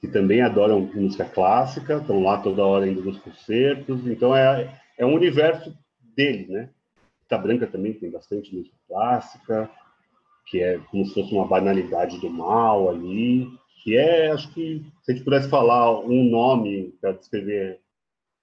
que 0.00 0.08
também 0.08 0.42
adoram 0.42 0.90
música 0.94 1.24
clássica, 1.24 1.96
estão 1.96 2.22
lá 2.22 2.38
toda 2.38 2.64
hora 2.64 2.88
indo 2.88 3.02
nos 3.02 3.18
concertos, 3.18 4.06
então 4.06 4.36
é, 4.36 4.80
é 4.98 5.06
um 5.06 5.14
universo 5.14 5.76
dele, 6.14 6.46
né? 6.52 6.70
Fita 7.22 7.38
Branca 7.38 7.66
também 7.66 7.92
tem 7.94 8.10
bastante 8.10 8.54
música 8.54 8.76
clássica, 8.88 9.70
que 10.46 10.62
é 10.62 10.78
como 10.90 11.04
se 11.04 11.14
fosse 11.14 11.34
uma 11.34 11.46
banalidade 11.46 12.20
do 12.20 12.30
mal 12.30 12.88
ali, 12.88 13.48
que 13.82 13.96
é, 13.96 14.30
acho 14.30 14.52
que, 14.52 14.84
se 15.02 15.12
a 15.12 15.14
gente 15.14 15.24
pudesse 15.24 15.48
falar 15.48 16.00
um 16.00 16.24
nome 16.24 16.94
para 17.00 17.12
descrever 17.12 17.80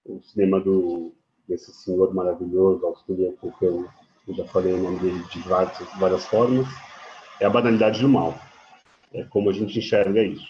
o 0.06 0.22
cinema 0.22 0.60
do, 0.60 1.14
desse 1.48 1.72
senhor 1.74 2.14
maravilhoso, 2.14 2.86
austríaco, 2.86 3.54
que 3.58 3.66
eu, 3.66 3.88
eu 4.28 4.34
já 4.36 4.46
falei 4.46 4.74
o 4.74 4.82
nome 4.82 5.00
dele 5.00 5.24
de 5.32 5.40
várias, 5.42 5.78
várias 6.00 6.26
formas, 6.26 6.68
é 7.40 7.46
a 7.46 7.50
banalidade 7.50 8.02
do 8.02 8.10
mal. 8.10 8.38
É 9.14 9.24
como 9.26 9.50
a 9.50 9.54
gente 9.54 9.78
enxerga 9.78 10.24
isso. 10.24 10.48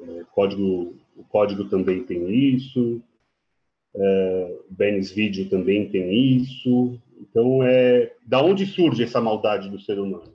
É, 0.00 0.24
código, 0.32 0.94
o 1.16 1.24
código 1.24 1.64
também 1.68 2.04
tem 2.04 2.30
isso, 2.54 3.02
é, 3.94 4.58
o 4.70 4.74
Benes 4.74 5.10
Video 5.10 5.48
também 5.48 5.88
tem 5.88 6.36
isso. 6.36 7.00
Então, 7.20 7.62
é 7.62 8.14
da 8.24 8.42
onde 8.42 8.64
surge 8.66 9.02
essa 9.02 9.20
maldade 9.20 9.68
do 9.68 9.78
ser 9.78 9.98
humano? 9.98 10.32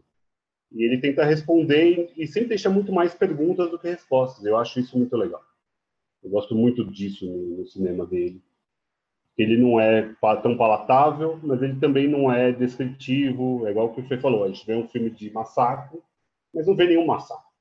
E 0.72 0.84
ele 0.84 0.98
tenta 0.98 1.24
responder 1.24 2.12
e 2.18 2.28
sempre 2.28 2.50
deixa 2.50 2.70
muito 2.70 2.92
mais 2.92 3.14
perguntas 3.14 3.70
do 3.70 3.78
que 3.78 3.88
respostas. 3.88 4.44
Eu 4.44 4.58
acho 4.58 4.80
isso 4.80 4.98
muito 4.98 5.16
legal. 5.16 5.42
Eu 6.24 6.30
gosto 6.30 6.56
muito 6.56 6.84
disso 6.84 7.26
no, 7.26 7.58
no 7.58 7.66
cinema 7.68 8.06
dele. 8.06 8.42
Ele 9.38 9.58
não 9.58 9.80
é 9.80 10.16
tão 10.42 10.58
palatável, 10.58 11.40
mas 11.44 11.62
ele 11.62 11.80
também 11.80 12.08
não 12.08 12.32
é 12.32 12.52
descritivo. 12.52 13.68
É 13.68 13.72
igual 13.72 13.88
o 13.88 13.94
que 13.94 14.02
você 14.02 14.18
falou. 14.18 14.44
A 14.44 14.48
gente 14.48 14.66
vê 14.66 14.76
um 14.76 14.88
filme 14.88 15.10
de 15.10 15.32
massacre, 15.32 16.00
mas 16.54 16.68
não 16.68 16.76
vê 16.76 16.88
nenhum 16.88 17.06
massacre. 17.06 17.53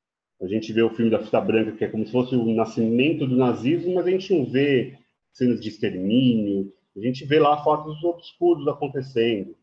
A 0.42 0.46
gente 0.48 0.72
vê 0.72 0.82
o 0.82 0.90
filme 0.90 1.10
da 1.10 1.22
Fita 1.22 1.40
Branca, 1.40 1.72
que 1.72 1.84
é 1.84 1.88
como 1.88 2.04
se 2.04 2.10
fosse 2.10 2.34
o 2.34 2.44
nascimento 2.52 3.26
do 3.26 3.36
nazismo, 3.36 3.94
mas 3.94 4.06
a 4.06 4.10
gente 4.10 4.34
não 4.34 4.44
vê 4.44 4.98
cenas 5.32 5.60
de 5.60 5.68
extermínio, 5.68 6.72
a 6.96 7.00
gente 7.00 7.24
vê 7.24 7.38
lá 7.38 7.62
fatos 7.62 8.02
obscuros 8.02 8.66
acontecendo. 8.66 9.54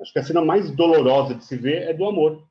Acho 0.00 0.12
que 0.12 0.18
a 0.18 0.22
cena 0.22 0.42
mais 0.42 0.70
dolorosa 0.70 1.34
de 1.34 1.44
se 1.44 1.56
ver 1.56 1.82
é 1.82 1.92
do 1.92 2.06
amor, 2.06 2.42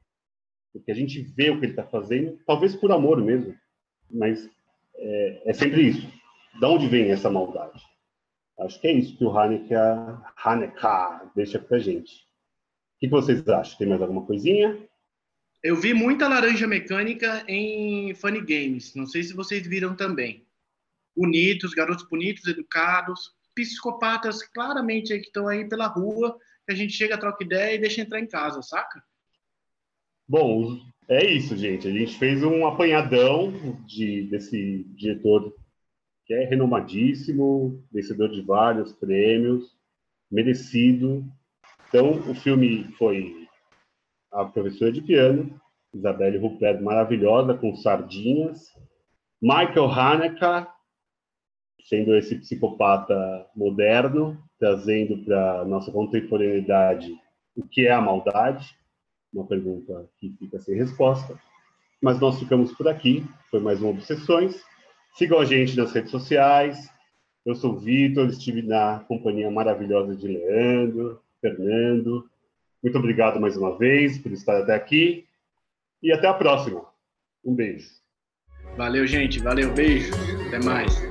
porque 0.71 0.91
a 0.91 0.95
gente 0.95 1.21
vê 1.21 1.49
o 1.49 1.59
que 1.59 1.65
ele 1.65 1.73
está 1.73 1.83
fazendo, 1.83 2.39
talvez 2.45 2.75
por 2.75 2.91
amor 2.91 3.19
mesmo, 3.19 3.55
mas 4.09 4.47
é, 4.95 5.41
é, 5.45 5.53
sempre 5.53 5.87
isso. 5.87 6.07
De 6.59 6.65
onde 6.65 6.87
vem 6.87 7.09
essa 7.09 7.31
maldade? 7.31 7.81
Acho 8.59 8.79
que 8.79 8.87
é 8.87 8.91
isso 8.91 9.17
que 9.17 9.25
o 9.25 9.35
Haneke, 9.35 9.73
deixa 11.35 11.57
para 11.57 11.79
gente. 11.79 12.13
O 12.95 12.99
que 12.99 13.07
vocês 13.07 13.47
acham? 13.49 13.77
Tem 13.77 13.87
mais 13.87 14.01
alguma 14.01 14.23
coisinha? 14.23 14.77
Eu 15.63 15.75
vi 15.75 15.93
muita 15.93 16.27
laranja 16.27 16.65
mecânica 16.65 17.43
em 17.47 18.15
Funny 18.15 18.41
Games. 18.41 18.95
Não 18.95 19.05
sei 19.05 19.21
se 19.21 19.33
vocês 19.33 19.65
viram 19.67 19.95
também. 19.95 20.43
Bonitos, 21.15 21.75
garotos 21.75 22.07
bonitos, 22.07 22.47
educados, 22.47 23.35
psicopatas 23.53 24.41
claramente 24.41 25.17
que 25.19 25.27
estão 25.27 25.47
aí 25.47 25.69
pela 25.69 25.85
rua, 25.85 26.35
que 26.65 26.73
a 26.73 26.75
gente 26.75 26.93
chega, 26.93 27.17
troca 27.17 27.43
ideia 27.43 27.75
e 27.75 27.79
deixa 27.79 28.01
entrar 28.01 28.19
em 28.19 28.25
casa, 28.25 28.63
saca? 28.63 29.03
Bom, 30.27 30.79
é 31.07 31.29
isso, 31.29 31.55
gente. 31.55 31.87
A 31.87 31.91
gente 31.91 32.17
fez 32.17 32.41
um 32.41 32.65
apanhadão 32.65 33.51
de, 33.85 34.23
desse 34.23 34.83
diretor, 34.95 35.55
que 36.25 36.33
é 36.33 36.43
renomadíssimo, 36.45 37.85
vencedor 37.91 38.29
de 38.29 38.41
vários 38.41 38.93
prêmios, 38.93 39.77
merecido. 40.31 41.23
Então, 41.87 42.13
o 42.31 42.33
filme 42.33 42.85
foi 42.97 43.40
a 44.31 44.45
professora 44.45 44.91
de 44.91 45.01
piano, 45.01 45.59
Isabelle 45.93 46.37
Rupert, 46.37 46.81
maravilhosa, 46.81 47.53
com 47.53 47.75
sardinhas. 47.75 48.67
Michael 49.41 49.91
Haneke, 49.91 50.69
sendo 51.83 52.15
esse 52.15 52.35
psicopata 52.35 53.47
moderno, 53.55 54.41
trazendo 54.59 55.17
para 55.25 55.65
nossa 55.65 55.91
contemporaneidade 55.91 57.13
o 57.55 57.67
que 57.67 57.87
é 57.87 57.91
a 57.91 57.99
maldade, 57.99 58.65
uma 59.33 59.45
pergunta 59.45 60.09
que 60.19 60.35
fica 60.37 60.59
sem 60.59 60.75
resposta. 60.75 61.37
Mas 62.01 62.19
nós 62.19 62.39
ficamos 62.39 62.71
por 62.73 62.87
aqui, 62.87 63.25
foi 63.49 63.59
mais 63.59 63.81
um 63.81 63.89
Obsessões. 63.89 64.63
Sigam 65.13 65.39
a 65.39 65.45
gente 65.45 65.75
nas 65.75 65.91
redes 65.91 66.11
sociais. 66.11 66.89
Eu 67.45 67.55
sou 67.55 67.73
o 67.73 67.79
Vitor, 67.79 68.27
estive 68.27 68.61
na 68.61 68.99
companhia 69.07 69.51
maravilhosa 69.51 70.15
de 70.15 70.27
Leandro, 70.27 71.21
Fernando. 71.41 72.30
Muito 72.83 72.97
obrigado 72.97 73.39
mais 73.39 73.55
uma 73.55 73.77
vez 73.77 74.17
por 74.17 74.31
estar 74.31 74.57
até 74.57 74.73
aqui 74.73 75.27
e 76.01 76.11
até 76.11 76.27
a 76.27 76.33
próxima. 76.33 76.83
Um 77.43 77.53
beijo. 77.53 77.89
Valeu, 78.75 79.05
gente. 79.05 79.39
Valeu, 79.39 79.71
beijo. 79.73 80.13
Até 80.47 80.59
mais. 80.63 81.10